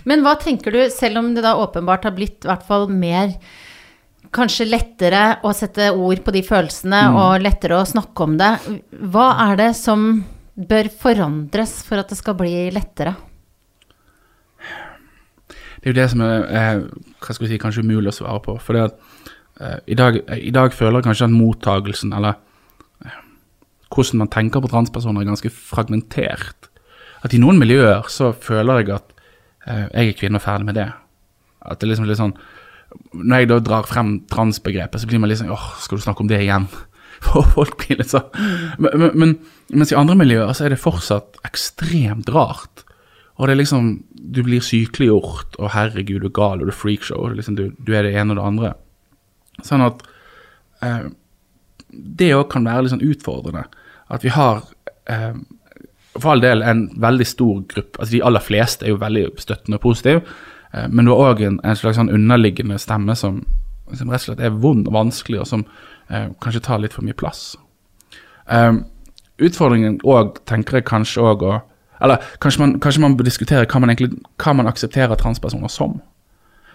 Men 0.05 0.21
hva 0.25 0.35
tenker 0.37 0.75
du, 0.75 0.81
selv 0.93 1.21
om 1.21 1.31
det 1.33 1.45
da 1.45 1.55
åpenbart 1.57 2.03
har 2.05 2.13
blitt 2.17 2.43
i 2.45 2.51
hvert 2.51 2.67
fall 2.67 2.89
mer 2.91 3.31
Kanskje 4.35 4.67
lettere 4.67 5.39
å 5.41 5.49
sette 5.57 5.87
ord 5.89 6.19
på 6.21 6.33
de 6.35 6.43
følelsene, 6.45 6.99
og 7.17 7.39
lettere 7.41 7.79
å 7.79 7.87
snakke 7.87 8.27
om 8.27 8.35
det. 8.37 8.49
Hva 9.09 9.31
er 9.47 9.55
det 9.57 9.69
som 9.79 10.03
bør 10.53 10.89
forandres 11.01 11.79
for 11.87 11.97
at 11.97 12.11
det 12.11 12.19
skal 12.19 12.35
bli 12.37 12.67
lettere? 12.75 13.15
Er 15.89 15.95
jo 15.95 16.01
det 16.03 16.09
som 16.11 16.21
er, 16.21 16.43
er 16.53 16.81
hva 17.17 17.33
skal 17.33 17.47
vi 17.47 17.49
si, 17.49 17.57
kanskje 17.57 17.81
umulig 17.81 18.11
å 18.11 18.17
svare 18.19 18.41
på. 18.45 18.53
For 18.61 18.77
det 18.77 18.83
at, 18.85 18.99
eh, 19.57 19.77
i, 19.89 19.95
dag, 19.97 20.19
i 20.37 20.51
dag 20.53 20.75
føler 20.75 20.99
jeg 20.99 21.07
kanskje 21.07 21.25
at 21.25 21.33
mottagelsen, 21.33 22.11
eller 22.13 22.35
eh, 23.07 23.15
hvordan 23.89 24.21
man 24.21 24.29
tenker 24.29 24.61
på 24.61 24.69
transpersoner, 24.69 25.23
er 25.23 25.31
ganske 25.31 25.49
fragmentert. 25.49 26.69
At 27.25 27.33
i 27.33 27.41
noen 27.41 27.57
miljøer 27.57 28.05
så 28.13 28.29
føler 28.37 28.83
jeg 28.83 28.91
at 28.99 29.15
eh, 29.65 29.87
jeg 29.87 30.11
er 30.11 30.19
kvinne 30.19 30.37
og 30.37 30.45
ferdig 30.45 30.69
med 30.69 30.77
det. 30.77 30.91
At 31.65 31.81
det 31.81 31.87
er 31.87 31.91
liksom 31.95 32.07
litt 32.07 32.21
sånn 32.21 32.37
Når 33.13 33.41
jeg 33.41 33.47
da 33.49 33.57
drar 33.59 33.89
frem 33.89 34.13
transbegrepet, 34.29 35.01
så 35.01 35.09
blir 35.09 35.19
man 35.21 35.29
litt 35.29 35.41
sånn 35.41 35.51
åh, 35.53 35.65
skal 35.81 35.97
du 35.97 36.05
snakke 36.05 36.21
om 36.21 36.29
det 36.29 36.43
igjen? 36.43 36.69
For 37.25 37.49
folk 37.57 37.81
blir 37.81 37.97
litt 37.97 38.13
sånn. 38.13 38.29
Men, 38.77 39.09
men 39.17 39.33
mens 39.73 39.89
i 39.89 39.97
andre 39.97 40.21
miljøer 40.21 40.53
så 40.53 40.67
er 40.67 40.75
det 40.75 40.83
fortsatt 40.85 41.41
ekstremt 41.49 42.29
rart. 42.29 42.85
Og 43.39 43.47
det 43.47 43.55
er 43.55 43.61
liksom 43.63 43.91
Du 44.19 44.41
blir 44.43 44.63
sykeliggjort, 44.65 45.55
og 45.59 45.71
herregud, 45.73 46.21
du 46.21 46.29
er 46.29 46.35
gal, 46.35 46.59
og 46.59 46.67
du 46.67 46.73
er 46.73 46.77
freakshow. 46.77 47.29
Liksom, 47.33 47.55
du, 47.55 47.69
du 47.77 47.93
er 47.95 48.03
det 48.05 48.15
ene 48.19 48.35
og 48.35 48.39
det 48.39 48.47
andre. 48.47 48.73
Sånn 49.65 49.83
at 49.83 50.03
eh, 50.85 51.07
Det 51.89 52.33
òg 52.35 52.49
kan 52.51 52.67
være 52.67 52.85
litt 52.85 52.93
sånn 52.93 53.07
utfordrende. 53.07 53.65
At 54.09 54.25
vi 54.25 54.33
har 54.33 54.61
eh, 55.09 55.39
for 56.17 56.33
all 56.33 56.43
del 56.43 56.63
en 56.65 56.87
veldig 57.01 57.27
stor 57.27 57.63
gruppe 57.69 57.99
altså 57.99 58.15
De 58.15 58.23
aller 58.25 58.43
fleste 58.43 58.85
er 58.85 58.93
jo 58.93 59.01
veldig 59.01 59.25
støttende 59.41 59.79
og 59.79 59.85
positive, 59.85 60.21
eh, 60.73 60.87
men 60.87 61.05
du 61.05 61.13
har 61.13 61.33
òg 61.33 61.43
en, 61.45 61.59
en 61.63 61.79
slags 61.79 61.99
sånn 61.99 62.11
underliggende 62.13 62.79
stemme 62.81 63.15
som, 63.19 63.43
som 63.93 64.11
rett 64.11 64.23
og 64.23 64.27
slett 64.31 64.45
er 64.45 64.61
vond 64.63 64.87
og 64.87 64.95
vanskelig, 64.95 65.41
og 65.43 65.49
som 65.49 65.65
eh, 66.09 66.29
kanskje 66.41 66.63
tar 66.65 66.81
litt 66.83 66.95
for 66.95 67.05
mye 67.05 67.17
plass. 67.17 67.53
Um, 68.49 68.83
utfordringen 69.37 69.99
òg, 70.07 70.39
tenker 70.49 70.79
jeg 70.79 70.89
kanskje 70.89 71.25
òg 71.31 71.45
å 71.45 71.59
Eller 72.01 72.23
kanskje 72.39 72.59
man, 72.63 72.79
kanskje 72.79 73.01
man 73.03 73.17
bør 73.19 73.27
diskutere 73.27 73.65
hva 73.67 73.79
man 73.83 73.89
egentlig 73.91 74.21
hva 74.39 74.53
man 74.55 74.67
aksepterer 74.71 75.19
transpersoner 75.19 75.71
som. 75.73 75.97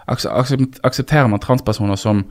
Aksepterer 0.08 1.28
man 1.32 1.40
transpersoner 1.40 1.96
som 1.96 2.24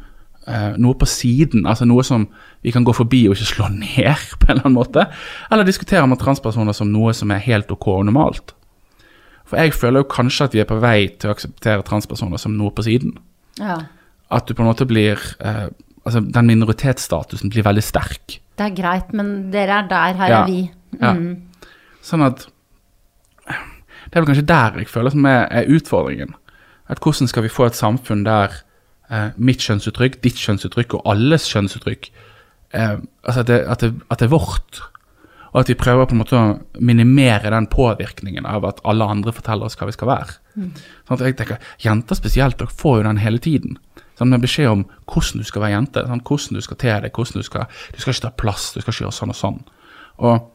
eh, 0.47 0.75
noe 0.77 0.93
på 0.99 1.08
siden, 1.10 1.65
altså 1.65 1.88
noe 1.89 2.03
som 2.06 2.27
vi 2.62 2.73
kan 2.75 2.86
gå 2.86 2.93
forbi 2.93 3.23
og 3.27 3.36
ikke 3.38 3.49
slå 3.56 3.69
ned 3.84 4.27
på 4.39 4.47
en 4.49 4.56
eller 4.56 4.65
annen 4.67 4.77
måte? 4.77 5.08
Eller 5.51 5.67
diskuterer 5.67 6.06
man 6.10 6.21
transpersoner 6.21 6.75
som 6.77 6.91
noe 6.93 7.13
som 7.17 7.32
er 7.34 7.41
helt 7.47 7.71
ok 7.73 7.88
og 7.95 8.06
normalt? 8.10 8.53
For 9.49 9.60
jeg 9.60 9.73
føler 9.75 10.03
jo 10.03 10.12
kanskje 10.13 10.45
at 10.47 10.53
vi 10.56 10.62
er 10.63 10.69
på 10.69 10.79
vei 10.82 10.99
til 11.19 11.29
å 11.29 11.34
akseptere 11.36 11.84
transpersoner 11.88 12.39
som 12.41 12.53
noe 12.58 12.71
på 12.73 12.86
siden. 12.86 13.17
Ja. 13.60 13.82
At 14.34 14.47
du 14.47 14.53
på 14.56 14.63
en 14.63 14.69
måte 14.71 14.88
blir 14.89 15.19
eh, 15.39 15.67
Altså 16.03 16.19
den 16.19 16.49
minoritetsstatusen 16.49 17.47
blir 17.47 17.63
veldig 17.63 17.79
sterk. 17.79 18.34
Det 18.60 18.65
er 18.65 18.73
greit, 18.75 19.13
men 19.15 19.53
dere 19.53 19.77
er 19.77 19.86
der, 19.88 20.17
her 20.19 20.27
Ja. 20.34 20.39
er 20.41 20.49
vi. 20.49 20.58
Ja. 20.99 21.13
Mm. 21.15 21.38
Sånn 22.03 22.25
at 22.25 22.43
Det 24.13 24.19
er 24.19 24.21
vel 24.21 24.30
kanskje 24.30 24.45
der 24.45 24.76
jeg 24.78 24.91
føler 24.93 25.10
som 25.10 25.26
er, 25.26 25.47
er 25.49 25.69
utfordringen. 25.73 26.36
At 26.86 26.99
hvordan 27.02 27.28
skal 27.32 27.47
vi 27.47 27.49
få 27.49 27.65
et 27.65 27.78
samfunn 27.78 28.21
der 28.28 28.60
eh, 29.10 29.32
mitt 29.41 29.63
kjønnsuttrykk, 29.65 30.19
ditt 30.21 30.38
kjønnsuttrykk 30.38 30.99
og 30.99 31.08
alles 31.10 31.47
kjønnsuttrykk 31.49 32.12
eh, 32.78 32.99
altså 33.23 33.41
at 33.41 33.47
det, 33.49 33.58
at, 33.65 33.82
det, 33.82 33.93
at 34.13 34.21
det 34.21 34.28
er 34.28 34.36
vårt. 34.36 34.84
Og 35.54 35.63
at 35.63 35.71
vi 35.71 35.78
prøver 35.82 36.06
på 36.06 36.13
en 36.13 36.21
måte 36.21 36.38
å 36.38 36.54
minimere 36.78 37.49
den 37.56 37.65
påvirkningen 37.73 38.45
av 38.45 38.67
at 38.69 38.84
alle 38.86 39.08
andre 39.15 39.34
forteller 39.34 39.65
oss 39.65 39.80
hva 39.80 39.88
vi 39.89 39.95
skal 39.97 40.12
være. 40.12 40.38
Sånn 40.54 41.17
at 41.17 41.26
jeg 41.26 41.38
tenker, 41.39 41.65
Jenter 41.82 42.17
spesielt 42.17 42.60
dere 42.62 42.78
får 42.84 42.99
jo 42.99 43.08
den 43.08 43.21
hele 43.21 43.41
tiden. 43.41 43.80
Sånn 44.19 44.30
med 44.30 44.45
beskjed 44.45 44.69
om 44.69 44.84
hvordan 45.10 45.41
du 45.41 45.49
skal 45.49 45.65
være 45.65 45.73
jente, 45.73 46.06
sånn, 46.06 46.21
hvordan 46.30 46.60
du 46.60 46.65
skal 46.65 46.80
te 46.82 46.93
deg, 47.02 47.17
hvordan 47.17 47.41
du 47.41 47.47
skal 47.47 47.65
Du 47.93 48.02
skal 48.02 48.13
ikke 48.13 48.26
ta 48.28 48.34
plass, 48.43 48.67
du 48.73 48.82
skal 48.82 48.93
ikke 48.93 49.06
gjøre 49.08 49.17
sånn 49.17 49.34
og 49.34 49.39
sånn. 49.39 49.63
Og 50.21 50.52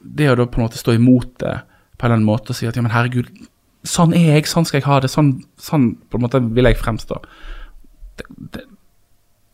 det 0.00 0.30
å 0.32 0.36
da 0.40 0.48
på 0.48 0.60
en 0.60 0.66
måte 0.66 0.80
stå 0.80 0.96
imot 0.96 1.36
det 1.44 1.58
på 2.02 2.08
en 2.08 2.10
eller 2.10 2.18
annen 2.18 2.26
måte 2.26 2.50
og 2.50 2.58
si 2.58 2.66
at 2.66 2.74
ja, 2.74 2.82
men 2.82 2.90
herregud, 2.90 3.28
sånn 3.86 4.10
er 4.18 4.32
jeg, 4.34 4.48
sånn 4.50 4.66
skal 4.66 4.80
jeg 4.80 4.88
ha 4.88 4.96
det, 5.04 5.10
sånn, 5.12 5.36
sånn 5.54 5.92
på 6.10 6.18
en 6.18 6.24
måte 6.24 6.40
vil 6.42 6.66
jeg 6.66 6.80
fremstå. 6.80 7.20
Det, 8.18 8.26
det, 8.56 8.64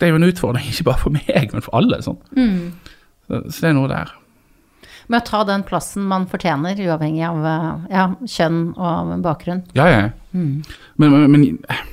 det 0.01 0.09
er 0.09 0.15
jo 0.15 0.21
en 0.23 0.31
utfordring, 0.31 0.65
ikke 0.73 0.87
bare 0.89 1.03
for 1.03 1.13
meg, 1.13 1.53
men 1.53 1.65
for 1.67 1.77
alle. 1.77 2.01
Sånn. 2.07 2.17
Så, 3.29 3.43
så 3.45 3.61
det 3.61 3.69
er 3.69 3.77
noe 3.77 3.93
der. 3.93 4.15
med 5.13 5.21
å 5.21 5.29
ta 5.29 5.43
den 5.45 5.67
plassen 5.69 6.09
man 6.09 6.25
fortjener, 6.33 6.81
uavhengig 6.89 7.27
av 7.29 7.45
eh, 7.53 7.87
ja, 7.93 8.09
kjønn 8.25 8.63
og 8.73 9.13
bakgrunn. 9.25 9.67
Ja, 9.77 9.91
ja. 9.93 10.03
Men, 10.33 10.65
men, 11.05 11.29
men 11.35 11.47
eh, 11.69 11.85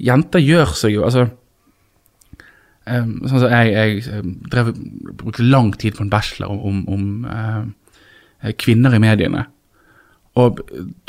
jenter 0.00 0.44
gjør 0.44 0.76
seg 0.76 0.94
jo 0.94 1.02
Altså 1.04 1.26
um, 2.88 3.10
Sånn 3.28 3.44
jeg, 3.44 3.72
jeg 3.76 4.24
drev, 4.52 4.70
brukte 5.20 5.44
lang 5.44 5.72
tid 5.76 5.96
på 5.96 6.06
en 6.06 6.12
bachelor 6.12 6.52
om, 6.52 6.62
om, 6.64 6.84
om 6.96 7.26
uh, 7.28 8.52
kvinner 8.60 8.96
i 8.96 9.02
mediene. 9.02 9.44
Og 10.38 10.60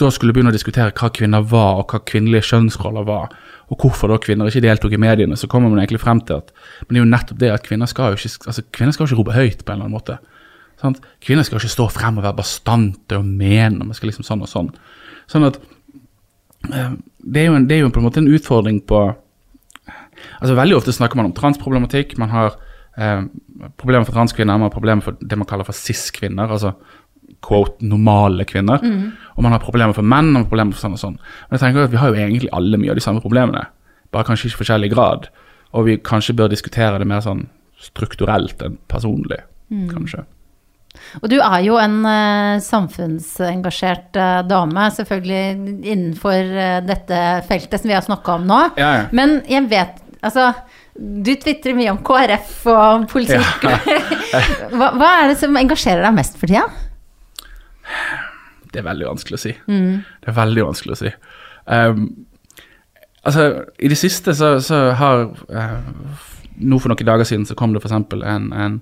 da 0.01 0.09
skulle 0.09 0.33
begynne 0.33 0.49
å 0.49 0.55
diskutere 0.55 0.93
hva 0.97 1.11
kvinner 1.13 1.43
var, 1.45 1.81
og 1.81 1.93
hva 1.93 2.01
kvinnelige 2.09 2.47
kjønnsroller 2.49 3.05
var, 3.05 3.35
og 3.71 3.83
hvorfor 3.85 4.11
da 4.11 4.17
kvinner 4.19 4.49
ikke 4.49 4.63
deltok 4.65 4.95
i 4.97 4.99
mediene, 4.99 5.37
så 5.37 5.47
kommer 5.47 5.69
man 5.71 5.79
egentlig 5.79 6.01
frem 6.01 6.19
til 6.25 6.41
at 6.41 6.49
Men 6.87 6.89
det 6.89 6.99
er 6.99 7.05
jo 7.05 7.11
nettopp 7.11 7.39
det 7.39 7.51
at 7.53 7.63
kvinner 7.67 7.87
skal 7.87 8.11
jo 8.11 8.19
ikke, 8.19 8.47
altså, 8.47 8.63
kvinner 8.73 8.91
skal 8.91 9.05
jo 9.05 9.11
ikke 9.11 9.19
rope 9.21 9.37
høyt 9.37 9.63
på 9.63 9.71
en 9.71 9.77
eller 9.77 9.87
annen 9.87 9.95
måte. 9.95 10.17
Sant? 10.81 10.99
Kvinner 11.21 11.45
skal 11.45 11.59
jo 11.59 11.61
ikke 11.63 11.75
stå 11.77 11.87
frem 11.93 12.17
og 12.17 12.25
være 12.25 12.39
bastante 12.41 13.19
og 13.19 13.25
mene, 13.25 13.85
Man 13.85 13.93
skal 13.93 14.11
liksom 14.11 14.27
sånn 14.27 14.41
og 14.41 14.49
sånn. 14.49 14.71
Sånn 15.29 15.45
at 15.47 15.61
eh, 16.73 16.97
det, 17.21 17.43
er 17.43 17.47
jo 17.51 17.59
en, 17.59 17.67
det 17.69 17.77
er 17.77 17.85
jo 17.85 17.93
på 17.93 18.01
en 18.01 18.09
måte 18.09 18.23
en 18.23 18.31
utfordring 18.31 18.81
på 18.89 19.11
Altså 20.41 20.53
Veldig 20.53 20.75
ofte 20.77 20.93
snakker 20.93 21.17
man 21.17 21.31
om 21.31 21.33
transproblematikk. 21.33 22.11
Man 22.21 22.29
har 22.29 22.53
eh, 22.93 23.23
problemer 23.81 24.05
for 24.05 24.13
transkvinner, 24.13 24.53
man 24.53 24.67
har 24.67 24.73
problemer 24.73 25.01
for 25.01 25.17
det 25.17 25.37
man 25.37 25.47
kaller 25.49 25.65
for 25.65 25.77
cis-kvinner. 25.77 26.51
altså 26.51 26.75
quote, 27.45 27.81
normale 27.85 28.45
kvinner. 28.49 28.83
Og 29.35 29.45
man 29.45 29.55
har 29.55 29.63
problemer 29.63 29.95
for 29.97 30.05
menn 30.05 30.35
og 30.37 30.49
problemer 30.49 30.75
for 30.75 30.85
sånn 30.85 30.97
og 30.97 31.01
sånn. 31.01 31.15
Men 31.49 31.57
jeg 31.57 31.63
tenker 31.65 31.87
at 31.87 31.93
vi 31.93 32.01
har 32.01 32.11
jo 32.11 32.19
egentlig 32.19 32.51
alle 32.53 32.79
mye 32.81 32.93
av 32.93 32.99
de 32.99 33.05
samme 33.05 33.23
problemene, 33.23 33.63
bare 34.13 34.27
kanskje 34.27 34.49
ikke 34.49 34.59
i 34.59 34.61
forskjellig 34.65 34.91
grad. 34.93 35.31
Og 35.71 35.87
vi 35.87 35.97
kanskje 36.03 36.35
bør 36.37 36.51
diskutere 36.51 36.99
det 37.01 37.07
mer 37.09 37.23
sånn 37.25 37.47
strukturelt 37.81 38.61
enn 38.65 38.77
personlig, 38.91 39.39
kanskje. 39.89 40.25
Og 41.21 41.29
du 41.31 41.37
er 41.39 41.61
jo 41.63 41.77
en 41.79 42.01
uh, 42.03 42.59
samfunnsengasjert 42.63 44.17
uh, 44.19 44.41
dame, 44.47 44.89
selvfølgelig 44.97 45.71
innenfor 45.87 46.51
uh, 46.51 46.81
dette 46.83 47.21
feltet 47.47 47.81
som 47.81 47.91
vi 47.91 47.95
har 47.95 48.05
snakka 48.05 48.37
om 48.37 48.47
nå. 48.49 48.61
Ja, 48.79 48.91
ja. 48.99 49.09
Men 49.15 49.41
jeg 49.49 49.69
vet 49.71 49.99
Altså, 50.21 50.51
du 50.93 51.31
tvitrer 51.33 51.73
mye 51.73 51.89
om 51.89 51.97
KrF 52.05 52.59
og 52.69 53.07
politikk. 53.09 53.63
hva, 54.77 54.91
hva 54.93 55.07
er 55.23 55.31
det 55.31 55.39
som 55.41 55.57
engasjerer 55.57 56.05
deg 56.05 56.13
mest 56.13 56.37
for 56.37 56.45
tida? 56.45 56.67
Det 58.71 58.79
er 58.79 58.87
veldig 58.87 59.07
vanskelig 59.09 59.37
å 59.37 59.41
si. 59.41 59.53
Det 60.23 60.31
er 60.31 60.37
veldig 60.37 60.67
vanskelig 60.69 60.95
å 60.95 60.99
si. 61.01 61.13
Um, 61.65 62.03
altså, 63.23 63.47
i 63.79 63.91
det 63.91 63.99
siste 63.99 64.35
så, 64.37 64.55
så 64.63 64.83
har 64.97 65.27
uh, 65.53 66.27
Nå 66.61 66.77
for 66.81 66.91
noen 66.91 67.07
dager 67.07 67.25
siden 67.25 67.45
så 67.47 67.55
kom 67.57 67.73
det 67.73 67.81
f.eks. 67.81 67.95
en, 67.95 68.49
en 68.53 68.73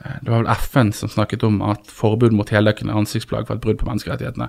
eh, 0.00 0.14
det 0.24 0.30
var 0.32 0.40
vel 0.40 0.48
FN 0.56 0.88
som 0.96 1.10
snakket 1.12 1.44
om 1.46 1.60
at 1.62 1.86
forbud 1.86 2.32
mot 2.34 2.48
heldekkende 2.50 2.96
ansiktsplagg 2.98 3.46
var 3.46 3.60
et 3.60 3.62
brudd 3.62 3.78
på 3.78 3.86
menneskerettighetene. 3.86 4.48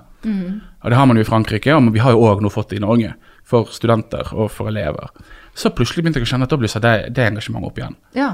Og 0.82 0.90
Det 0.90 0.98
har 0.98 1.06
man 1.06 1.20
jo 1.20 1.22
i 1.22 1.28
Frankrike, 1.28 1.76
og 1.76 1.92
vi 1.94 2.02
har 2.02 2.16
jo 2.16 2.24
òg 2.26 2.42
nå 2.42 2.50
fått 2.50 2.72
det 2.72 2.80
i 2.80 2.82
Norge. 2.82 3.12
For 3.46 3.70
studenter 3.70 4.32
og 4.32 4.50
for 4.50 4.72
elever. 4.72 5.12
Så 5.54 5.70
plutselig 5.70 6.02
begynte 6.02 6.18
jeg 6.18 6.26
å 6.26 6.32
kjenne 6.32 6.48
at 6.48 6.56
da 6.56 6.58
blusser 6.58 6.82
det, 6.82 6.94
det 7.14 7.28
engasjementet 7.28 7.70
opp 7.70 7.78
igjen. 7.78 7.96
Ja. 8.18 8.30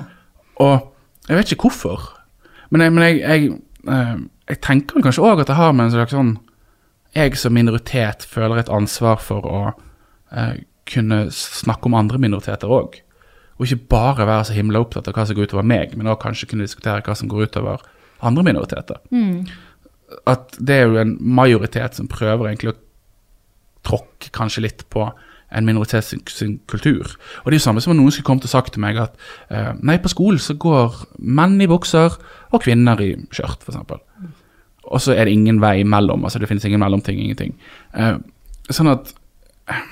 Og 0.63 1.29
jeg 1.29 1.37
vet 1.37 1.53
ikke 1.53 1.69
hvorfor, 1.69 2.09
men 2.73 2.87
jeg, 2.87 2.95
men 2.97 3.05
jeg, 3.05 3.21
jeg, 3.21 3.51
eh, 3.93 4.17
jeg 4.51 4.61
tenker 4.65 5.05
kanskje 5.05 5.25
òg 5.27 5.43
at 5.43 5.51
det 5.51 5.59
har 5.59 5.75
med 5.77 5.89
en 5.89 5.95
slags 5.95 6.15
sånn 6.17 6.35
Jeg 7.15 7.35
som 7.39 7.55
minoritet 7.55 8.23
føler 8.23 8.61
et 8.61 8.69
ansvar 8.71 9.19
for 9.19 9.47
å 9.47 9.61
eh, 10.31 10.61
kunne 10.87 11.25
snakke 11.35 11.89
om 11.89 11.97
andre 11.99 12.21
minoriteter 12.23 12.71
òg. 12.71 13.01
Og 13.59 13.67
ikke 13.67 13.89
bare 13.91 14.27
være 14.29 14.45
så 14.47 14.55
himla 14.55 14.79
opptatt 14.79 15.09
av 15.11 15.17
hva 15.17 15.25
som 15.27 15.35
går 15.35 15.51
utover 15.51 15.67
meg, 15.67 15.97
men 15.99 16.07
òg 16.07 16.21
kanskje 16.23 16.47
kunne 16.53 16.69
diskutere 16.69 17.03
hva 17.03 17.17
som 17.19 17.29
går 17.31 17.51
utover 17.51 17.83
andre 18.23 18.45
minoriteter. 18.47 19.03
At 20.31 20.55
det 20.59 20.77
er 20.77 20.87
jo 20.87 21.01
en 21.03 21.17
majoritet 21.19 21.99
som 21.99 22.09
prøver 22.11 22.47
egentlig 22.49 22.73
å 22.73 22.79
tråkke 23.87 24.31
kanskje 24.37 24.65
litt 24.69 24.87
på 24.95 25.09
en 25.51 25.67
minoritet 25.67 26.07
sin, 26.07 26.23
sin 26.31 26.59
kultur. 26.71 27.17
Og 27.43 27.51
det 27.51 27.57
er 27.57 27.59
jo 27.59 27.67
samme 27.67 27.83
som 27.83 27.91
om 27.95 27.99
noen 27.99 28.15
skulle 28.15 28.29
kommet 28.29 28.47
og 28.47 28.53
sagt 28.53 28.77
til 28.77 28.85
meg 28.85 29.01
at 29.03 29.17
eh, 29.51 29.73
nei, 29.83 29.99
på 29.99 30.13
skolen 30.13 30.39
så 30.39 30.55
går 30.55 30.95
menn 31.19 31.59
i 31.61 31.69
bukser 31.71 32.15
og 32.51 32.63
kvinner 32.63 33.03
i 33.03 33.17
skjørt, 33.35 33.67
f.eks. 33.67 33.83
Og 34.91 35.03
så 35.05 35.15
er 35.15 35.27
det 35.27 35.37
ingen 35.37 35.61
vei 35.63 35.81
imellom. 35.85 36.25
altså 36.27 36.43
Det 36.43 36.51
finnes 36.51 36.67
ingen 36.67 36.83
mellomting, 36.83 37.21
ingenting. 37.23 37.55
Uh, 37.95 38.19
sånn 38.75 38.91
at 38.91 39.13
eh, 39.71 39.85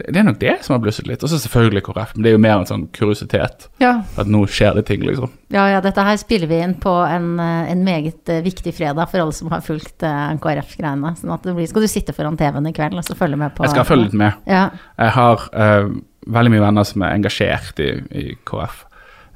det, 0.00 0.16
er 0.16 0.26
nok 0.26 0.40
det 0.40 0.56
som 0.64 0.74
har 0.74 0.82
blusset 0.82 1.06
litt. 1.06 1.22
Og 1.22 1.30
så 1.30 1.38
selvfølgelig 1.42 1.84
KrF, 1.86 2.16
men 2.16 2.24
det 2.24 2.32
er 2.32 2.36
jo 2.36 2.42
mer 2.42 2.56
en 2.56 2.68
sånn 2.68 2.88
kuriositet. 2.96 3.68
Ja. 3.82 3.92
At 4.18 4.30
nå 4.30 4.42
skjer 4.50 4.74
det 4.80 4.86
ting, 4.90 5.04
liksom. 5.06 5.30
ja, 5.54 5.68
ja, 5.74 5.80
dette 5.84 6.04
her 6.06 6.18
spiller 6.20 6.50
vi 6.50 6.60
inn 6.64 6.76
på 6.82 6.96
en, 7.06 7.32
eh, 7.42 7.70
en 7.70 7.86
meget 7.86 8.34
viktig 8.46 8.74
fredag 8.76 9.10
for 9.12 9.22
alle 9.22 9.36
som 9.36 9.52
har 9.54 9.62
fulgt 9.66 10.06
uh, 10.06 10.34
KrF-greiene. 10.42 11.14
Sånn 11.20 11.34
at 11.36 11.46
det 11.46 11.56
blir, 11.58 11.70
skal 11.70 11.86
du 11.86 11.90
sitte 11.92 12.16
foran 12.16 12.38
TV-en 12.40 12.70
i 12.70 12.74
kveld 12.76 12.98
og 12.98 13.06
så 13.06 13.18
følge 13.18 13.38
med 13.40 13.54
på 13.54 13.68
Jeg 13.68 13.76
skal 13.76 13.88
følge 13.88 14.10
litt 14.10 14.20
med. 14.26 14.38
Ja. 14.50 14.66
Jeg 14.98 15.18
har 15.20 15.48
uh, 15.54 15.90
veldig 16.26 16.56
mye 16.56 16.66
venner 16.66 16.90
som 16.90 17.06
er 17.06 17.18
engasjert 17.18 17.82
i, 17.82 17.92
i 18.10 18.30
KrF. 18.48 18.84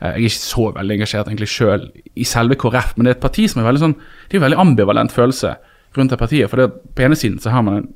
Eh, 0.04 0.18
jeg 0.18 0.24
er 0.26 0.28
ikke 0.28 0.42
så 0.44 0.64
veldig 0.76 0.96
engasjert 0.98 1.28
egentlig 1.30 1.48
sjøl 1.48 1.86
i 2.20 2.24
selve 2.28 2.58
KrF, 2.60 2.94
men 2.96 3.06
det 3.08 3.14
er 3.14 3.16
et 3.18 3.24
parti 3.24 3.46
som 3.48 3.62
er 3.62 3.68
veldig 3.70 3.80
sånn 3.86 3.94
Det 4.28 4.36
er 4.36 4.42
en 4.42 4.46
veldig 4.50 4.60
ambivalent 4.60 5.12
følelse 5.14 5.54
rundt 5.96 6.10
det 6.12 6.18
partiet. 6.20 6.50
For 6.50 6.60
det, 6.60 6.70
på 6.94 7.06
ene 7.06 7.16
siden 7.16 7.38
så 7.40 7.50
har 7.54 7.62
man 7.62 7.88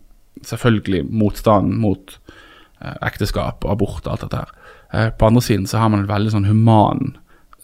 selvfølgelig 0.47 1.05
motstand 1.11 1.75
mot 1.83 2.18
eh, 2.81 2.94
ekteskap 3.03 3.64
og 3.66 3.73
abort 3.75 4.07
og 4.07 4.12
alt 4.14 4.27
dette 4.27 4.42
her. 4.44 4.53
Eh, 4.94 5.09
på 5.18 5.27
andre 5.29 5.42
siden 5.44 5.66
så 5.66 5.83
har 5.83 5.90
man 5.92 6.05
en 6.05 6.11
veldig 6.11 6.33
sånn 6.37 6.47
human 6.49 7.16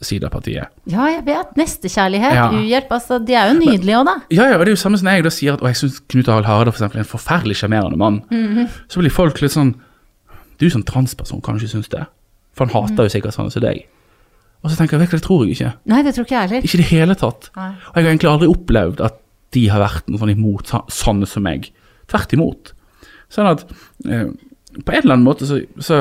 side 0.04 0.26
av 0.26 0.34
partiet. 0.34 0.68
ja, 0.90 1.06
jeg 1.08 1.22
vet. 1.24 1.54
Nestekjærlighet, 1.56 2.34
Ja. 2.34 2.48
uhjelp. 2.52 2.90
Altså, 2.92 3.18
de 3.24 3.32
er 3.38 3.52
jo 3.52 3.60
nydelige 3.60 3.96
òg, 3.96 4.04
da. 4.04 4.14
Ja, 4.28 4.48
ja, 4.50 4.58
og 4.58 4.66
det 4.66 4.74
er 4.74 4.76
jo 4.76 4.82
samme 4.82 4.98
som 4.98 5.08
jeg 5.08 5.22
da 5.24 5.30
sier 5.30 5.54
at 5.54 5.62
å, 5.62 5.66
jeg 5.70 5.76
syns 5.76 6.00
Knut 6.10 6.28
Arild 6.28 6.44
Hareide 6.44 6.74
eksempel, 6.74 6.98
er 6.98 7.06
en 7.06 7.08
forferdelig 7.08 7.56
sjarmerende 7.56 7.96
mann. 7.96 8.20
Så 8.88 9.00
blir 9.00 9.10
folk 9.10 9.40
litt 9.40 9.52
sånn 9.54 9.76
Du 10.58 10.68
som 10.70 10.82
transperson 10.82 11.40
kan 11.42 11.56
ikke 11.56 11.68
synes 11.72 11.88
det. 11.88 12.04
For 12.54 12.66
han 12.66 12.74
hater 12.74 13.08
jo 13.08 13.10
sikkert 13.10 13.34
sånne 13.34 13.50
som 13.50 13.62
deg. 13.62 13.86
Og 14.64 14.70
så 14.72 14.78
tenker 14.78 14.96
jeg 14.96 15.04
virkelig, 15.04 15.20
det 15.20 15.26
tror 15.28 15.42
jeg 15.44 15.54
ikke. 15.58 15.72
Nei, 15.92 16.00
det 16.06 16.14
tror 16.16 16.24
ikke 16.24 16.34
jeg 16.38 16.48
heller. 16.48 16.64
Ikke 16.64 16.78
i 16.78 16.80
det 16.80 16.88
hele 16.88 17.14
tatt. 17.20 17.50
Nei. 17.58 17.68
Og 17.90 17.98
jeg 17.98 18.04
har 18.06 18.10
egentlig 18.14 18.30
aldri 18.32 18.48
opplevd 18.48 19.02
at 19.04 19.18
de 19.54 19.66
har 19.70 19.82
vært 19.84 20.08
noe 20.08 20.18
sånn 20.22 20.32
imot 20.32 20.66
så- 20.72 20.86
sånne 20.88 21.28
som 21.28 21.44
meg. 21.44 21.68
Tvert 22.08 22.32
imot. 22.32 22.72
Sånn 23.30 23.50
at 23.50 23.64
eh, 24.08 24.30
på 24.80 24.88
en 24.94 25.02
eller 25.02 25.14
annen 25.18 25.26
måte 25.28 25.46
så, 25.46 25.60
så 25.78 26.00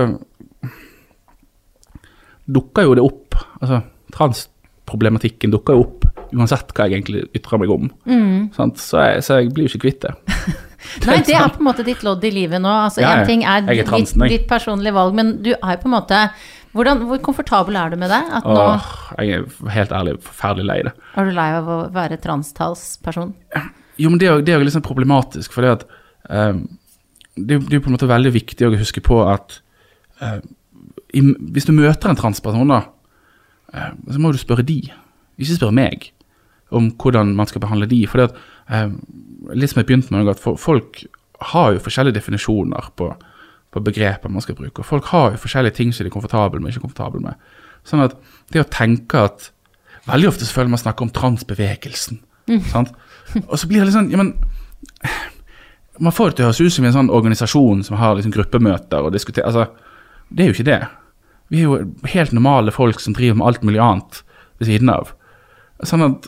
dukker 2.50 2.88
jo 2.88 2.96
det 2.98 3.04
opp. 3.06 3.38
Altså, 3.62 3.82
transproblematikken 4.16 5.54
dukker 5.54 5.78
jo 5.78 5.86
opp 5.86 6.00
uansett 6.34 6.72
hva 6.74 6.88
jeg 6.90 6.98
egentlig 6.98 7.28
ytrer 7.38 7.60
meg 7.62 7.70
om. 7.74 7.90
Sant? 8.56 8.80
Så, 8.82 8.98
jeg, 9.06 9.22
så 9.26 9.38
jeg 9.42 9.52
blir 9.54 9.68
jo 9.68 9.74
ikke 9.76 9.84
kvitt 9.86 10.08
det. 10.08 10.14
Nei, 11.08 11.20
det 11.28 11.36
er 11.38 11.52
på 11.54 11.62
en 11.62 11.68
måte 11.70 11.86
ditt 11.86 12.02
lodd 12.06 12.24
i 12.26 12.32
livet 12.34 12.62
nå. 12.64 12.72
Altså, 12.88 13.04
Én 13.04 13.12
en 13.12 13.22
ja. 13.22 13.28
ting 13.30 13.46
er, 13.46 13.68
er 13.70 13.84
ditt, 13.86 14.16
ditt 14.34 14.48
personlige 14.50 14.96
valg, 14.96 15.14
men 15.20 15.36
du 15.46 15.52
er 15.54 15.78
på 15.82 15.90
en 15.92 15.96
måte 16.00 16.24
hvordan, 16.74 17.04
Hvor 17.10 17.20
komfortabel 17.22 17.76
er 17.78 17.94
du 17.94 18.00
med 18.02 18.10
det? 18.10 18.22
Åh, 18.50 18.92
jeg 19.20 19.40
er 19.40 19.74
helt 19.76 19.92
ærlig 19.94 20.16
forferdelig 20.26 20.66
lei 20.66 20.78
det. 20.88 20.94
er 21.16 21.28
du 21.28 21.36
lei 21.38 21.50
av 21.54 21.70
å 21.70 21.80
være 21.94 22.18
transtalsperson? 22.22 23.34
Jo, 24.02 24.10
men 24.10 24.18
det 24.18 24.28
er 24.28 24.34
jo 24.34 24.46
det 24.46 24.54
er 24.54 24.58
jo 24.58 24.66
litt 24.66 24.76
sånn 24.76 24.86
problematisk, 24.86 25.54
for 25.54 25.66
det 25.66 25.86
ehm, 26.34 26.64
det, 27.36 27.56
er 27.56 27.62
det 27.62 27.76
er 27.76 27.80
jo 27.80 27.86
på 27.86 27.92
en 27.92 27.98
måte 27.98 28.10
veldig 28.10 28.34
viktig 28.34 28.68
å 28.68 28.74
huske 28.78 29.04
på 29.06 29.20
at 29.26 29.60
uh, 30.22 30.40
i, 31.14 31.22
hvis 31.54 31.70
du 31.70 31.74
møter 31.78 32.10
en 32.10 32.18
transperson, 32.18 32.74
da, 32.74 32.82
uh, 33.74 33.92
så 34.10 34.22
må 34.22 34.34
du 34.34 34.42
spørre 34.42 34.66
de, 34.66 34.80
ikke 35.38 35.58
spørre 35.58 35.78
meg, 35.78 36.10
om 36.74 36.90
hvordan 36.98 37.36
man 37.38 37.50
skal 37.50 37.62
behandle 37.62 37.90
de. 37.90 38.02
For 38.10 38.22
det 38.22 38.32
at, 38.32 38.42
uh, 38.70 39.54
litt 39.54 39.74
som 39.74 39.82
jeg 39.82 39.90
begynte 39.90 40.14
med, 40.14 40.30
at 40.30 40.42
folk 40.42 41.04
har 41.54 41.74
jo 41.76 41.84
forskjellige 41.86 42.18
definisjoner 42.18 42.90
på, 42.98 43.12
på 43.74 43.82
begreper 43.84 44.32
man 44.32 44.44
skal 44.46 44.58
bruke, 44.58 44.84
og 44.84 44.88
folk 44.88 45.10
har 45.12 45.34
jo 45.34 45.42
forskjellige 45.42 45.78
ting 45.80 45.94
som 45.94 46.06
de 46.06 46.12
er 46.12 46.14
komfortable 46.14 46.62
med 46.62 46.70
og 46.70 46.76
ikke 46.76 46.86
komfortable 46.86 47.24
med. 47.24 47.52
Sånn 47.88 48.04
at 48.06 48.16
det 48.54 48.64
å 48.64 48.70
tenke 48.72 49.26
at 49.28 49.50
Veldig 50.04 50.34
ofte 50.34 50.44
føler 50.44 50.72
man 50.74 50.82
snakker 50.82 51.06
om 51.06 51.12
transbevegelsen. 51.16 52.18
Sant? 52.74 52.90
Og 53.46 53.56
så 53.60 53.70
blir 53.70 53.80
det 53.80 53.88
litt 53.88 53.96
sånn 53.96 54.10
ja, 54.12 54.20
men, 54.20 54.34
Man 56.04 56.12
får 56.16 56.34
det 56.34 56.36
til 56.36 56.44
å 56.44 56.50
høres 56.50 56.60
ut 56.60 56.76
som 56.76 56.88
en 56.88 56.96
sånn 56.98 57.12
organisasjon 57.14 57.86
som 57.88 57.96
har 58.02 58.18
liksom 58.18 58.34
gruppemøter 58.36 59.06
og 59.06 59.14
diskuterer 59.16 59.48
altså, 59.48 59.70
Det 60.28 60.44
er 60.44 60.52
jo 60.52 60.58
ikke 60.58 60.68
det. 60.68 60.80
Vi 61.54 61.62
er 61.62 61.70
jo 61.70 62.10
helt 62.12 62.36
normale 62.36 62.74
folk 62.76 63.00
som 63.00 63.16
driver 63.16 63.40
med 63.40 63.48
alt 63.48 63.64
mulig 63.64 63.80
annet 63.84 64.20
ved 64.60 64.68
siden 64.68 64.92
av. 64.92 65.14
Sånn 65.88 66.04
at 66.10 66.28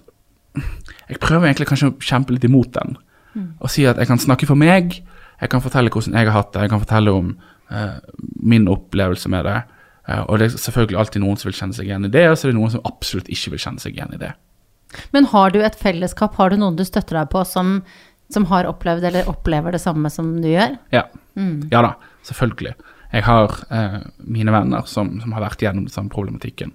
Jeg 1.09 1.19
prøver 1.19 1.49
egentlig 1.49 1.67
kanskje 1.67 1.91
å 1.91 1.99
kjempe 1.99 2.33
litt 2.33 2.47
imot 2.47 2.71
den. 2.77 2.95
Og 3.59 3.67
si 3.69 3.83
at 3.85 3.99
jeg 3.99 4.07
kan 4.07 4.21
snakke 4.21 4.47
for 4.47 4.55
meg, 4.55 5.01
jeg 5.41 5.51
kan 5.51 5.63
fortelle 5.63 5.91
hvordan 5.91 6.17
jeg 6.17 6.29
har 6.29 6.38
hatt 6.38 6.53
det, 6.53 6.65
jeg 6.65 6.73
kan 6.73 6.83
fortelle 6.83 7.13
om 7.13 7.31
eh, 7.71 7.97
min 8.41 8.67
opplevelse 8.71 9.31
med 9.31 9.47
det. 9.47 9.59
Eh, 10.07 10.21
og 10.23 10.39
det 10.39 10.49
er 10.49 10.57
selvfølgelig 10.63 10.99
alltid 11.01 11.23
noen 11.23 11.39
som 11.39 11.49
vil 11.49 11.59
kjenne 11.59 11.77
seg 11.77 11.89
igjen 11.89 12.07
i 12.07 12.13
det, 12.13 12.25
og 12.29 12.38
så 12.38 12.47
er 12.47 12.53
det 12.53 12.59
noen 12.59 12.73
som 12.75 12.86
absolutt 12.88 13.31
ikke 13.33 13.55
vil 13.55 13.63
kjenne 13.65 13.83
seg 13.83 13.97
igjen 13.97 14.15
i 14.15 14.21
det. 14.21 14.33
Men 15.15 15.27
har 15.31 15.51
du 15.51 15.61
et 15.65 15.77
fellesskap, 15.77 16.38
har 16.39 16.51
du 16.51 16.59
noen 16.61 16.77
du 16.77 16.86
støtter 16.88 17.19
deg 17.19 17.31
på 17.33 17.43
som, 17.47 17.79
som 18.31 18.47
har 18.51 18.69
opplevd 18.69 19.09
eller 19.09 19.31
opplever 19.31 19.75
det 19.75 19.81
samme 19.83 20.11
som 20.13 20.36
du 20.43 20.49
gjør? 20.51 20.77
Ja, 20.95 21.07
ja 21.71 21.81
da, 21.83 21.95
selvfølgelig. 22.27 22.75
Jeg 23.15 23.23
har 23.27 23.59
eh, 23.71 23.99
mine 24.27 24.53
venner 24.55 24.88
som, 24.89 25.13
som 25.21 25.36
har 25.36 25.45
vært 25.45 25.61
gjennom 25.63 25.86
den 25.88 25.93
samme 25.93 26.11
problematikken. 26.13 26.73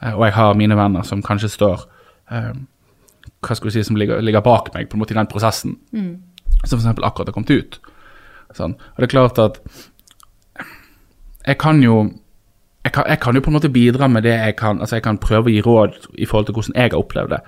Eh, 0.00 0.14
og 0.14 0.26
jeg 0.28 0.36
har 0.36 0.58
mine 0.58 0.76
venner 0.78 1.06
som 1.06 1.22
kanskje 1.24 1.52
står 1.52 1.86
eh, 2.30 2.52
hva 3.40 3.56
skal 3.56 3.70
du 3.70 3.74
si, 3.74 3.84
som 3.86 3.98
ligger, 3.98 4.20
ligger 4.24 4.44
bak 4.44 4.70
meg 4.74 4.90
på 4.90 4.96
en 4.96 5.02
måte 5.02 5.14
i 5.14 5.18
den 5.18 5.30
prosessen. 5.30 5.78
Som 6.64 6.78
f.eks. 6.78 6.90
akkurat 6.92 7.30
har 7.30 7.36
kommet 7.36 7.52
ut. 7.52 7.80
Sånn. 8.56 8.74
Og 8.74 8.96
det 8.98 9.06
er 9.08 9.12
klart 9.14 9.38
at 9.38 9.60
jeg 11.46 11.58
kan 11.60 11.82
jo 11.84 12.00
jeg 12.84 12.94
kan, 12.96 13.04
jeg 13.12 13.20
kan 13.20 13.36
jo 13.36 13.42
på 13.44 13.50
en 13.52 13.56
måte 13.58 13.68
bidra 13.72 14.06
med 14.08 14.24
det 14.24 14.32
jeg 14.32 14.54
kan. 14.56 14.78
altså 14.80 14.96
Jeg 14.96 15.02
kan 15.04 15.18
prøve 15.20 15.50
å 15.50 15.52
gi 15.52 15.60
råd 15.62 15.98
i 16.16 16.24
forhold 16.26 16.46
til 16.48 16.54
hvordan 16.56 16.76
jeg 16.80 16.90
har 16.94 16.98
opplevd 17.02 17.34
det. 17.34 17.40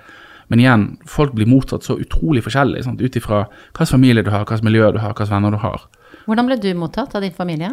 Men 0.52 0.60
igjen, 0.60 0.82
folk 1.08 1.32
blir 1.32 1.48
mottatt 1.48 1.86
så 1.86 1.96
utrolig 1.96 2.42
forskjellig 2.44 2.82
sant? 2.84 3.00
ut 3.00 3.16
ifra 3.16 3.46
hvilken 3.72 3.86
familie 3.94 4.22
du 4.26 4.28
har, 4.30 4.44
hvilket 4.44 4.66
miljø 4.66 4.90
du 4.92 4.98
har, 5.00 5.14
hvilke 5.14 5.30
venner 5.32 5.54
du 5.54 5.60
har. 5.62 5.86
Hvordan 6.26 6.50
ble 6.50 6.58
du 6.60 6.68
mottatt 6.76 7.14
av 7.16 7.24
din 7.24 7.32
familie? 7.32 7.70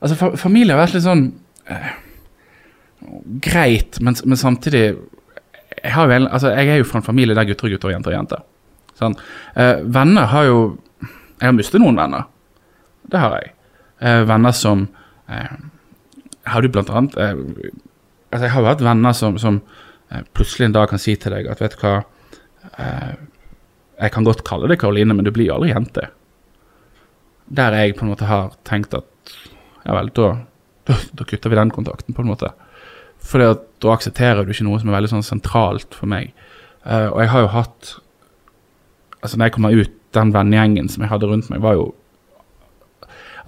Altså, 0.00 0.16
fa 0.16 0.30
Familie 0.40 0.72
har 0.74 0.86
vært 0.86 0.96
litt 0.96 1.04
sånn 1.04 1.26
eh, 1.68 1.90
greit, 3.44 4.00
men, 4.00 4.16
men 4.24 4.36
samtidig 4.40 4.82
jeg, 5.84 5.92
en- 5.92 6.28
altså, 6.32 6.54
jeg 6.56 6.68
er 6.72 6.80
jo 6.80 6.88
fra 6.88 6.98
en 7.02 7.06
familie 7.06 7.36
der 7.36 7.44
gutter 7.46 7.68
er 7.68 7.76
gutter 7.76 7.90
og 7.92 7.94
jenter 7.98 8.14
er 8.14 8.16
jenter. 8.22 8.42
Sånn. 8.98 9.14
Eh, 9.54 9.84
venner 9.84 10.26
har 10.32 10.48
jo 10.48 10.58
Jeg 11.38 11.46
har 11.46 11.56
mistet 11.56 11.82
noen 11.82 11.98
venner. 11.98 12.26
Det 13.08 13.20
har 13.22 13.36
jeg. 13.38 13.52
Eh, 13.98 14.22
venner 14.28 14.54
som 14.54 14.84
eh, 15.26 15.54
Har 16.46 16.62
du 16.62 16.68
blant 16.70 16.90
annet 16.94 17.16
eh, 17.18 17.40
Altså, 18.28 18.44
jeg 18.44 18.52
har 18.52 18.62
jo 18.62 18.68
hatt 18.68 18.84
venner 18.84 19.16
som, 19.16 19.38
som 19.42 19.56
eh, 20.12 20.22
plutselig 20.36 20.68
en 20.68 20.76
dag 20.76 20.90
kan 20.92 21.00
si 21.02 21.16
til 21.18 21.34
deg 21.34 21.48
at 21.50 21.62
vet 21.62 21.74
du 21.74 21.82
hva 21.82 21.94
eh, 22.78 23.16
Jeg 24.04 24.14
kan 24.14 24.28
godt 24.28 24.44
kalle 24.46 24.70
deg 24.70 24.78
Karoline, 24.78 25.16
men 25.16 25.26
du 25.26 25.32
blir 25.34 25.48
jo 25.48 25.56
aldri 25.56 25.72
jente. 25.72 26.04
Der 27.48 27.74
jeg 27.74 27.96
på 27.98 28.06
en 28.06 28.12
måte 28.12 28.28
har 28.28 28.52
tenkt 28.68 28.94
at 28.94 29.34
ja 29.88 29.96
vel, 29.96 30.12
da, 30.14 30.28
da, 30.86 30.98
da 31.16 31.26
kutter 31.26 31.50
vi 31.50 31.58
den 31.58 31.72
kontakten, 31.74 32.14
på 32.14 32.22
en 32.22 32.30
måte. 32.30 32.52
For 33.24 33.42
da 33.42 33.94
aksepterer 33.94 34.44
du 34.44 34.52
ikke 34.52 34.66
noe 34.68 34.78
som 34.78 34.92
er 34.92 34.98
veldig 34.98 35.10
sånn 35.16 35.26
sentralt 35.26 35.96
for 35.96 36.10
meg. 36.10 36.30
Eh, 36.84 37.08
og 37.08 37.18
jeg 37.24 37.32
har 37.34 37.46
jo 37.46 37.54
hatt 37.56 37.96
Altså, 39.18 39.34
når 39.34 39.48
jeg 39.48 39.52
kommer 39.56 39.74
ut, 39.74 39.94
den 40.18 40.34
vennegjengen 40.34 40.90
som 40.92 41.04
jeg 41.04 41.12
hadde 41.12 41.30
rundt 41.30 41.50
meg, 41.52 41.62
var 41.64 41.78
jo 41.78 41.92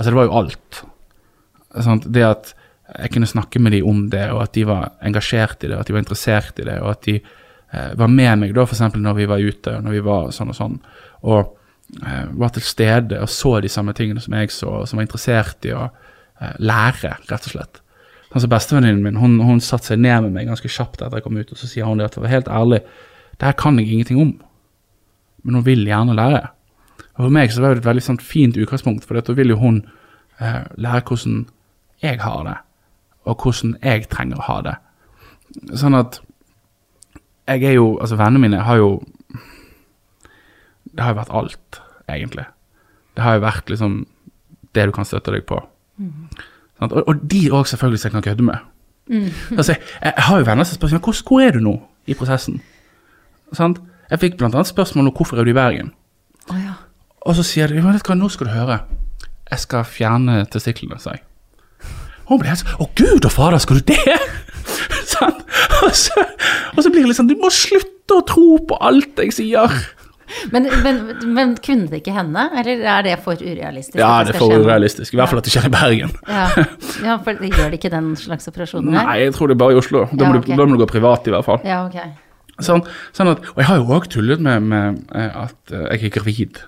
Altså, 0.01 0.15
det 0.15 0.17
var 0.17 0.29
jo 0.31 0.37
alt. 0.39 0.79
Sant? 1.85 2.07
Det 2.09 2.23
at 2.25 2.55
jeg 2.99 3.13
kunne 3.15 3.29
snakke 3.29 3.61
med 3.63 3.75
dem 3.75 3.87
om 3.87 4.03
det, 4.11 4.25
og 4.33 4.43
at 4.47 4.55
de 4.57 4.65
var 4.67 4.95
engasjert 5.05 5.65
i 5.65 5.71
det, 5.71 5.77
at 5.77 5.87
de 5.87 5.95
var 5.95 6.03
interessert 6.03 6.59
i 6.59 6.67
det, 6.67 6.79
og 6.81 6.95
at 6.95 7.03
de 7.07 7.19
eh, 7.21 7.91
var 7.99 8.11
med 8.11 8.41
meg 8.41 8.55
da, 8.57 8.65
f.eks. 8.65 8.83
når 8.97 9.19
vi 9.19 9.29
var 9.31 9.45
ute, 9.45 9.77
og 9.77 9.85
når 9.85 9.97
vi 9.97 10.03
var 10.07 10.33
sånn 10.35 10.53
og 10.55 10.59
sånn. 10.59 10.79
Og 11.29 12.01
eh, 12.01 12.25
var 12.43 12.55
til 12.57 12.67
stede 12.67 13.21
og 13.23 13.31
så 13.31 13.59
de 13.63 13.71
samme 13.73 13.95
tingene 13.97 14.23
som 14.25 14.35
jeg 14.37 14.53
så, 14.55 14.73
og 14.81 14.89
som 14.91 14.99
var 14.99 15.07
interessert 15.07 15.69
i 15.69 15.75
å 15.77 15.87
eh, 15.87 16.57
lære, 16.59 17.15
rett 17.31 17.51
og 17.51 17.55
slett. 17.55 17.83
Altså 18.31 18.51
Bestevenninnen 18.51 19.03
min 19.05 19.19
hun, 19.19 19.41
hun 19.43 19.63
satte 19.63 19.93
seg 19.93 20.03
ned 20.03 20.27
med 20.27 20.37
meg 20.37 20.51
ganske 20.51 20.71
kjapt 20.71 21.03
etter 21.03 21.19
jeg 21.19 21.27
kom 21.27 21.39
ut, 21.39 21.51
og 21.51 21.59
så 21.59 21.71
sier 21.71 21.89
hun 21.89 21.99
det 22.01 22.09
at 22.09 22.17
for 22.17 22.27
være 22.27 22.39
helt 22.39 22.51
ærlig, 22.51 22.81
det 23.37 23.49
her 23.49 23.59
kan 23.59 23.79
jeg 23.81 23.91
ingenting 23.91 24.21
om, 24.23 24.33
men 25.43 25.57
hun 25.57 25.67
vil 25.67 25.87
gjerne 25.89 26.15
lære. 26.17 26.51
Og 27.17 27.25
For 27.25 27.35
meg 27.35 27.53
så 27.53 27.63
var 27.63 27.75
det 27.75 27.83
et 27.83 27.89
veldig 27.89 28.05
sånn 28.05 28.21
fint 28.23 28.57
utgangspunkt, 28.57 29.05
for 29.05 29.19
da 29.19 29.35
vil 29.37 29.53
jo 29.53 29.59
hun 29.61 29.83
eh, 30.41 30.63
lære 30.77 31.05
hvordan 31.09 31.45
jeg 32.01 32.21
har 32.23 32.45
det, 32.47 32.57
og 33.29 33.43
hvordan 33.43 33.75
jeg 33.83 34.09
trenger 34.09 34.41
å 34.41 34.47
ha 34.47 34.59
det. 34.65 34.77
Sånn 35.77 35.99
at 35.99 36.21
jeg 37.51 37.65
er 37.67 37.73
jo 37.75 37.97
Altså, 37.99 38.15
vennene 38.15 38.39
mine 38.39 38.61
har 38.63 38.77
jo 38.79 39.03
Det 40.87 41.03
har 41.03 41.11
jo 41.11 41.19
vært 41.19 41.33
alt, 41.35 41.81
egentlig. 42.09 42.45
Det 43.17 43.23
har 43.25 43.35
jo 43.35 43.43
vært 43.43 43.71
liksom 43.71 44.07
det 44.75 44.87
du 44.87 44.93
kan 44.95 45.05
støtte 45.05 45.33
deg 45.35 45.45
på. 45.47 45.59
Sant? 46.79 46.93
Og, 46.93 47.03
og 47.09 47.23
de 47.31 47.51
òg 47.51 47.67
selvfølgelig 47.67 48.01
som 48.01 48.09
jeg 48.09 48.17
kan 48.17 48.27
kødde 48.31 48.47
med. 48.47 48.59
Altså, 49.59 49.73
jeg, 49.73 49.83
jeg 50.05 50.25
har 50.27 50.39
jo 50.39 50.47
venner 50.47 50.65
som 50.65 50.79
spør 50.79 50.99
hvor, 51.03 51.23
hvor 51.27 51.43
er 51.43 51.51
du 51.51 51.61
nå 51.61 51.75
i 52.07 52.15
prosessen. 52.15 52.61
Sånn? 53.53 53.75
Jeg 54.11 54.23
fikk 54.23 54.43
annet 54.43 54.67
spørsmål 54.67 55.11
om 55.11 55.15
hvorfor 55.15 55.39
er 55.39 55.47
du 55.47 55.51
i 55.51 55.57
Bergen. 55.57 55.93
Og 57.29 57.37
så 57.37 57.45
sier 57.45 57.69
de 57.69 57.81
«Ja, 57.81 57.85
vet 57.93 58.07
hva, 58.09 58.17
nå 58.17 58.31
skal 58.33 58.49
du 58.49 58.55
høre. 58.55 58.81
Jeg 59.51 59.65
skal 59.65 59.85
fjerne 59.89 60.41
testiklene, 60.51 61.01
sa 61.03 61.17
jeg. 61.17 61.25
Hun 62.31 62.39
ble 62.39 62.53
helt 62.53 62.61
sånn 62.63 62.83
Å 62.85 62.87
gud 62.95 63.27
og 63.27 63.33
fader, 63.35 63.59
skal 63.63 63.81
du 63.81 63.91
det? 63.91 64.19
sånn. 65.15 65.41
og, 65.83 65.91
så, 65.99 66.23
og 66.77 66.85
så 66.85 66.93
blir 66.93 67.03
det 67.03 67.11
litt 67.11 67.19
sånn 67.19 67.31
Du 67.31 67.35
må 67.41 67.51
slutte 67.51 68.15
å 68.21 68.23
tro 68.29 68.61
på 68.71 68.79
alt 68.87 69.19
jeg 69.19 69.35
sier. 69.35 69.75
Men, 70.55 70.69
men, 70.85 71.01
men 71.35 71.57
kunne 71.59 71.89
det 71.91 72.05
ikke 72.05 72.15
hende, 72.15 72.45
eller 72.61 72.85
er 72.87 73.03
det 73.03 73.17
for 73.25 73.35
urealistisk? 73.43 73.99
Ja, 73.99 74.21
det 74.23 74.37
er 74.37 74.39
for 74.39 74.55
urealistisk. 74.55 75.15
I 75.15 75.19
hvert 75.19 75.33
fall 75.33 75.41
at 75.43 75.49
det 75.49 75.55
skjer 75.57 75.67
i 75.67 75.73
Bergen. 75.75 76.13
Ja. 76.31 76.45
ja, 77.09 77.17
for 77.25 77.35
det 77.41 77.51
gjør 77.51 77.73
det 77.73 77.81
ikke 77.81 77.91
den 77.93 78.13
slags 78.19 78.47
operasjoner 78.51 78.95
her? 78.95 79.09
Nei, 79.11 79.17
jeg 79.25 79.35
tror 79.35 79.51
det 79.51 79.57
er 79.59 79.63
bare 79.65 79.75
i 79.75 79.81
Oslo. 79.81 80.05
Da 80.13 80.29
Ja, 80.29 80.31
må, 80.31 80.39
du, 80.39 80.53
da 80.55 80.67
må 80.67 80.79
du 80.79 80.85
gå 80.85 80.91
privat, 80.93 81.27
i 81.27 81.35
hvert 81.35 81.49
fall. 81.49 81.59
Ja, 81.67 81.83
ok. 81.89 81.99
Sånn, 82.63 82.85
sånn 83.17 83.33
at, 83.33 83.43
og 83.55 83.59
jeg 83.63 83.69
har 83.73 83.81
jo 83.81 83.91
òg 83.97 84.07
tullet 84.13 84.43
med, 84.45 84.71
med 84.71 85.03
eh, 85.17 85.35
at 85.49 85.75
eh, 85.75 85.87
jeg 85.97 86.11
er 86.13 86.15
gravid. 86.21 86.63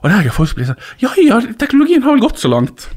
Og 0.00 0.08
der 0.10 0.24
er 0.26 0.32
folk 0.32 0.48
som 0.48 0.56
blir 0.60 0.68
sånn 0.70 0.80
Ja 1.02 1.10
ja, 1.20 1.40
teknologien 1.60 2.02
har 2.06 2.14
vel 2.16 2.22
gått 2.24 2.38
så 2.40 2.48
langt. 2.52 2.88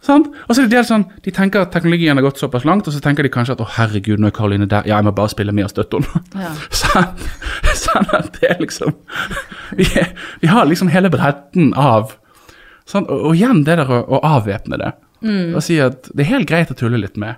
Sånn? 0.00 0.22
Og 0.48 0.54
så 0.56 0.62
er 0.62 0.68
det 0.70 0.72
del 0.78 0.86
sånn, 0.88 1.02
De 1.24 1.32
tenker 1.36 1.60
at 1.60 1.72
teknologien 1.74 2.16
har 2.16 2.24
gått 2.24 2.38
såpass 2.40 2.64
langt, 2.64 2.86
og 2.88 2.94
så 2.94 3.02
tenker 3.04 3.26
de 3.26 3.32
kanskje 3.32 3.52
at 3.58 3.60
å 3.60 3.66
herregud, 3.76 4.18
nå 4.22 4.30
er 4.30 4.32
Karoline 4.36 4.64
der, 4.70 4.86
ja, 4.88 4.96
jeg 4.96 5.04
må 5.04 5.12
bare 5.12 5.28
spille 5.32 5.52
med 5.52 5.66
og 5.68 5.74
støtte 5.74 6.00
henne. 6.00 6.22
Ja. 6.40 6.52
sånn, 6.80 7.26
sånn 7.82 8.08
at 8.16 8.30
det 8.40 8.48
er 8.54 8.62
liksom 8.64 8.94
vi, 9.76 9.84
er- 10.00 10.14
vi 10.40 10.48
har 10.48 10.64
liksom 10.70 10.88
hele 10.94 11.12
bredden 11.12 11.74
av 11.76 12.14
sånn, 12.88 13.04
og, 13.12 13.26
og 13.28 13.36
igjen 13.36 13.60
det 13.68 13.76
der 13.82 13.92
å, 13.92 14.00
å 14.08 14.22
avvæpne 14.38 14.80
det. 14.80 14.94
Og 15.52 15.60
si 15.62 15.76
at 15.84 16.08
det 16.16 16.24
er 16.24 16.30
helt 16.32 16.48
greit 16.48 16.70
å 16.72 16.78
tulle 16.80 16.96
litt 17.02 17.20
med, 17.20 17.36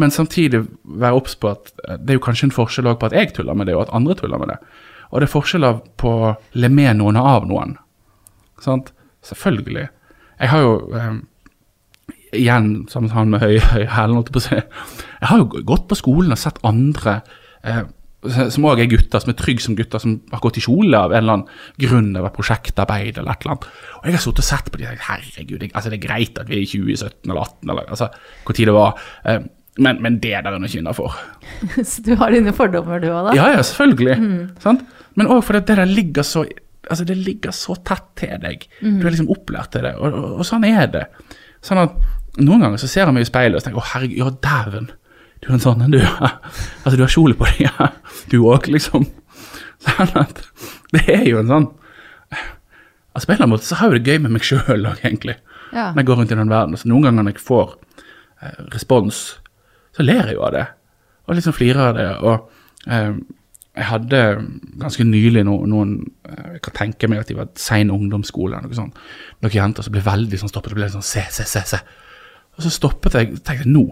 men 0.00 0.08
samtidig 0.14 0.62
være 0.88 1.18
obs 1.18 1.34
på 1.36 1.50
at 1.52 1.68
eh, 1.84 1.98
det 2.00 2.14
er 2.14 2.16
jo 2.16 2.24
kanskje 2.24 2.48
en 2.48 2.54
forskjell 2.56 2.88
også 2.88 3.02
på 3.02 3.10
at 3.10 3.18
jeg 3.18 3.34
tuller 3.36 3.58
med 3.58 3.68
det, 3.68 3.74
og 3.76 3.84
at 3.84 3.92
andre 3.98 4.16
tuller 4.16 4.40
med 4.40 4.48
det. 4.54 4.56
Og 5.12 5.20
det 5.20 5.28
er 5.28 5.32
forskjeller 5.34 5.82
på 6.00 6.14
å 6.24 6.32
le 6.56 6.68
med 6.72 6.96
noen 7.02 7.20
og 7.20 7.28
av 7.34 7.46
noen. 7.50 7.76
Sant? 8.64 8.92
Selvfølgelig. 9.26 9.88
Jeg 10.38 10.52
har 10.52 10.64
jo 10.64 10.78
um, 10.94 11.26
Igjen 12.36 12.82
sammen 12.92 13.32
med 13.32 13.40
høye 13.40 13.60
høy 13.72 13.86
hælen, 13.88 14.18
holdt 14.18 14.28
jeg 14.28 14.34
på 14.34 14.40
å 14.42 14.44
si. 14.44 14.58
Jeg 14.58 15.28
har 15.30 15.38
jo 15.40 15.62
gått 15.64 15.86
på 15.88 15.96
skolen 15.96 16.34
og 16.34 16.40
sett 16.40 16.58
andre 16.66 17.22
eh, 17.64 17.86
som 18.52 18.66
òg 18.66 18.82
er 18.82 18.90
gutter, 18.90 19.22
som 19.22 19.30
er 19.32 19.36
trygge 19.38 19.64
som 19.64 19.76
gutter, 19.78 20.02
som 20.02 20.16
har 20.32 20.42
gått 20.42 20.58
i 20.58 20.64
kjole 20.64 20.98
av 20.98 21.14
en 21.14 21.22
eller 21.22 21.36
annen 21.38 21.60
grunn 21.80 22.10
over 22.18 22.34
prosjektarbeid 22.34 23.20
eller 23.20 23.30
et 23.32 23.44
eller 23.46 23.54
annet. 23.54 23.68
Og 24.00 24.08
jeg 24.08 24.16
har 24.16 24.24
sittet 24.24 24.42
og 24.42 24.48
sett 24.48 24.72
på 24.72 24.80
de 24.80 24.88
og 24.88 24.92
tenkt 24.92 25.06
herregud, 25.06 25.62
jeg, 25.62 25.72
altså 25.72 25.92
det 25.92 26.00
er 26.00 26.04
greit 26.04 26.40
at 26.42 26.50
vi 26.50 26.58
er 26.58 26.64
i 26.64 26.68
2017 26.68 27.30
eller 27.30 27.40
18 27.46 27.72
eller 27.72 27.92
altså 27.96 28.10
hvor 28.44 28.58
tid 28.58 28.68
det 28.68 28.76
var. 28.76 29.04
Eh, 29.24 29.40
men, 29.78 30.00
men 30.02 30.16
det 30.18 30.34
der 30.34 30.50
er 30.50 30.58
nå 30.58 30.66
ikke 30.66 30.82
innafor. 30.82 31.14
Så 31.92 32.02
du 32.02 32.16
har 32.18 32.34
dine 32.34 32.54
fordommer 32.56 32.98
du 33.00 33.08
òg, 33.12 33.30
da? 33.30 33.36
Ja, 33.38 33.52
ja, 33.54 33.62
selvfølgelig. 33.62 34.16
Sant? 34.64 34.82
Men 35.18 35.30
òg 35.30 35.44
fordi 35.46 35.62
det 35.68 35.78
der 35.78 35.90
ligger 35.90 36.26
så 36.26 36.44
Altså, 36.88 37.04
det 37.08 37.18
ligger 37.20 37.52
så 37.54 37.76
tett 37.86 38.06
til 38.18 38.38
deg. 38.42 38.64
Du 38.80 39.04
er 39.06 39.12
liksom 39.12 39.30
opplært 39.32 39.72
til 39.74 39.84
det, 39.86 39.94
og, 40.00 40.14
og, 40.14 40.30
og 40.40 40.46
sånn 40.48 40.64
er 40.68 40.86
det. 40.92 41.04
Sånn 41.64 41.80
at 41.82 41.96
noen 42.38 42.62
ganger 42.64 42.80
så 42.80 42.88
ser 42.90 43.04
jeg 43.06 43.14
meg 43.16 43.26
i 43.26 43.28
speilet 43.28 43.58
og 43.58 43.64
tenker 43.66 43.82
å 43.82 43.88
herregud, 43.92 44.18
ja 44.20 44.30
dæven. 44.44 44.90
Du 45.42 45.48
er 45.50 45.56
en 45.56 45.62
sånn 45.62 45.82
en, 45.84 45.92
du. 45.94 45.98
ja. 46.02 46.30
Altså, 46.82 46.96
du 46.96 47.04
har 47.04 47.12
kjole 47.12 47.36
på 47.38 47.48
deg, 47.50 47.66
ja. 47.68 47.90
Du 48.32 48.40
òg, 48.46 48.68
liksom. 48.72 49.06
Sånn 49.84 50.14
at 50.18 50.40
det 50.94 51.04
er 51.14 51.26
jo 51.28 51.38
en 51.42 51.50
sånn 51.52 51.68
Altså, 53.14 53.26
på 53.26 53.32
en 53.32 53.36
eller 53.36 53.44
annen 53.44 53.52
måte 53.52 53.66
så 53.66 53.76
har 53.78 53.92
jeg 53.94 54.02
det 54.04 54.12
gøy 54.12 54.18
med 54.24 54.32
meg 54.36 54.44
sjøl 54.46 54.84
òg, 54.86 55.00
egentlig. 55.02 55.34
Ja. 55.72 55.88
Når 55.90 56.00
jeg 56.02 56.08
går 56.10 56.18
rundt 56.20 56.32
i 56.34 56.36
den 56.38 56.50
verden. 56.52 56.78
Så 56.78 56.90
noen 56.90 57.06
ganger 57.06 57.24
når 57.26 57.34
jeg 57.34 57.42
får 57.42 57.72
eh, 58.44 58.58
respons, 58.74 59.18
så 59.96 60.04
ler 60.06 60.28
jeg 60.30 60.36
jo 60.36 60.44
av 60.46 60.52
det. 60.54 60.64
Og 61.26 61.34
liksom 61.38 61.56
flirer 61.56 61.82
av 61.88 61.96
det. 61.98 62.06
Og 62.22 62.92
eh, 62.94 63.16
jeg 63.78 63.86
hadde 63.92 64.20
ganske 64.82 65.04
nylig 65.06 65.44
no, 65.46 65.60
noen 65.70 65.94
eh, 66.26 66.54
Jeg 66.56 66.62
kan 66.66 66.76
tenke 66.80 67.08
meg 67.10 67.22
at 67.22 67.30
de 67.30 67.36
var 67.38 67.50
sein 67.60 67.92
ungdomsskole 67.94 68.58
eller 68.58 68.66
noe 68.66 68.78
sånt. 68.78 68.98
Noen 69.44 69.54
jenter 69.54 69.86
som 69.86 69.94
ble 69.94 70.02
veldig 70.04 70.40
sånn 70.42 70.50
stoppet 70.50 70.74
og 70.74 70.80
ble 70.80 70.90
sånn 70.92 71.06
Se, 71.06 71.22
se, 71.34 71.46
se. 71.48 71.62
se. 71.68 71.80
Og 72.58 72.66
så 72.66 72.72
stoppet 72.74 73.14
jeg 73.14 73.38
tenkte 73.46 73.70
nå. 73.70 73.86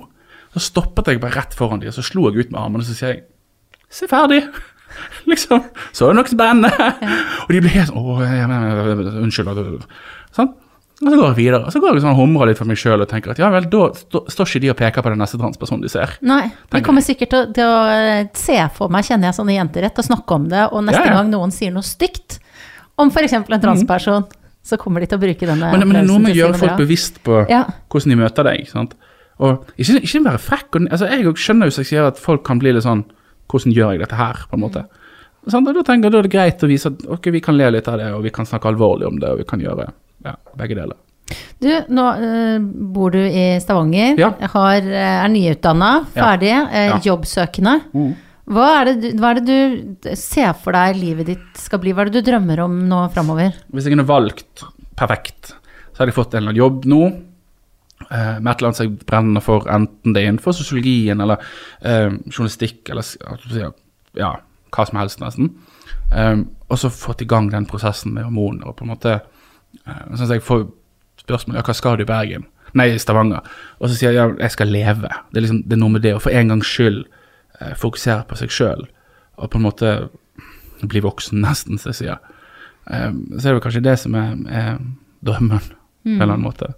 Så 0.56 0.64
stoppet 0.70 1.12
jeg 1.12 1.22
bare 1.22 1.38
rett 1.38 1.54
foran 1.54 1.82
dem, 1.82 1.92
og 1.92 1.96
så 1.96 2.04
slo 2.06 2.26
jeg 2.30 2.46
ut 2.46 2.54
med 2.54 2.62
armene 2.62 2.82
og 2.82 2.88
så 2.88 2.96
sier 2.98 3.14
jeg 3.14 3.24
Se 3.92 4.08
ferdig! 4.10 4.40
liksom. 5.30 5.62
Så 5.94 6.06
er 6.08 6.14
det 6.14 6.18
noe 6.18 6.30
spennende! 6.30 6.70
Og 7.44 7.52
de 7.54 7.60
ble 7.62 7.74
helt 7.76 7.92
sånn 7.92 8.02
Å, 8.02 8.16
unnskyld. 9.22 9.84
Sånn. 10.34 10.50
Og 11.02 11.10
så 11.12 11.16
går 11.18 11.26
jeg 11.28 11.36
videre. 11.36 11.58
Og 11.68 11.72
så 11.74 11.80
går 11.82 11.92
jeg 11.92 12.02
sånn 12.06 12.14
og 12.14 12.20
humrer 12.22 12.48
litt 12.48 12.56
for 12.56 12.64
meg 12.70 12.78
sjøl 12.80 13.02
og 13.04 13.08
tenker 13.10 13.34
at 13.34 13.38
ja 13.42 13.50
vel, 13.52 13.66
da 13.68 13.82
stå- 13.92 14.22
står 14.32 14.48
ikke 14.48 14.60
de 14.64 14.70
og 14.72 14.76
peker 14.78 15.04
på 15.04 15.10
den 15.12 15.18
neste 15.20 15.36
transpersonen 15.36 15.82
de 15.84 15.90
ser. 15.92 16.14
Nei, 16.24 16.46
de 16.72 16.80
kommer 16.86 17.04
sikkert 17.04 17.28
til, 17.34 17.50
til 17.58 17.68
å 17.68 17.82
eh, 17.92 18.28
se 18.32 18.56
for 18.78 18.88
meg, 18.88 19.04
kjenner 19.04 19.28
jeg 19.28 19.36
sånne 19.36 19.56
jenter 19.58 19.84
rett, 19.84 19.98
og 20.00 20.06
snakke 20.08 20.38
om 20.38 20.46
det, 20.48 20.62
og 20.72 20.86
neste 20.86 21.02
Ja, 21.04 21.10
ja. 21.12 21.18
gang 21.20 21.28
noen 21.34 21.52
sier 21.52 21.74
noe 21.74 21.84
stygt 21.84 22.38
om 22.96 23.10
f.eks. 23.12 23.34
en 23.36 23.44
transperson, 23.60 24.24
så 24.64 24.78
kommer 24.80 25.04
de 25.04 25.10
til 25.12 25.18
å 25.18 25.22
bruke 25.22 25.46
denne 25.46 25.68
Men, 25.74 25.84
men 25.84 25.98
det 25.98 26.00
er 26.00 26.08
noe 26.08 26.22
med 26.24 26.32
å 26.32 26.38
gjøre 26.40 26.58
folk 26.62 26.72
bra. 26.72 26.78
bevisst 26.80 27.20
på 27.28 27.42
Ja. 27.52 27.60
hvordan 27.92 28.14
de 28.14 28.16
møter 28.22 28.48
deg. 28.48 28.64
sant? 28.72 28.94
Og 29.38 29.66
ikke, 29.76 30.00
ikke 30.00 30.24
være 30.24 30.40
frekk. 30.40 30.70
Og, 30.80 30.88
altså, 30.96 31.10
jeg 31.12 31.36
skjønner 31.36 31.68
jo 31.68 31.74
hvis 31.74 31.82
jeg 31.84 31.90
sier 31.92 32.08
at 32.08 32.16
folk 32.18 32.42
kan 32.48 32.58
bli 32.58 32.72
litt 32.72 32.82
sånn 32.88 33.04
Hvordan 33.52 33.76
gjør 33.76 33.92
jeg 33.92 34.00
dette 34.00 34.16
her? 34.16 34.40
på 34.50 34.56
en 34.56 34.64
måte. 34.64 34.86
Sant? 35.46 35.68
Og 35.68 35.74
da 35.76 35.82
tenker 35.86 36.08
jeg 36.08 36.12
da 36.16 36.18
er 36.18 36.22
det 36.26 36.32
greit 36.32 36.64
å 36.64 36.66
vise 36.72 36.88
at 36.90 37.04
ok, 37.06 37.28
vi 37.36 37.40
kan 37.44 37.54
le 37.54 37.68
litt 37.70 37.86
av 37.86 38.00
det, 38.00 38.08
og 38.16 38.24
vi 38.24 38.30
kan 38.34 38.48
snakke 38.48 38.66
alvorlig 38.72 39.06
om 39.06 39.20
det, 39.20 39.28
og 39.30 39.38
vi 39.38 39.44
kan 39.44 39.60
gjøre 39.60 39.92
ja, 40.26 40.34
begge 40.58 40.76
deler. 40.78 40.96
Du, 41.58 41.70
nå 41.90 42.04
eh, 42.22 42.58
bor 42.94 43.10
du 43.14 43.18
i 43.24 43.46
Stavanger, 43.62 44.14
Ja. 44.20 44.28
har, 44.52 44.76
eh, 44.84 45.24
er 45.24 45.28
nyutdanna, 45.32 45.90
ferdig, 46.14 46.52
eh, 46.70 46.86
Ja. 46.92 46.98
jobbsøkende. 47.02 47.80
Mm. 47.94 48.14
Hva 48.46 48.66
er, 48.80 48.84
det 48.92 48.96
du, 49.02 49.08
hva 49.18 49.30
er 49.32 49.40
det 49.40 49.46
du 49.48 50.12
ser 50.14 50.52
for 50.54 50.76
deg 50.76 51.00
livet 51.00 51.26
ditt 51.32 51.58
skal 51.58 51.80
bli? 51.82 51.90
Hva 51.96 52.04
er 52.04 52.10
det 52.12 52.20
du 52.22 52.30
drømmer 52.30 52.60
om 52.62 52.76
nå 52.88 53.00
framover? 53.10 53.56
Hvis 53.74 53.88
jeg 53.88 53.96
kunne 53.96 54.06
valgt 54.06 54.62
perfekt, 54.94 55.50
så 55.90 56.04
hadde 56.04 56.12
jeg 56.12 56.18
fått 56.20 56.34
en 56.36 56.44
eller 56.44 56.52
annen 56.54 56.62
jobb 56.62 56.84
nå. 56.86 57.00
med 58.06 58.46
et 58.46 58.58
eller 58.60 58.68
annet 58.68 58.76
som 58.76 58.86
jeg 58.86 59.06
brenner 59.08 59.40
for, 59.42 59.64
enten 59.72 60.12
det 60.12 60.22
er 60.22 60.28
innenfor 60.30 60.52
sosiologien 60.52 61.18
eller 61.24 61.38
eh, 61.82 62.10
journalistikk 62.28 62.90
eller 62.92 63.72
ja, 64.14 64.34
hva 64.70 64.84
som 64.86 64.98
helst, 65.00 65.18
nesten. 65.22 65.48
Um, 66.12 66.42
og 66.70 66.78
så 66.78 66.90
fått 66.92 67.22
i 67.24 67.28
gang 67.28 67.48
den 67.50 67.66
prosessen 67.66 68.12
med 68.14 68.24
hormoner. 68.28 68.68
og 68.68 68.76
på 68.76 68.84
en 68.84 68.92
måte, 68.92 69.20
sånn 69.84 70.26
at 70.26 70.36
jeg 70.36 70.44
får 70.46 70.66
spørsmål 71.22 71.58
ja, 71.58 71.64
hva 71.66 71.74
skal 71.76 71.98
du 71.98 72.04
i 72.04 72.08
Bergen? 72.08 72.46
Nei, 72.76 72.90
i 72.92 73.00
Stavanger. 73.00 73.46
Og 73.80 73.88
så 73.88 73.96
sier 73.96 74.12
jeg 74.12 74.18
ja, 74.18 74.26
jeg 74.42 74.54
skal 74.54 74.72
leve. 74.72 75.10
Det 75.30 75.40
er, 75.40 75.44
liksom, 75.46 75.62
det 75.64 75.76
er 75.76 75.80
noe 75.80 75.94
med 75.94 76.04
det 76.04 76.14
å 76.16 76.22
for 76.22 76.34
en 76.34 76.52
gangs 76.52 76.68
skyld 76.68 77.04
eh, 77.60 77.74
fokusere 77.78 78.26
på 78.28 78.38
seg 78.40 78.52
sjøl. 78.52 78.84
Og 79.40 79.50
på 79.52 79.60
en 79.60 79.64
måte 79.64 79.92
bli 80.82 81.00
voksen, 81.04 81.40
nesten, 81.46 81.80
som 81.80 81.92
jeg 81.92 82.00
sier. 82.02 82.18
Eh, 82.90 83.12
så 83.12 83.42
er 83.42 83.48
det 83.48 83.54
vel 83.56 83.64
kanskje 83.64 83.86
det 83.86 83.96
som 84.02 84.18
er, 84.18 84.34
er 84.50 84.82
drømmen, 85.26 85.70
på 85.70 86.12
en 86.12 86.20
eller 86.20 86.36
annen 86.36 86.46
måte. 86.46 86.74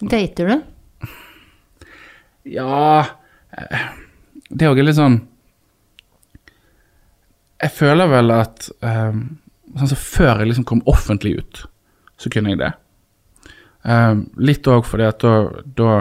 Dater 0.00 0.50
du? 0.50 0.60
Ja 2.48 3.00
eh, 3.52 3.88
Det 4.48 4.64
er 4.64 4.72
jo 4.72 4.84
litt 4.84 4.96
sånn 4.96 5.18
Jeg 7.60 7.72
føler 7.76 8.08
vel 8.08 8.32
at 8.32 8.70
eh, 8.84 9.18
sånn 9.78 9.92
Før 9.96 10.40
jeg 10.40 10.50
liksom 10.50 10.66
kom 10.68 10.82
offentlig 10.90 11.36
ut, 11.38 11.64
så 12.20 12.32
kunne 12.32 12.54
jeg 12.54 12.60
det. 12.62 12.72
Eh, 13.88 14.14
litt 14.42 14.68
òg 14.68 14.84
fordi 14.88 15.06
at 15.08 15.22
da, 15.24 15.34
da 15.78 15.92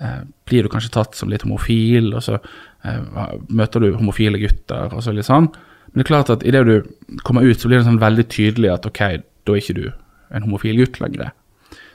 eh, 0.00 0.20
blir 0.46 0.66
du 0.66 0.72
kanskje 0.72 0.92
tatt 0.94 1.18
som 1.18 1.32
litt 1.32 1.46
homofil, 1.46 2.12
og 2.14 2.24
så 2.24 2.36
eh, 2.38 3.00
møter 3.48 3.82
du 3.82 3.96
homofile 3.96 4.40
gutter, 4.42 4.92
og 4.92 5.02
så 5.04 5.14
litt 5.14 5.28
sånn. 5.28 5.48
Men 5.50 6.00
det 6.02 6.06
er 6.06 6.12
klart 6.12 6.32
at 6.34 6.46
idet 6.46 6.64
du 6.68 7.18
kommer 7.26 7.46
ut, 7.46 7.58
så 7.58 7.70
blir 7.70 7.80
det 7.80 7.88
sånn 7.88 8.02
veldig 8.02 8.28
tydelig 8.32 8.72
at 8.74 8.88
ok, 8.88 9.02
da 9.46 9.54
er 9.54 9.62
ikke 9.62 9.78
du 9.78 9.86
en 10.34 10.46
homofil 10.46 10.80
gutt 10.82 11.00
lenger. 11.02 11.32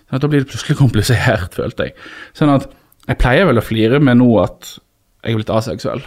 Sånn 0.07 0.19
at 0.19 0.23
Da 0.23 0.29
blir 0.31 0.43
det 0.43 0.51
plutselig 0.51 0.79
komplisert, 0.83 1.57
følte 1.57 1.89
jeg. 1.89 1.97
Sånn 2.37 2.53
at 2.53 2.69
jeg 3.07 3.19
pleier 3.21 3.47
vel 3.49 3.61
å 3.61 3.65
flire 3.65 3.99
med 4.03 4.19
nå 4.19 4.29
at 4.43 4.75
jeg 5.21 5.33
er 5.33 5.39
blitt 5.39 5.53
aseksuell. 5.53 6.03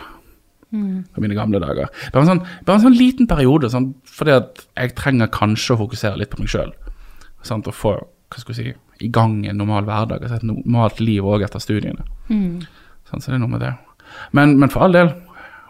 På 1.14 1.22
mine 1.24 1.36
gamle 1.38 1.60
dager. 1.62 1.90
Bare 2.12 2.24
en 2.24 2.30
sånn, 2.32 2.42
bare 2.66 2.80
en 2.80 2.86
sånn 2.88 2.98
liten 2.98 3.28
periode, 3.30 3.70
sånn, 3.72 3.92
fordi 4.08 4.34
at 4.38 4.64
jeg 4.74 4.94
trenger 4.98 5.30
kanskje 5.34 5.76
å 5.76 5.82
fokusere 5.84 6.18
litt 6.20 6.32
på 6.32 6.42
meg 6.42 6.50
sjøl. 6.52 6.72
Å 7.44 7.74
få 7.76 7.94
hva 8.34 8.40
skal 8.40 8.54
jeg 8.56 8.72
si, 8.72 8.72
i 9.06 9.10
gang 9.14 9.44
en 9.46 9.58
normal 9.60 9.86
hverdag, 9.86 10.22
altså 10.24 10.40
et 10.40 10.48
normalt 10.48 10.98
liv 11.02 11.26
òg 11.26 11.44
etter 11.46 11.62
studiene. 11.62 12.02
Sånn, 12.28 13.20
så 13.20 13.30
det 13.30 13.36
er 13.38 13.42
noe 13.44 13.52
med 13.52 13.62
det. 13.62 13.74
Men, 14.34 14.56
men 14.58 14.72
for 14.72 14.86
all 14.86 14.94
del, 14.96 15.12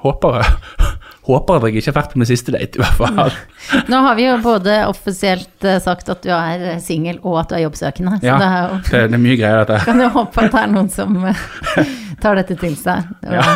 håper 0.05 0.41
jeg 0.41 0.91
Håper 1.25 1.57
at 1.57 1.65
jeg 1.65 1.81
ikke 1.81 1.89
er 1.89 1.95
ferdig 1.97 2.19
med 2.21 2.29
siste 2.29 2.53
date, 2.53 2.77
i 2.77 2.83
hvert 2.83 2.99
fall. 2.99 3.37
Nå 3.91 4.01
har 4.05 4.17
vi 4.19 4.27
jo 4.27 4.35
både 4.45 4.75
offisielt 4.91 5.65
eh, 5.65 5.79
sagt 5.81 6.11
at 6.13 6.21
du 6.21 6.29
er 6.37 6.65
eh, 6.75 6.83
singel 6.85 7.17
og 7.23 7.39
at 7.41 7.49
du 7.49 7.55
er 7.57 7.63
jobbsøkende. 7.63 8.19
Så 8.21 8.29
Ja, 8.29 8.35
det 8.43 8.49
er 8.51 8.59
jo 8.67 8.81
det, 8.91 9.01
det 9.09 9.17
er 9.17 9.23
mye 9.23 9.39
greier, 9.41 9.63
dette. 9.63 9.79
kan 9.89 10.03
jo 10.05 10.11
håpe 10.19 10.45
at 10.45 10.53
det 10.53 10.61
er 10.61 10.75
noen 10.75 10.91
som 10.93 11.17
eh, 11.31 11.47
tar 12.23 12.37
dette 12.43 12.59
til 12.61 12.77
seg. 12.77 13.09
Ja. 13.25 13.47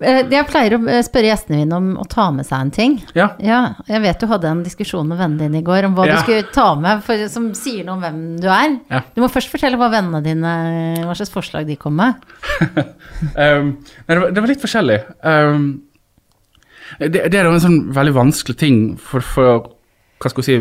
Eh, 0.00 0.22
Jeg 0.30 0.46
pleier 0.50 0.76
å 0.76 0.80
eh, 0.90 1.02
spørre 1.06 1.28
gjestene 1.30 1.60
mine 1.62 1.76
om 1.78 1.88
å 2.02 2.06
ta 2.10 2.28
med 2.34 2.46
seg 2.48 2.60
en 2.64 2.70
ting. 2.74 2.96
Ja. 3.14 3.28
Ja, 3.42 3.60
jeg 3.88 4.02
vet 4.02 4.20
du 4.22 4.26
hadde 4.30 4.50
en 4.50 4.62
diskusjon 4.66 5.06
med 5.08 5.18
vennene 5.20 5.44
dine 5.46 5.60
i 5.62 5.66
går 5.66 5.86
om 5.88 5.94
hva 5.98 6.06
Ja. 6.08 6.16
du 6.16 6.22
skulle 6.24 6.46
ta 6.54 6.68
med, 6.80 7.02
for, 7.06 7.26
som 7.32 7.50
sier 7.54 7.84
noe 7.86 7.96
om 7.98 8.02
hvem 8.06 8.20
du 8.42 8.48
er. 8.48 8.78
Ja. 8.90 9.02
Du 9.14 9.20
må 9.22 9.28
først 9.32 9.52
fortelle 9.52 9.78
hva 9.80 9.90
vennene 9.92 10.22
dine, 10.24 10.54
hva 11.06 11.14
slags 11.18 11.32
forslag 11.34 11.66
de 11.66 11.76
kom 11.80 11.96
med. 11.96 12.14
Um, 13.36 13.78
det, 14.06 14.12
var, 14.18 14.30
det 14.30 14.42
var 14.42 14.50
litt 14.50 14.60
forskjellig. 14.60 14.96
Um, 15.24 15.62
det, 17.00 17.08
det 17.32 17.38
er 17.40 17.46
jo 17.48 17.54
en 17.56 17.62
sånn 17.64 17.78
veldig 17.96 18.12
vanskelig 18.16 18.56
ting, 18.60 18.76
for, 19.00 19.24
for 19.24 19.70
hva 20.20 20.30
skal 20.32 20.42
vi 20.42 20.46
si 20.46 20.58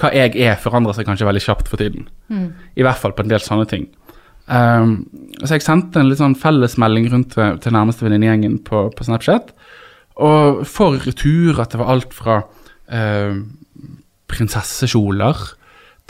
Hva 0.00 0.10
jeg 0.14 0.34
er, 0.40 0.56
forandrer 0.60 0.96
seg 0.96 1.06
kanskje 1.08 1.26
veldig 1.28 1.42
kjapt 1.44 1.68
for 1.70 1.80
tiden. 1.80 2.06
I 2.32 2.84
hvert 2.84 3.00
fall 3.00 3.12
på 3.16 3.24
en 3.24 3.30
del 3.32 3.40
sånne 3.44 3.66
ting. 3.70 3.86
Um, 4.46 4.94
så 5.42 5.56
jeg 5.56 5.64
sendte 5.64 6.00
en 6.02 6.10
litt 6.10 6.20
sånn 6.20 6.36
fellesmelding 6.38 7.08
rundt 7.12 7.34
til, 7.36 7.58
til 7.62 7.74
nærmeste 7.74 8.06
venninnegjengen 8.06 8.58
på, 8.66 8.88
på 8.96 9.06
Snapchat. 9.06 9.52
Og 10.22 10.62
for 10.68 10.98
retur 11.06 11.60
at 11.62 11.72
det 11.72 11.80
var 11.80 11.92
alt 11.94 12.16
fra 12.16 12.40
uh, 12.42 13.36
prinsessekjoler 14.32 15.44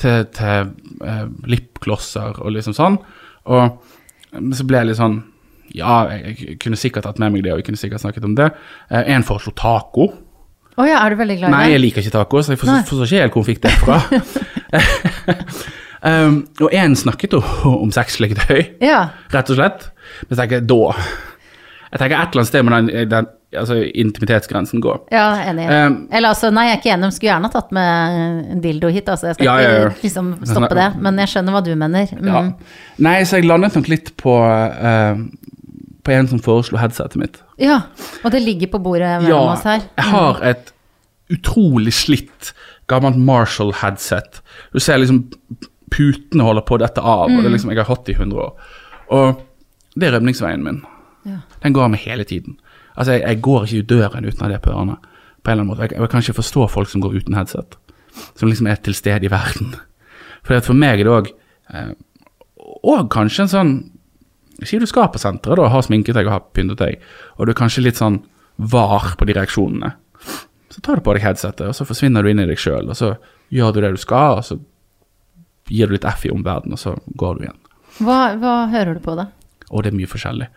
til, 0.01 0.24
til 0.35 0.72
uh, 1.05 1.26
lipglosser 1.51 2.41
og 2.43 2.57
liksom 2.57 2.76
sånn. 2.76 2.99
Og 3.53 4.43
så 4.57 4.66
ble 4.66 4.80
jeg 4.80 4.93
litt 4.93 5.01
sånn 5.01 5.20
Ja, 5.76 6.03
jeg, 6.12 6.37
jeg 6.37 6.59
kunne 6.61 6.78
sikkert 6.80 7.07
tatt 7.09 7.20
med 7.20 7.33
meg 7.33 7.45
det, 7.45 7.53
og 7.55 7.61
jeg 7.61 7.66
kunne 7.70 7.80
sikkert 7.80 8.03
snakket 8.03 8.26
om 8.28 8.37
det. 8.39 8.51
Uh, 8.91 9.03
en 9.05 9.24
foreslo 9.28 9.55
taco. 9.57 10.09
Å 10.72 10.89
ja, 10.89 11.03
er 11.05 11.12
du 11.12 11.20
veldig 11.20 11.37
glad 11.37 11.53
Nei, 11.53 11.66
i 11.66 11.68
det? 11.68 11.76
jeg 11.76 11.85
liker 11.85 12.05
ikke 12.05 12.16
taco, 12.16 12.41
så 12.41 12.55
jeg 12.55 12.62
Nei. 12.64 12.80
forstår 12.89 13.09
ikke 13.09 13.22
helt 13.22 13.35
hvor 13.37 13.45
hun 13.45 13.51
fikk 13.51 13.62
det 13.66 13.72
fra. 13.76 14.01
um, 16.05 16.40
og 16.61 16.72
en 16.74 16.96
snakket 16.96 17.32
jo 17.36 17.42
om 17.84 17.92
sexleketøy, 17.94 18.78
Ja. 18.82 19.09
rett 19.34 19.50
og 19.53 19.57
slett. 19.61 19.86
Men 20.28 20.36
jeg 20.36 20.42
tenker 20.42 20.66
da 20.66 20.80
Jeg 21.92 22.00
tenker 22.00 22.16
et 22.16 22.32
eller 22.32 22.40
annet 22.40 22.48
sted 22.48 22.62
må 22.64 22.72
den, 22.72 23.09
den 23.11 23.26
altså, 23.61 23.74
intimitetsgrensen 23.84 24.80
gå. 24.80 24.94
Ja, 25.12 25.26
enig. 25.50 25.66
Um, 25.68 25.96
Eller 26.11 26.30
altså, 26.32 26.48
nei, 26.50 26.62
jeg 26.70 26.78
er 26.78 26.80
ikke 26.80 26.92
enig. 26.94 27.11
De 27.11 27.16
skulle 27.18 27.28
gjerne 27.34 27.50
tatt 27.53 27.72
med 27.76 28.16
en 28.22 28.62
dildo 28.64 28.88
hit, 28.88 29.11
altså. 29.12 29.26
Jeg 29.28 29.36
skal 29.36 29.44
Ja, 29.50 29.57
ja, 29.61 29.72
ja. 29.76 29.90
ikke 29.90 30.07
liksom 30.07 30.30
stoppe 30.48 30.74
det, 30.78 30.86
men 31.05 31.20
jeg 31.20 31.28
skjønner 31.34 31.53
hva 31.53 31.61
du 31.66 31.74
mener. 31.76 32.14
Mm. 32.16 32.48
Nei, 33.05 33.18
så 33.28 33.36
jeg 33.42 33.48
landet 33.50 33.76
nok 33.76 33.90
litt 33.92 34.09
på 34.16 34.38
uh, 34.40 35.20
På 36.03 36.14
en 36.16 36.30
som 36.32 36.40
foreslo 36.42 36.80
headsetet 36.80 37.20
mitt. 37.20 37.36
ja. 37.61 37.82
Og 38.24 38.32
det 38.32 38.40
ligger 38.42 38.72
på 38.72 38.80
bordet 38.82 39.12
mellom 39.22 39.53
oss 39.53 39.62
her. 39.68 39.84
jeg 40.00 40.09
har 40.16 40.40
et 40.48 40.72
utrolig 41.32 41.92
slitt 41.92 42.55
gammelt 42.90 43.16
Marshall-headset. 43.20 44.40
Du 44.72 44.80
ser 44.80 44.96
liksom 45.05 45.26
putene 45.93 46.47
holder 46.47 46.64
på 46.66 46.78
å 46.78 46.82
dette 46.82 47.05
av, 47.05 47.28
og 47.28 47.38
det 47.38 47.51
er 47.51 47.55
liksom, 47.55 47.72
jeg 47.72 47.82
har 47.82 47.90
hatt 47.90 48.11
i 48.11 48.16
100 48.16 48.43
år. 48.43 48.74
Og 49.12 49.43
det 49.95 50.09
er 50.09 50.14
rømningsveien 50.16 50.64
min. 50.64 50.82
Ja. 51.28 51.43
Den 51.62 51.76
går 51.76 51.93
med 51.93 52.03
hele 52.03 52.24
tiden. 52.28 52.57
Altså, 52.97 53.16
jeg, 53.16 53.22
jeg 53.26 53.43
går 53.45 53.66
ikke 53.66 53.82
ut 53.82 53.90
døren 53.93 54.26
uten 54.26 54.40
å 54.40 54.47
ha 54.47 54.53
det 54.53 54.61
på 54.64 54.72
ørene. 54.72 54.99
På 55.43 55.51
en 55.51 55.55
eller 55.55 55.64
annen 55.64 55.70
måte. 55.70 55.86
Jeg, 55.86 55.99
jeg 55.99 56.12
kan 56.12 56.24
ikke 56.24 56.38
forstå 56.40 56.66
folk 56.72 56.90
som 56.90 57.05
går 57.05 57.18
uten 57.20 57.36
headset. 57.36 57.76
Som 58.38 58.51
liksom 58.51 58.68
er 58.70 58.80
til 58.84 58.97
stede 58.97 59.28
i 59.28 59.32
verden. 59.32 59.74
For 60.47 60.59
for 60.64 60.76
meg 60.76 61.01
er 61.01 61.07
det 61.07 61.12
òg 61.14 61.28
eh, 61.70 61.93
Og 62.82 63.05
kanskje 63.14 63.45
en 63.45 63.53
sånn 63.53 63.72
Si 64.66 64.78
du 64.78 64.86
skal 64.86 65.09
på 65.11 65.18
senteret, 65.18 65.59
da, 65.59 65.68
har 65.70 65.82
sminket 65.82 66.14
deg 66.14 66.28
og 66.28 66.34
har 66.36 66.43
pyntet 66.55 66.78
deg, 66.78 66.99
og 67.34 67.49
du 67.49 67.51
er 67.51 67.57
kanskje 67.59 67.82
litt 67.82 67.99
sånn 67.99 68.20
var 68.70 69.09
på 69.18 69.26
de 69.26 69.34
reaksjonene. 69.34 69.88
Så 70.70 70.82
tar 70.84 71.01
du 71.01 71.03
på 71.03 71.14
deg 71.16 71.24
headsetet, 71.24 71.64
og 71.66 71.74
så 71.74 71.86
forsvinner 71.88 72.22
du 72.22 72.30
inn 72.30 72.38
i 72.38 72.47
deg 72.47 72.61
sjøl, 72.61 72.86
og 72.93 72.95
så 72.95 73.09
gjør 73.51 73.72
du 73.74 73.80
det 73.82 73.90
du 73.97 73.99
skal, 73.99 74.38
og 74.38 74.47
så 74.47 74.61
gir 75.70 75.90
du 75.90 75.96
litt 75.96 76.08
F 76.08 76.26
i 76.26 76.32
omverdenen, 76.32 76.74
og 76.76 76.80
så 76.80 76.96
går 77.18 77.38
du 77.38 77.46
igjen. 77.46 77.60
Hva, 78.02 78.18
hva 78.40 78.56
hører 78.72 78.96
du 78.96 79.04
på, 79.04 79.14
da? 79.18 79.28
Og 79.70 79.84
det 79.84 79.92
er 79.92 79.98
mye 80.00 80.10
forskjellig. 80.10 80.48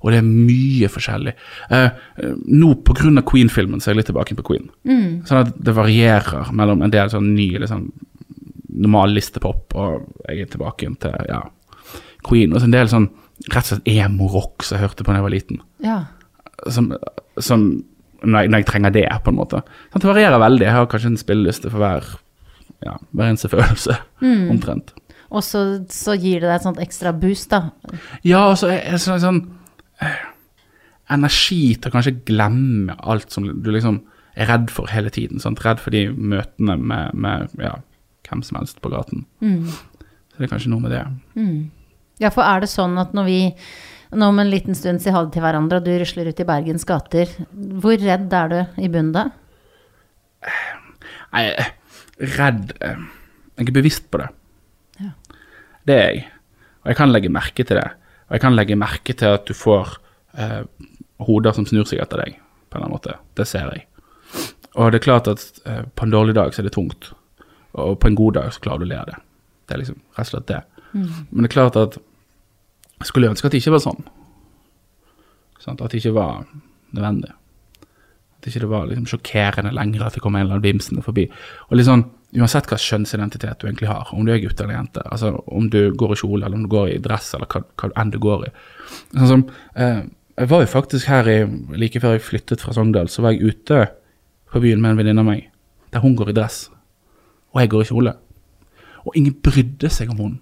Og 0.00 0.12
det 0.12 0.20
er 0.20 0.26
mye 0.26 0.88
forskjellig. 0.88 1.32
Eh, 1.76 1.88
eh, 2.22 2.36
nå 2.48 2.72
pga. 2.86 3.24
Queen-filmen 3.26 3.82
så 3.82 3.90
er 3.90 3.94
jeg 3.94 4.00
litt 4.00 4.10
tilbake 4.10 4.36
på 4.38 4.46
Queen. 4.52 4.70
Sånn 5.28 5.42
at 5.44 5.56
det 5.60 5.74
varierer 5.76 6.52
mellom 6.56 6.84
en 6.84 6.92
del 6.92 7.10
sånn 7.12 7.34
ny 7.36 7.50
liksom, 7.60 7.90
normal 8.80 9.12
listepop, 9.16 9.76
og 9.76 10.06
jeg 10.28 10.46
er 10.46 10.52
tilbake 10.54 10.86
igjen 10.86 10.96
til 11.02 11.28
ja, 11.28 11.42
Queen. 12.26 12.54
Og 12.54 12.62
så 12.62 12.70
en 12.70 12.76
del 12.76 12.90
sånn 12.92 13.10
rett 13.50 13.64
og 13.64 13.68
slett 13.74 13.92
emo-rock 13.92 14.64
som 14.64 14.76
jeg 14.76 14.86
hørte 14.86 15.04
på 15.04 15.12
da 15.12 15.20
jeg 15.20 15.26
var 15.26 15.34
liten. 15.36 15.60
Ja. 15.84 15.98
Som, 16.68 16.90
som 17.40 17.68
når, 18.20 18.42
jeg, 18.42 18.50
når 18.52 18.62
jeg 18.62 18.68
trenger 18.68 18.96
det, 18.96 19.06
på 19.24 19.32
en 19.32 19.38
måte. 19.38 19.62
Sånn, 19.90 20.02
det 20.02 20.10
varierer 20.10 20.42
veldig. 20.42 20.66
Jeg 20.66 20.76
har 20.76 20.90
kanskje 20.92 21.12
en 21.12 21.20
spilleliste 21.20 21.72
for 21.72 21.82
hver, 21.82 22.08
ja, 22.84 22.96
hver 23.12 23.30
eneste 23.30 23.50
følelse, 23.52 23.96
omtrent. 24.52 24.94
Og 25.30 25.44
så, 25.46 25.60
så 25.92 26.16
gir 26.18 26.42
det 26.42 26.48
deg 26.48 26.56
et 26.56 26.66
sånt 26.66 26.80
ekstra 26.82 27.12
boost, 27.14 27.52
da. 27.52 27.70
Ja, 28.26 28.48
og 28.50 28.56
så 28.58 28.72
er 28.74 28.96
det 28.96 29.02
sånn, 29.02 29.20
sånn 29.22 29.40
eh, 30.02 30.26
Energi 31.10 31.74
til 31.74 31.90
å 31.90 31.94
kanskje 31.94 32.16
glemme 32.26 32.94
alt 32.98 33.34
som 33.34 33.46
du 33.46 33.70
liksom 33.74 34.00
er 34.38 34.46
redd 34.50 34.68
for 34.70 34.90
hele 34.90 35.10
tiden. 35.10 35.42
Sant? 35.42 35.62
Redd 35.64 35.80
for 35.82 35.94
de 35.94 36.04
møtene 36.14 36.76
med, 36.78 37.14
med 37.18 37.54
ja, 37.58 37.76
hvem 38.28 38.44
som 38.46 38.60
helst 38.60 38.78
på 38.82 38.92
gaten. 38.92 39.24
Så 40.30 40.38
det 40.38 40.46
er 40.46 40.52
kanskje 40.52 40.70
noe 40.70 40.84
med 40.84 40.94
det. 40.94 41.02
Ja, 42.22 42.30
for 42.30 42.46
er 42.46 42.62
det 42.62 42.70
sånn 42.70 42.94
at 43.02 43.16
når 43.16 43.26
vi 43.26 43.40
nå 44.10 44.28
om 44.30 44.38
en 44.42 44.50
liten 44.50 44.74
stund 44.74 45.02
sier 45.02 45.14
ha 45.14 45.22
det 45.24 45.34
til 45.36 45.44
hverandre, 45.44 45.78
og 45.78 45.86
du 45.86 45.92
rusler 46.00 46.30
ut 46.30 46.40
i 46.42 46.46
Bergens 46.46 46.86
gater, 46.86 47.30
hvor 47.82 47.98
redd 47.98 48.32
er 48.34 48.50
du 48.50 48.82
i 48.82 48.90
bunnen 48.90 49.12
da? 49.14 49.26
Nei, 51.34 51.44
eh, 51.50 51.74
redd 52.20 52.74
Jeg 52.80 53.68
er 53.68 53.72
bevisst 53.76 54.10
på 54.10 54.20
det. 54.20 54.28
Ja. 55.00 55.10
Det 55.86 55.96
er 55.96 56.06
jeg. 56.10 56.26
Og 56.82 56.92
jeg 56.92 56.96
kan 56.96 57.12
legge 57.12 57.32
merke 57.32 57.64
til 57.64 57.76
det. 57.76 57.88
Og 58.28 58.36
jeg 58.36 58.44
kan 58.44 58.56
legge 58.56 58.78
merke 58.78 59.16
til 59.16 59.36
at 59.36 59.48
du 59.48 59.56
får 59.56 59.96
eh, 60.38 60.62
hoder 61.26 61.56
som 61.56 61.66
snur 61.68 61.88
seg 61.88 62.00
etter 62.00 62.22
deg, 62.22 62.36
på 62.70 62.78
en 62.78 62.80
eller 62.80 62.88
annen 62.88 62.96
måte. 62.96 63.16
Det 63.36 63.46
ser 63.48 63.68
jeg. 63.74 63.86
Og 64.78 64.92
det 64.92 65.00
er 65.00 65.06
klart 65.08 65.28
at 65.28 65.42
eh, 65.66 65.82
på 65.94 66.06
en 66.06 66.14
dårlig 66.14 66.36
dag 66.38 66.54
så 66.54 66.62
er 66.62 66.68
det 66.68 66.76
tungt. 66.76 67.10
Og 67.76 67.98
på 68.00 68.08
en 68.08 68.18
god 68.18 68.38
dag 68.38 68.52
så 68.54 68.62
klarer 68.64 68.82
du 68.82 68.88
å 68.88 68.92
le 68.92 69.00
av 69.00 69.10
det. 69.10 69.18
Det 69.66 69.76
er 69.76 69.82
liksom 69.82 69.98
rett 70.16 70.26
og 70.26 70.32
slett 70.32 70.48
det. 70.48 70.62
Men 70.92 71.44
det 71.44 71.50
er 71.50 71.56
klart 71.56 71.76
at 71.78 71.98
jeg 73.00 73.08
skulle 73.08 73.30
ønske 73.30 73.46
at 73.48 73.54
det 73.54 73.60
ikke 73.62 73.74
var 73.76 73.84
sånn. 73.84 74.00
At 75.66 75.82
det 75.92 76.00
ikke 76.00 76.16
var 76.16 76.46
nødvendig. 76.96 77.34
At 78.40 78.48
ikke 78.48 78.62
det 78.64 78.70
var 78.70 78.88
liksom 78.88 79.08
sjokkerende 79.10 79.74
lenger 79.76 80.06
at 80.06 80.16
det 80.16 80.22
kom 80.24 80.38
en 80.38 80.46
eller 80.46 80.56
annen 80.56 80.64
vimsende 80.64 81.04
forbi. 81.04 81.26
Og 81.68 81.76
litt 81.76 81.88
sånn, 81.88 82.06
Uansett 82.30 82.68
hva 82.70 82.76
kjønnsidentitet 82.78 83.58
du 83.58 83.66
egentlig 83.66 83.88
har, 83.90 84.06
om 84.14 84.22
du 84.22 84.30
er 84.30 84.38
gutt 84.38 84.60
eller 84.62 84.76
jente, 84.76 85.02
altså 85.02 85.32
om 85.50 85.64
du 85.66 85.90
går 85.98 86.12
i 86.14 86.18
kjole 86.20 86.46
eller 86.46 86.60
om 86.60 86.62
du 86.62 86.70
går 86.70 86.92
i 86.92 87.00
dress 87.02 87.32
eller 87.34 87.50
hva, 87.50 87.64
hva 87.82 87.88
enn 87.98 88.12
du 88.14 88.20
går 88.22 88.44
i. 88.46 88.50
Sånn 89.16 89.30
som, 89.32 89.42
eh, 89.74 90.04
jeg 90.38 90.50
var 90.52 90.62
jo 90.62 90.68
faktisk 90.70 91.10
her 91.10 91.26
i, 91.26 91.38
like 91.74 91.98
før 91.98 92.14
jeg 92.14 92.22
flyttet 92.28 92.62
fra 92.62 92.74
Sogndal, 92.76 93.10
så 93.10 93.24
var 93.24 93.34
jeg 93.34 93.50
ute 93.50 93.80
på 94.54 94.62
byen 94.62 94.78
med 94.78 94.92
en 94.92 95.02
venninne 95.02 95.24
av 95.24 95.26
meg, 95.26 95.48
der 95.90 96.04
hun 96.06 96.14
går 96.14 96.30
i 96.30 96.36
dress, 96.38 96.60
og 97.50 97.64
jeg 97.64 97.72
går 97.74 97.82
i 97.82 97.90
kjole. 97.90 98.14
Og 99.02 99.18
ingen 99.18 99.34
brydde 99.42 99.90
seg 99.90 100.14
om 100.14 100.22
hun. 100.22 100.38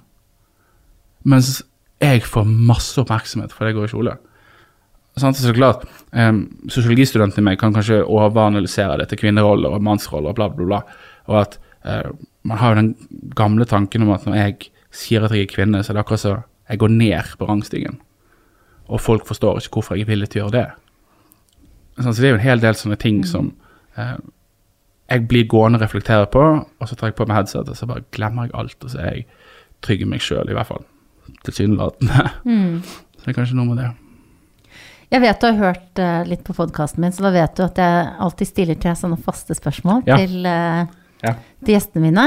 Mens 1.25 1.63
jeg 2.05 2.21
får 2.29 2.45
masse 2.45 3.01
oppmerksomhet 3.01 3.55
fordi 3.55 3.73
jeg 3.73 3.79
går 3.79 3.89
i 3.89 3.93
kjole. 3.95 4.19
Sant? 5.21 5.39
Så 5.41 5.55
klart, 5.57 5.85
um, 6.13 6.45
Sosiologistudenten 6.71 7.43
i 7.43 7.47
meg 7.51 7.61
kan 7.61 7.75
kanskje 7.75 8.01
overanalysere 8.05 8.99
det 9.01 9.09
til 9.11 9.23
kvinneroller 9.25 9.77
og 9.77 9.85
mannsroller 9.85 10.33
og 10.33 10.39
bla, 10.39 10.49
bla, 10.53 10.67
bla. 10.69 10.81
Og 11.29 11.41
at 11.43 11.59
uh, 11.87 12.11
man 12.49 12.61
har 12.61 12.75
jo 12.75 12.81
den 12.81 12.93
gamle 13.37 13.67
tanken 13.69 14.07
om 14.07 14.13
at 14.17 14.27
når 14.27 14.39
jeg 14.41 14.73
sier 14.95 15.25
at 15.25 15.35
jeg 15.35 15.47
er 15.47 15.53
kvinne, 15.53 15.83
så 15.83 15.93
er 15.93 15.99
det 15.99 16.05
akkurat 16.05 16.25
så 16.25 16.37
jeg 16.69 16.83
går 16.83 16.93
ned 16.93 17.37
på 17.39 17.49
rangstigen. 17.49 18.01
Og 18.89 19.01
folk 19.01 19.27
forstår 19.29 19.61
ikke 19.61 19.81
hvorfor 19.81 19.97
jeg 19.97 20.07
er 20.07 20.13
villig 20.13 20.31
til 20.33 20.43
å 20.43 20.47
gjøre 20.47 20.57
det. 20.59 20.67
Sånn, 21.99 22.13
så 22.13 22.21
det 22.21 22.29
er 22.29 22.35
jo 22.35 22.41
en 22.41 22.47
hel 22.47 22.63
del 22.63 22.77
sånne 22.79 22.99
ting 23.01 23.23
som 23.27 23.51
uh, 23.99 24.19
jeg 25.09 25.25
blir 25.29 25.49
gående 25.49 25.81
og 25.81 25.85
reflektere 25.87 26.29
på, 26.33 26.45
og 26.61 26.89
så 26.89 26.97
tar 26.97 27.11
jeg 27.11 27.17
på 27.19 27.27
meg 27.29 27.41
headset, 27.41 27.69
og 27.69 27.77
så 27.77 27.89
bare 27.89 28.05
glemmer 28.15 28.49
jeg 28.49 28.57
alt, 28.61 28.77
og 28.85 28.93
så 28.93 29.01
er 29.03 29.15
jeg 29.17 29.27
trygg 29.85 30.05
i 30.05 30.11
meg 30.11 30.25
sjøl, 30.25 30.51
i 30.51 30.57
hvert 30.57 30.69
fall. 30.69 30.85
Tilsynelatende. 31.47 32.29
Mm. 32.45 32.83
Så 33.19 33.25
det 33.27 33.33
er 33.33 33.37
kanskje 33.37 33.57
noe 33.59 33.69
med 33.69 33.81
det. 33.83 33.89
Jeg 35.09 35.23
vet 35.25 35.41
du 35.41 35.47
har 35.49 35.57
hørt 35.57 36.01
uh, 36.03 36.21
litt 36.29 36.43
på 36.45 36.53
podkasten 36.57 37.01
min, 37.01 37.15
så 37.17 37.25
da 37.25 37.31
vet 37.33 37.55
du 37.57 37.63
at 37.65 37.79
jeg 37.81 38.09
alltid 38.21 38.51
stiller 38.51 38.77
til 38.81 38.97
sånne 38.99 39.17
faste 39.25 39.57
spørsmål 39.57 40.03
Ja. 40.09 40.19
til, 40.21 40.45
uh, 40.45 40.85
Ja. 41.25 41.33
til 41.65 41.75
gjestene 41.75 42.03
mine. 42.05 42.27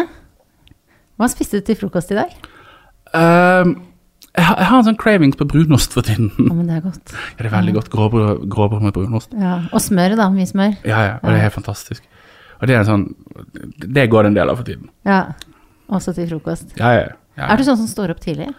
Hva 1.19 1.29
spiste 1.29 1.59
du 1.61 1.65
til 1.67 1.77
frokost 1.77 2.09
i 2.11 2.17
dag? 2.17 2.31
Ehm, 3.13 3.75
jeg, 4.33 4.43
har, 4.47 4.57
jeg 4.57 4.65
har 4.71 4.77
en 4.79 4.87
sånn 4.87 4.97
cravings 4.97 5.37
på 5.37 5.45
brunost 5.45 5.93
for 5.93 6.01
tiden. 6.07 6.31
Ja, 6.39 6.53
men 6.55 6.65
det 6.65 6.79
er 6.79 6.81
godt. 6.87 7.13
Ja, 7.37 7.43
det 7.43 7.45
er 7.51 7.53
veldig 7.53 7.75
godt 7.77 7.89
gråbrød, 7.93 8.47
gråbrød 8.49 8.81
med 8.87 8.93
brunost. 8.97 9.33
Ja. 9.37 9.59
Og 9.71 9.81
smør, 9.83 10.15
da. 10.17 10.29
Mye 10.33 10.49
smør. 10.49 10.77
Ja, 10.87 11.03
ja, 11.05 11.13
og 11.21 11.29
det 11.29 11.37
er 11.37 11.45
helt 11.45 11.57
fantastisk. 11.59 12.07
Og 12.61 12.67
det 12.69 12.75
er 12.75 12.83
en 12.83 12.89
sånn 12.89 13.05
Det 13.93 14.03
går 14.09 14.23
det 14.23 14.29
en 14.31 14.37
del 14.37 14.49
av 14.49 14.57
for 14.57 14.65
tiden. 14.65 14.89
Ja. 15.05 15.21
Også 15.91 16.13
til 16.17 16.29
frokost. 16.31 16.73
Ja, 16.79 16.93
ja, 16.97 17.07
ja. 17.37 17.47
Er 17.51 17.57
du 17.59 17.63
sånn 17.67 17.77
som 17.77 17.89
står 17.89 18.13
opp 18.15 18.21
tidlig? 18.23 18.49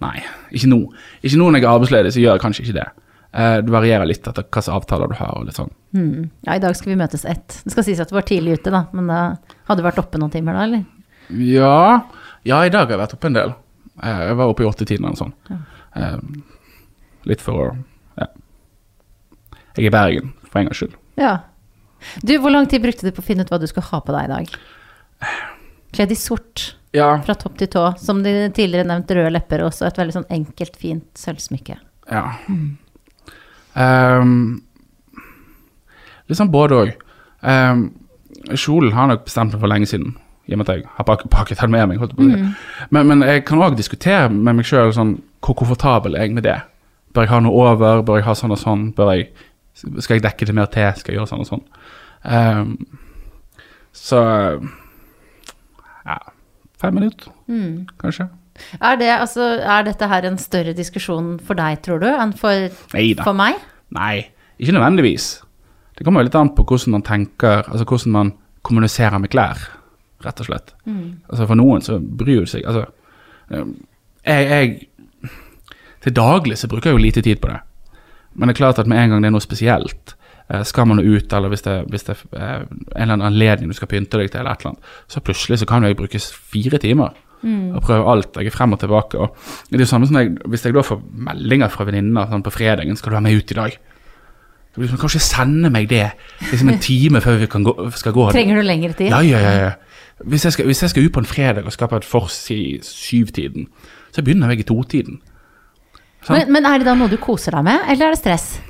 Nei, 0.00 0.20
ikke 0.52 0.68
nå. 0.72 0.80
Ikke 1.24 1.38
nå 1.40 1.48
når 1.50 1.60
jeg 1.60 1.64
er 1.66 1.72
arbeidsledig, 1.74 2.12
så 2.16 2.20
gjør 2.22 2.36
jeg 2.36 2.44
kanskje 2.44 2.64
ikke 2.64 2.78
det. 2.80 2.88
Eh, 3.36 3.58
det 3.60 3.68
varierer 3.74 4.08
litt 4.08 4.24
etter 4.26 4.46
hvilke 4.46 4.72
avtaler 4.72 5.10
du 5.12 5.14
har. 5.18 5.34
og 5.36 5.44
litt 5.48 5.58
sånn. 5.58 5.70
Mm. 5.96 6.30
Ja, 6.46 6.54
i 6.56 6.62
dag 6.62 6.76
skal 6.78 6.92
vi 6.94 6.98
møtes 7.02 7.24
ett. 7.28 7.58
Det 7.64 7.72
skal 7.74 7.84
sies 7.84 8.00
at 8.00 8.08
du 8.08 8.14
var 8.16 8.24
tidlig 8.28 8.58
ute, 8.60 8.70
da. 8.72 8.86
Men 8.96 9.10
da 9.12 9.18
hadde 9.68 9.82
du 9.82 9.86
vært 9.88 10.00
oppe 10.00 10.18
noen 10.22 10.32
timer 10.32 10.56
da, 10.56 10.62
eller? 10.64 10.84
Ja, 11.36 12.00
ja, 12.46 12.60
i 12.64 12.70
dag 12.72 12.86
har 12.86 12.94
jeg 12.96 13.02
vært 13.02 13.14
oppe 13.18 13.28
en 13.28 13.36
del. 13.36 13.52
Eh, 14.02 14.22
Jeg 14.30 14.36
var 14.38 14.52
oppe 14.52 14.64
i 14.64 14.68
åttetiden 14.70 15.04
eller 15.04 15.16
noe 15.16 15.20
sånt. 15.20 15.50
Ja. 15.50 16.10
Litt 17.26 17.40
for 17.44 17.52
å 17.66 17.76
Ja. 18.20 18.26
Jeg 19.76 19.84
er 19.84 19.88
i 19.90 19.90
Bergen, 19.92 20.32
for 20.48 20.58
en 20.60 20.66
gangs 20.70 20.78
skyld. 20.80 20.94
Ja. 21.20 21.34
Du, 22.24 22.38
hvor 22.38 22.50
lang 22.52 22.66
tid 22.70 22.80
brukte 22.84 23.02
du 23.04 23.12
på 23.12 23.20
å 23.20 23.26
finne 23.26 23.42
ut 23.44 23.50
hva 23.52 23.58
du 23.60 23.66
skulle 23.66 23.88
ha 23.90 24.00
på 24.00 24.12
deg 24.14 24.24
i 24.24 24.32
dag? 24.32 24.56
Kledd 25.96 26.12
i 26.12 26.18
sort 26.20 26.74
Ja, 26.94 27.18
fra 27.24 27.34
topp 27.34 27.58
til 27.58 27.68
tå, 27.68 27.82
som 27.98 28.22
de 28.22 28.48
tidligere 28.56 28.86
nevnt 28.88 29.10
røde 29.12 29.32
lepper, 29.32 29.60
og 29.64 29.72
også 29.72 29.86
et 29.88 29.96
veldig 30.00 30.14
sånn 30.16 30.30
enkelt, 30.30 30.76
fint 30.80 31.04
sølvsmykke. 31.20 31.76
ja. 32.10 32.24
Ehm, 33.76 34.62
litt 36.28 36.38
sånn 36.38 36.50
både 36.52 36.78
òg. 36.82 36.94
kjolen 38.56 38.92
har 38.92 39.06
jeg 39.08 39.16
nok 39.16 39.24
bestemt 39.26 39.52
meg 39.52 39.60
for 39.60 39.68
lenge 39.70 39.86
siden, 39.90 40.14
i 40.48 40.52
og 40.54 40.58
med 40.58 40.68
at 40.68 40.76
jeg 40.76 40.84
har 40.96 41.04
pak- 41.04 41.28
pakket 41.30 41.60
den 41.60 41.70
med 41.70 41.88
meg. 41.88 41.98
Å 42.00 42.08
men, 42.90 43.06
men 43.06 43.20
jeg 43.22 43.44
kan 43.44 43.58
òg 43.58 43.76
diskutere 43.76 44.28
med 44.30 44.56
meg 44.56 44.64
sjøl 44.66 44.92
sånn, 44.94 45.16
hvor 45.42 45.54
komfortabel 45.58 46.16
er 46.16 46.26
jeg 46.26 46.34
med 46.34 46.42
det. 46.46 46.60
Bør 47.14 47.22
jeg 47.26 47.30
ha 47.30 47.40
noe 47.40 47.52
over? 47.72 48.02
Bør 48.02 48.16
jeg 48.20 48.24
ha 48.24 48.34
sånn 48.34 48.52
og 48.52 48.58
sånn? 48.58 48.92
Jeg, 48.96 49.28
skal 50.00 50.16
jeg 50.16 50.22
dekke 50.22 50.46
det 50.46 50.54
mer 50.54 50.66
til? 50.66 50.92
Skal 50.96 51.14
jeg 51.14 51.20
gjøre 51.20 51.30
sånn 51.32 51.44
og 51.44 51.50
sånn? 51.50 51.64
Um, 52.24 52.86
så 53.92 54.20
ja, 56.06 56.18
fem 56.80 56.94
minutter, 56.94 57.30
Mm. 57.48 57.86
kanskje. 57.98 58.28
Er, 58.80 58.96
det, 59.00 59.10
altså, 59.14 59.48
er 59.62 59.86
dette 59.86 60.08
her 60.10 60.28
en 60.28 60.38
større 60.40 60.74
diskusjon 60.76 61.36
for 61.44 61.58
deg, 61.58 61.80
tror 61.84 62.02
du, 62.02 62.08
enn 62.10 62.34
for, 62.36 62.68
for 62.92 63.36
meg? 63.36 63.60
Nei, 63.96 64.26
ikke 64.58 64.74
nødvendigvis. 64.76 65.28
Det 65.96 66.04
kommer 66.04 66.20
jo 66.20 66.28
litt 66.28 66.38
an 66.38 66.52
på 66.56 66.64
hvordan 66.66 66.98
man 66.98 67.04
tenker, 67.06 67.64
altså 67.64 67.86
hvordan 67.88 68.12
man 68.12 68.32
kommuniserer 68.66 69.18
med 69.22 69.32
klær, 69.32 69.60
rett 70.24 70.42
og 70.42 70.48
slett. 70.48 70.74
Altså 71.30 71.46
For 71.46 71.58
noen 71.58 71.84
så 71.84 71.98
bryr 72.00 72.44
det 72.44 72.50
seg 72.50 72.66
Altså, 72.66 72.86
um, 73.52 73.74
jeg, 74.26 74.46
jeg 74.50 75.30
Til 76.02 76.14
daglig 76.16 76.58
så 76.58 76.68
bruker 76.68 76.90
jeg 76.90 76.96
jo 76.96 77.02
lite 77.02 77.22
tid 77.22 77.40
på 77.42 77.50
det. 77.50 77.60
Men 78.34 78.48
det 78.48 78.56
er 78.56 78.62
klart 78.62 78.78
at 78.78 78.86
med 78.86 78.98
en 79.00 79.10
gang 79.10 79.22
det 79.24 79.30
er 79.30 79.34
noe 79.34 79.44
spesielt, 79.44 80.14
eh, 80.52 80.62
skal 80.62 80.86
man 80.86 81.00
ut, 81.00 81.32
eller 81.32 81.48
hvis 81.48 81.64
det, 81.64 81.76
hvis 81.90 82.04
det 82.06 82.16
er 82.32 82.66
en 82.66 82.84
eller 82.94 83.14
annen 83.16 83.26
anledning 83.26 83.72
du 83.72 83.74
skal 83.74 83.88
pynte 83.88 84.20
deg 84.20 84.30
til, 84.30 84.40
eller 84.40 84.52
et 84.52 84.60
eller 84.60 84.74
annet, 84.74 84.90
så 85.08 85.22
plutselig 85.24 85.58
så 85.58 85.66
kan 85.66 85.84
jeg 85.84 85.96
brukes 85.96 86.28
fire 86.32 86.78
timer 86.78 87.16
og 87.44 87.82
prøve 87.82 88.06
alt. 88.10 88.36
Jeg 88.36 88.46
er 88.46 88.54
frem 88.54 88.72
og 88.72 88.80
tilbake. 88.80 89.18
Og 89.18 89.36
det 89.70 89.76
er 89.76 89.84
jo 89.84 89.90
samme 89.90 90.06
som 90.06 90.16
jeg, 90.16 90.36
Hvis 90.46 90.64
jeg 90.64 90.74
da 90.74 90.82
får 90.82 91.02
meldinger 91.12 91.68
fra 91.68 91.84
venninner 91.84 92.26
sånn 92.30 92.42
på 92.42 92.50
fredagen 92.50 92.96
'Skal 92.96 93.10
du 93.10 93.14
være 93.14 93.22
med 93.22 93.36
ut 93.36 93.50
i 93.50 93.54
dag?' 93.54 93.78
Så 94.72 94.80
blir 94.80 94.88
det 94.88 94.90
sånn, 94.90 95.00
Kanskje 95.00 95.20
sende 95.20 95.70
meg 95.70 95.88
det 95.88 96.12
liksom 96.50 96.68
en 96.68 96.78
time 96.90 97.20
før 97.20 97.38
vi 97.38 97.46
kan 97.46 97.64
gå, 97.64 97.90
skal 97.96 98.12
gå. 98.12 98.30
Trenger 98.32 98.56
du 98.56 98.62
lengre 98.62 98.92
tid? 98.92 99.08
Ja, 99.08 99.20
ja, 99.20 99.38
ja. 99.38 99.52
ja. 99.64 99.72
Hvis, 100.24 100.44
jeg 100.44 100.52
skal, 100.52 100.66
hvis 100.66 100.82
jeg 100.82 100.90
skal 100.90 101.04
ut 101.04 101.12
på 101.12 101.20
en 101.20 101.28
fredag 101.28 101.64
og 101.64 101.72
skape 101.72 101.96
et 101.96 102.04
fors 102.04 102.50
i 102.50 102.78
syvtiden, 102.82 103.68
så 104.12 104.22
begynner 104.22 104.48
jeg 104.48 104.60
i 104.60 104.68
totiden. 104.68 105.20
Sånn? 106.24 106.38
Men, 106.38 106.52
men 106.52 106.66
er 106.66 106.78
det 106.78 106.86
da 106.86 106.94
noe 106.94 107.08
du 107.08 107.16
koser 107.16 107.52
deg 107.52 107.64
med, 107.64 107.84
eller 107.88 108.06
er 108.06 108.16
det 108.16 108.20
stress? 108.20 108.60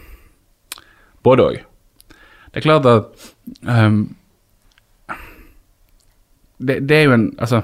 Både 1.23 1.43
òg. 1.43 1.61
Det 2.51 2.63
er 2.63 2.67
klart 2.67 2.87
at 2.87 3.27
um, 3.63 4.17
det, 6.59 6.89
det 6.89 6.97
er 6.97 7.03
jo 7.05 7.13
en 7.13 7.27
Altså, 7.39 7.63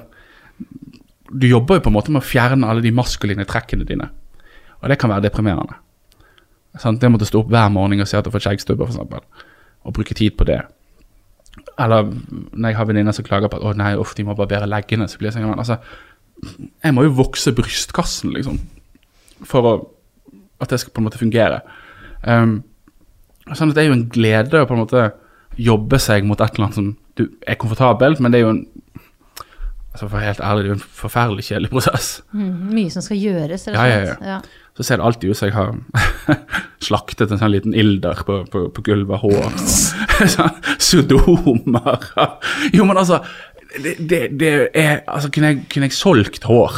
du 1.33 1.47
jobber 1.49 1.79
jo 1.79 1.87
på 1.87 1.93
en 1.93 1.97
måte 1.97 2.13
med 2.13 2.23
å 2.23 2.27
fjerne 2.27 2.69
alle 2.69 2.85
de 2.85 2.93
maskuline 2.95 3.47
trekkene 3.49 3.87
dine. 3.89 4.11
Og 4.83 4.91
det 4.91 4.99
kan 5.01 5.13
være 5.13 5.29
deprimerende. 5.29 5.79
Sånn, 6.81 6.99
Det 6.99 7.09
å 7.09 7.13
måtte 7.13 7.29
stå 7.29 7.43
opp 7.43 7.51
hver 7.53 7.71
morgen 7.73 8.01
og 8.01 8.09
se 8.09 8.19
at 8.19 8.25
du 8.25 8.33
får 8.33 8.47
skjeggstubber, 8.47 8.89
f.eks., 8.89 9.49
og 9.83 9.95
bruke 9.97 10.15
tid 10.15 10.37
på 10.39 10.47
det. 10.47 10.61
Eller 11.81 12.07
når 12.07 12.69
jeg 12.69 12.77
har 12.79 12.87
venninner 12.87 13.17
som 13.17 13.27
klager 13.27 13.51
på 13.51 13.59
at 13.59 13.65
å 13.67 13.73
nei, 13.77 13.97
uff, 13.99 14.15
de 14.15 14.25
må 14.25 14.37
barbere 14.39 14.69
leggene, 14.71 15.09
så 15.11 15.19
blir 15.19 15.33
jeg 15.33 15.41
sånn 15.41 15.59
altså, 15.59 15.81
Jeg 16.85 16.95
må 16.95 17.05
jo 17.05 17.17
vokse 17.19 17.53
brystkassen, 17.55 18.33
liksom, 18.37 18.61
for 19.47 19.69
å, 19.69 19.73
at 20.63 20.71
det 20.71 20.81
skal 20.81 20.95
på 20.95 21.03
en 21.03 21.09
måte 21.11 21.21
fungere. 21.21 21.61
Um, 22.23 22.63
Sånn 23.51 23.73
at 23.73 23.77
det 23.77 23.83
er 23.83 23.91
jo 23.91 23.97
en 23.97 24.09
glede 24.13 24.61
å 24.63 24.67
på 24.69 24.77
en 24.77 24.85
måte 24.85 25.09
jobbe 25.59 25.99
seg 26.01 26.27
mot 26.27 26.41
et 26.41 26.55
eller 26.55 26.69
annet 26.69 26.79
som 26.79 26.93
du 27.19 27.25
er 27.43 27.59
komfortabelt, 27.61 28.21
men 28.23 28.33
det 28.33 28.39
er 28.39 28.47
jo 28.47 28.53
en 28.55 28.63
altså 29.93 30.09
For 30.09 30.19
helt 30.25 30.41
ærlig, 30.41 30.65
det 30.65 30.71
er 30.71 30.75
jo 30.75 30.79
en 30.81 30.87
forferdelig 31.03 31.45
kjedelig 31.49 31.71
prosess. 31.73 32.11
Mm, 32.33 32.51
mye 32.73 32.91
som 32.95 33.05
skal 33.05 33.21
gjøres, 33.21 33.67
rett 33.69 33.77
og 33.77 33.79
Ja, 33.79 33.87
ja, 33.93 34.15
slett. 34.15 34.27
Ja, 34.33 34.39
Så 34.77 34.87
ser 34.89 34.97
det 35.01 35.07
alltid 35.09 35.31
ut 35.31 35.37
som 35.39 35.51
jeg 35.51 35.57
har 35.57 35.73
slaktet 36.89 37.31
en 37.33 37.41
sånn 37.43 37.53
liten 37.53 37.75
ilder 37.77 38.23
på, 38.27 38.39
på, 38.53 38.65
på 38.73 38.85
gulvet 38.89 39.21
hår. 39.23 39.53
Sånn 40.37 40.59
Sodomer. 40.81 42.09
Jo, 42.77 42.87
men 42.89 42.97
altså 43.01 43.23
det, 43.83 43.95
det, 44.05 44.23
det 44.37 44.51
er 44.77 44.99
Altså, 45.09 45.31
kunne 45.33 45.53
jeg, 45.55 45.63
kunne 45.73 45.89
jeg 45.89 45.97
solgt 45.97 46.45
hår? 46.49 46.77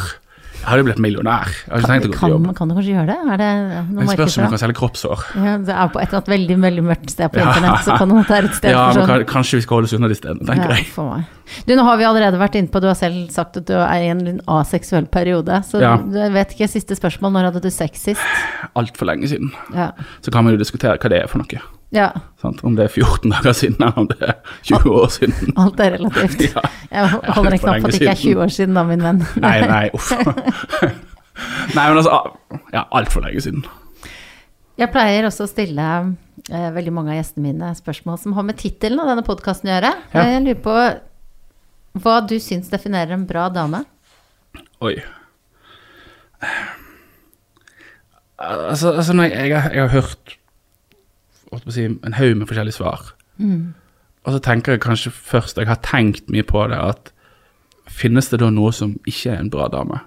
Hadde 0.64 0.80
jo 0.82 0.86
blitt 0.88 1.00
millionær. 1.02 1.50
Kan, 1.68 2.30
jobb. 2.30 2.46
kan 2.56 2.68
du 2.70 2.74
kanskje 2.74 2.94
gjøre 2.94 3.06
det? 3.12 3.16
Er 3.34 3.40
det 3.40 3.48
noe 3.90 4.04
jeg 4.06 4.16
spørs 4.16 4.38
om 4.38 4.44
du 4.46 4.54
kan 4.54 4.62
selge 4.62 4.76
kroppshår. 4.78 5.24
Ja, 5.44 5.56
det 5.58 5.74
er 5.74 5.88
på 5.92 6.00
et 6.00 6.08
eller 6.08 6.20
annet 6.22 6.30
veldig 6.34 6.56
veldig 6.64 6.84
mørkt 6.88 7.10
sted 7.14 7.32
på 7.34 7.40
Ja. 7.42 7.48
internett, 7.52 7.84
så 7.84 7.98
kan 7.98 8.08
det 8.08 8.24
være 8.28 8.44
et 8.50 8.54
sted 8.58 8.70
Ja, 8.70 8.84
for 8.92 9.00
sånn. 9.00 9.06
kan- 9.06 9.24
kanskje 9.34 9.58
vi 9.58 9.60
skal 9.66 9.74
holde 9.76 9.84
oss 9.90 9.92
unna 9.98 10.08
de 10.08 10.14
stedene, 10.14 10.46
tenker 10.48 10.74
jeg. 10.74 11.26
Du, 11.66 11.74
nå 11.76 11.84
har 11.84 11.96
vi 12.00 12.04
allerede 12.08 12.38
vært 12.40 12.54
inne 12.56 12.68
på, 12.72 12.80
du 12.80 12.86
har 12.88 12.94
selv 12.96 13.30
sagt 13.30 13.56
at 13.58 13.66
du 13.66 13.74
er 13.74 14.00
i 14.00 14.08
en 14.08 14.40
aseksuell 14.48 15.06
periode. 15.06 15.60
Så 15.68 15.80
jeg 15.80 16.32
vet 16.32 16.54
ikke, 16.56 16.68
siste 16.70 16.96
spørsmål, 16.96 17.32
når 17.32 17.50
hadde 17.52 17.62
du 17.62 17.70
sex 17.70 18.00
sist? 18.00 18.20
Altfor 18.74 19.06
lenge 19.06 19.28
siden. 19.28 19.52
Ja. 19.74 19.90
Så 20.22 20.32
kan 20.32 20.44
man 20.44 20.54
jo 20.56 20.58
diskutere 20.64 20.96
hva 20.98 21.08
det 21.10 21.22
er 21.22 21.26
for 21.28 21.38
noe. 21.38 21.60
Ja. 21.94 22.08
Om 22.44 22.74
det 22.76 22.88
er 22.88 22.92
14 22.92 23.30
dager 23.32 23.54
siden, 23.56 23.76
eller 23.80 23.98
om 24.02 24.08
det 24.10 24.18
er 24.20 24.34
20 24.66 24.96
år 24.98 25.12
siden. 25.14 25.54
Alt 25.56 25.80
er 25.80 25.96
relativt. 25.98 26.42
Ja. 26.54 26.64
Jeg 26.90 27.34
holder 27.34 27.56
en 27.56 27.58
knapp 27.62 27.80
på 27.82 27.88
at 27.88 27.94
det 27.94 28.00
ikke 28.00 28.12
er 28.12 28.20
20 28.20 28.42
år 28.44 28.52
siden, 28.54 28.76
da, 28.76 28.84
min 28.86 29.02
venn. 29.02 29.22
Nei, 29.44 29.54
nei, 29.66 29.86
uff. 29.94 30.12
Nei, 31.74 31.86
men 31.88 31.96
altså 31.98 32.18
Ja, 32.74 32.84
altfor 32.94 33.24
lenge 33.24 33.42
siden. 33.42 33.64
Jeg 34.78 34.90
pleier 34.94 35.26
også 35.26 35.46
å 35.46 35.50
stille 35.50 35.88
eh, 36.50 36.68
veldig 36.74 36.92
mange 36.94 37.14
av 37.14 37.18
gjestene 37.20 37.48
mine 37.48 37.72
spørsmål 37.78 38.20
som 38.22 38.36
har 38.38 38.46
med 38.46 38.58
tittelen 38.58 39.02
av 39.02 39.10
denne 39.10 39.26
podkasten 39.26 39.70
å 39.70 39.76
gjøre. 39.76 39.92
Ja. 40.14 40.24
Jeg 40.34 40.44
lurer 40.46 40.62
på 40.64 40.78
hva 42.04 42.16
du 42.26 42.36
syns 42.42 42.70
definerer 42.72 43.14
en 43.14 43.26
bra 43.26 43.46
dame? 43.54 43.84
Oi. 44.82 44.96
Altså, 48.38 48.90
altså 48.90 49.14
når 49.14 49.30
jeg, 49.30 49.50
jeg, 49.50 49.60
har, 49.62 49.70
jeg 49.70 49.86
har 49.86 49.94
hørt 49.94 50.34
si, 51.68 51.88
en 51.88 52.16
haug 52.18 52.36
med 52.38 52.48
forskjellige 52.50 52.78
svar. 52.78 53.12
Mm. 53.38 53.74
Og 54.24 54.32
så 54.32 54.40
tenker 54.44 54.74
jeg 54.74 54.84
kanskje 54.84 55.12
først, 55.12 55.58
jeg 55.58 55.68
har 55.68 55.80
tenkt 55.84 56.30
mye 56.32 56.46
på 56.46 56.64
det, 56.70 56.78
at 56.80 57.12
finnes 57.90 58.30
det 58.32 58.40
da 58.40 58.48
noe 58.50 58.72
som 58.72 58.94
ikke 59.04 59.34
er 59.34 59.42
en 59.42 59.52
bra 59.52 59.68
dame? 59.72 60.00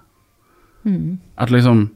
Mm. 0.88 1.20
At 1.38 1.54
liksom 1.54 1.90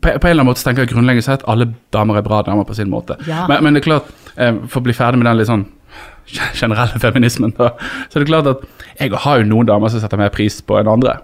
på, 0.00 0.08
en 0.08 0.14
eller 0.14 0.30
annen 0.30 0.46
måte 0.46 0.62
så 0.62 0.68
tenker 0.68 0.84
jeg 0.84 0.92
grunnleggende 0.92 1.26
sett 1.26 1.42
at 1.42 1.48
alle 1.50 1.72
damer 1.94 2.20
er 2.20 2.26
bra 2.26 2.44
damer 2.46 2.64
på 2.68 2.76
sin 2.78 2.90
måte. 2.92 3.16
Ja. 3.26 3.46
Men, 3.50 3.64
men 3.64 3.74
det 3.74 3.82
er 3.82 3.88
klart, 3.88 4.10
eh, 4.36 4.54
for 4.70 4.80
å 4.80 4.86
bli 4.86 4.94
ferdig 4.94 5.18
med 5.18 5.26
den 5.26 5.40
litt 5.40 5.50
sånn 5.50 5.66
generelle 6.60 7.00
feminismen, 7.02 7.54
da, 7.56 7.72
så 8.06 8.18
er 8.18 8.24
det 8.24 8.30
klart 8.30 8.50
at 8.52 8.62
jeg 9.00 9.22
har 9.24 9.40
jo 9.40 9.48
noen 9.50 9.66
damer 9.66 9.90
som 9.90 10.02
setter 10.02 10.20
mer 10.20 10.30
pris 10.34 10.60
på 10.62 10.78
enn 10.78 10.90
andre. 10.90 11.16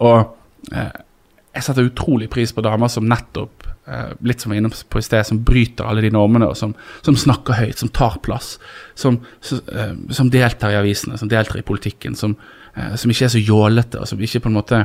Og 0.00 0.72
eh, 0.72 0.88
jeg 1.52 1.66
setter 1.66 1.90
utrolig 1.90 2.30
pris 2.32 2.54
på 2.54 2.64
damer 2.64 2.88
som 2.92 3.04
nettopp, 3.08 3.68
litt 4.22 4.40
som 4.40 4.52
vi 4.52 4.56
var 4.56 4.62
inne 4.62 4.70
på 4.88 5.00
i 5.00 5.04
sted, 5.04 5.26
som 5.26 5.40
bryter 5.42 5.88
alle 5.88 6.04
de 6.04 6.12
normene, 6.14 6.46
og 6.52 6.58
som, 6.58 6.74
som 7.02 7.16
snakker 7.18 7.58
høyt, 7.58 7.80
som 7.80 7.90
tar 7.90 8.20
plass, 8.22 8.54
som, 8.94 9.18
eh, 9.50 9.94
som 10.14 10.30
deltar 10.30 10.70
i 10.70 10.78
avisene, 10.78 11.18
som 11.18 11.30
deltar 11.30 11.58
i 11.58 11.66
politikken, 11.66 12.14
som, 12.18 12.36
eh, 12.76 12.94
som 12.94 13.10
ikke 13.10 13.26
er 13.26 13.34
så 13.34 13.42
jålete, 13.42 13.98
og 13.98 14.06
som 14.08 14.22
ikke 14.22 14.44
på 14.44 14.52
en 14.52 14.58
måte 14.60 14.84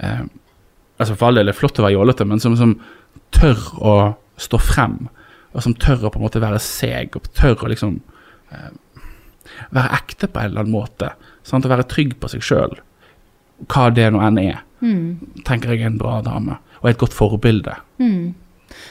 eh, 0.00 0.22
altså 1.00 1.16
For 1.16 1.30
all 1.30 1.38
del 1.40 1.48
er 1.48 1.54
det 1.54 1.56
flott 1.56 1.78
å 1.80 1.84
være 1.86 1.96
jålete, 1.96 2.26
men 2.28 2.42
som, 2.42 2.56
som 2.60 2.74
tør 3.32 3.60
å 3.80 3.94
stå 4.40 4.58
frem. 4.60 4.98
Og 5.56 5.64
som 5.64 5.74
tør 5.74 6.06
å 6.06 6.10
på 6.12 6.20
en 6.20 6.26
måte 6.26 6.42
være 6.42 6.60
seg, 6.62 7.16
og 7.16 7.30
tør 7.36 7.64
å 7.64 7.70
liksom 7.72 7.94
eh, 8.52 8.72
være 9.72 10.00
ekte 10.00 10.28
på 10.28 10.42
en 10.42 10.50
eller 10.50 10.64
annen 10.64 10.76
måte. 10.76 11.12
Sant? 11.46 11.64
Å 11.64 11.72
være 11.72 11.88
trygg 11.88 12.18
på 12.20 12.28
seg 12.30 12.44
sjøl, 12.44 12.76
hva 13.64 13.88
det 13.96 14.10
nå 14.12 14.20
enn 14.26 14.42
er. 14.42 14.60
Tenker 15.48 15.72
jeg 15.72 15.84
er 15.84 15.90
en 15.90 15.98
bra 16.00 16.18
dame, 16.24 16.60
og 16.80 16.88
er 16.88 16.94
et 16.94 17.00
godt 17.00 17.16
forbilde. 17.16 17.74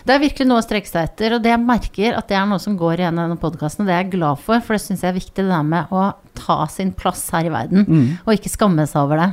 Det 0.06 0.14
er 0.14 0.20
virkelig 0.22 0.48
noe 0.50 0.60
å 0.60 0.66
strekke 0.66 0.90
seg 0.90 1.08
etter, 1.08 1.36
og 1.38 1.44
det 1.44 1.54
jeg 1.54 1.62
merker 1.64 2.18
at 2.20 2.28
det 2.30 2.36
er 2.38 2.48
noe 2.50 2.60
som 2.60 2.76
går 2.78 3.00
igjen 3.04 3.16
i 3.20 3.24
denne 3.24 3.40
podkasten, 3.40 3.84
og 3.86 3.90
det 3.90 3.96
er 3.96 4.02
jeg 4.04 4.14
glad 4.18 4.42
for, 4.44 4.60
for 4.66 4.76
det 4.76 4.82
syns 4.84 5.04
jeg 5.06 5.14
er 5.14 5.18
viktig, 5.20 5.38
det 5.40 5.48
der 5.50 5.64
med 5.68 5.94
å 5.96 6.10
ta 6.40 6.60
sin 6.72 6.92
plass 6.96 7.26
her 7.36 7.48
i 7.48 7.54
verden, 7.54 7.86
og 8.26 8.34
ikke 8.36 8.52
skamme 8.52 8.86
seg 8.90 9.06
over 9.06 9.24
det. 9.24 9.30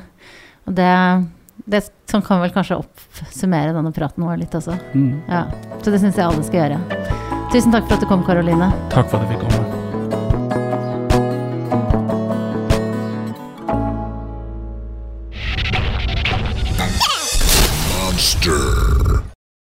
Og 0.66 0.76
det, 0.78 0.90
det 1.66 1.82
sånn 2.10 2.24
kan 2.26 2.42
vel 2.42 2.54
kanskje 2.54 2.78
oppsummere 2.82 3.74
denne 3.76 3.94
praten 3.94 4.26
vår 4.26 4.38
litt 4.42 4.54
også. 4.54 4.78
Ja. 5.30 5.46
Så 5.82 5.94
det 5.94 6.02
syns 6.02 6.18
jeg 6.18 6.26
alle 6.26 6.46
skal 6.46 6.62
gjøre. 6.64 6.82
Tusen 7.52 7.74
takk 7.74 7.86
for 7.86 7.98
at 7.98 8.02
du 8.02 8.10
kom, 8.10 8.26
Karoline. 8.26 8.70
Takk 8.94 9.10
for 9.10 9.20
at 9.22 9.26
jeg 9.30 9.36
fikk 9.36 9.48
komme. 9.48 9.75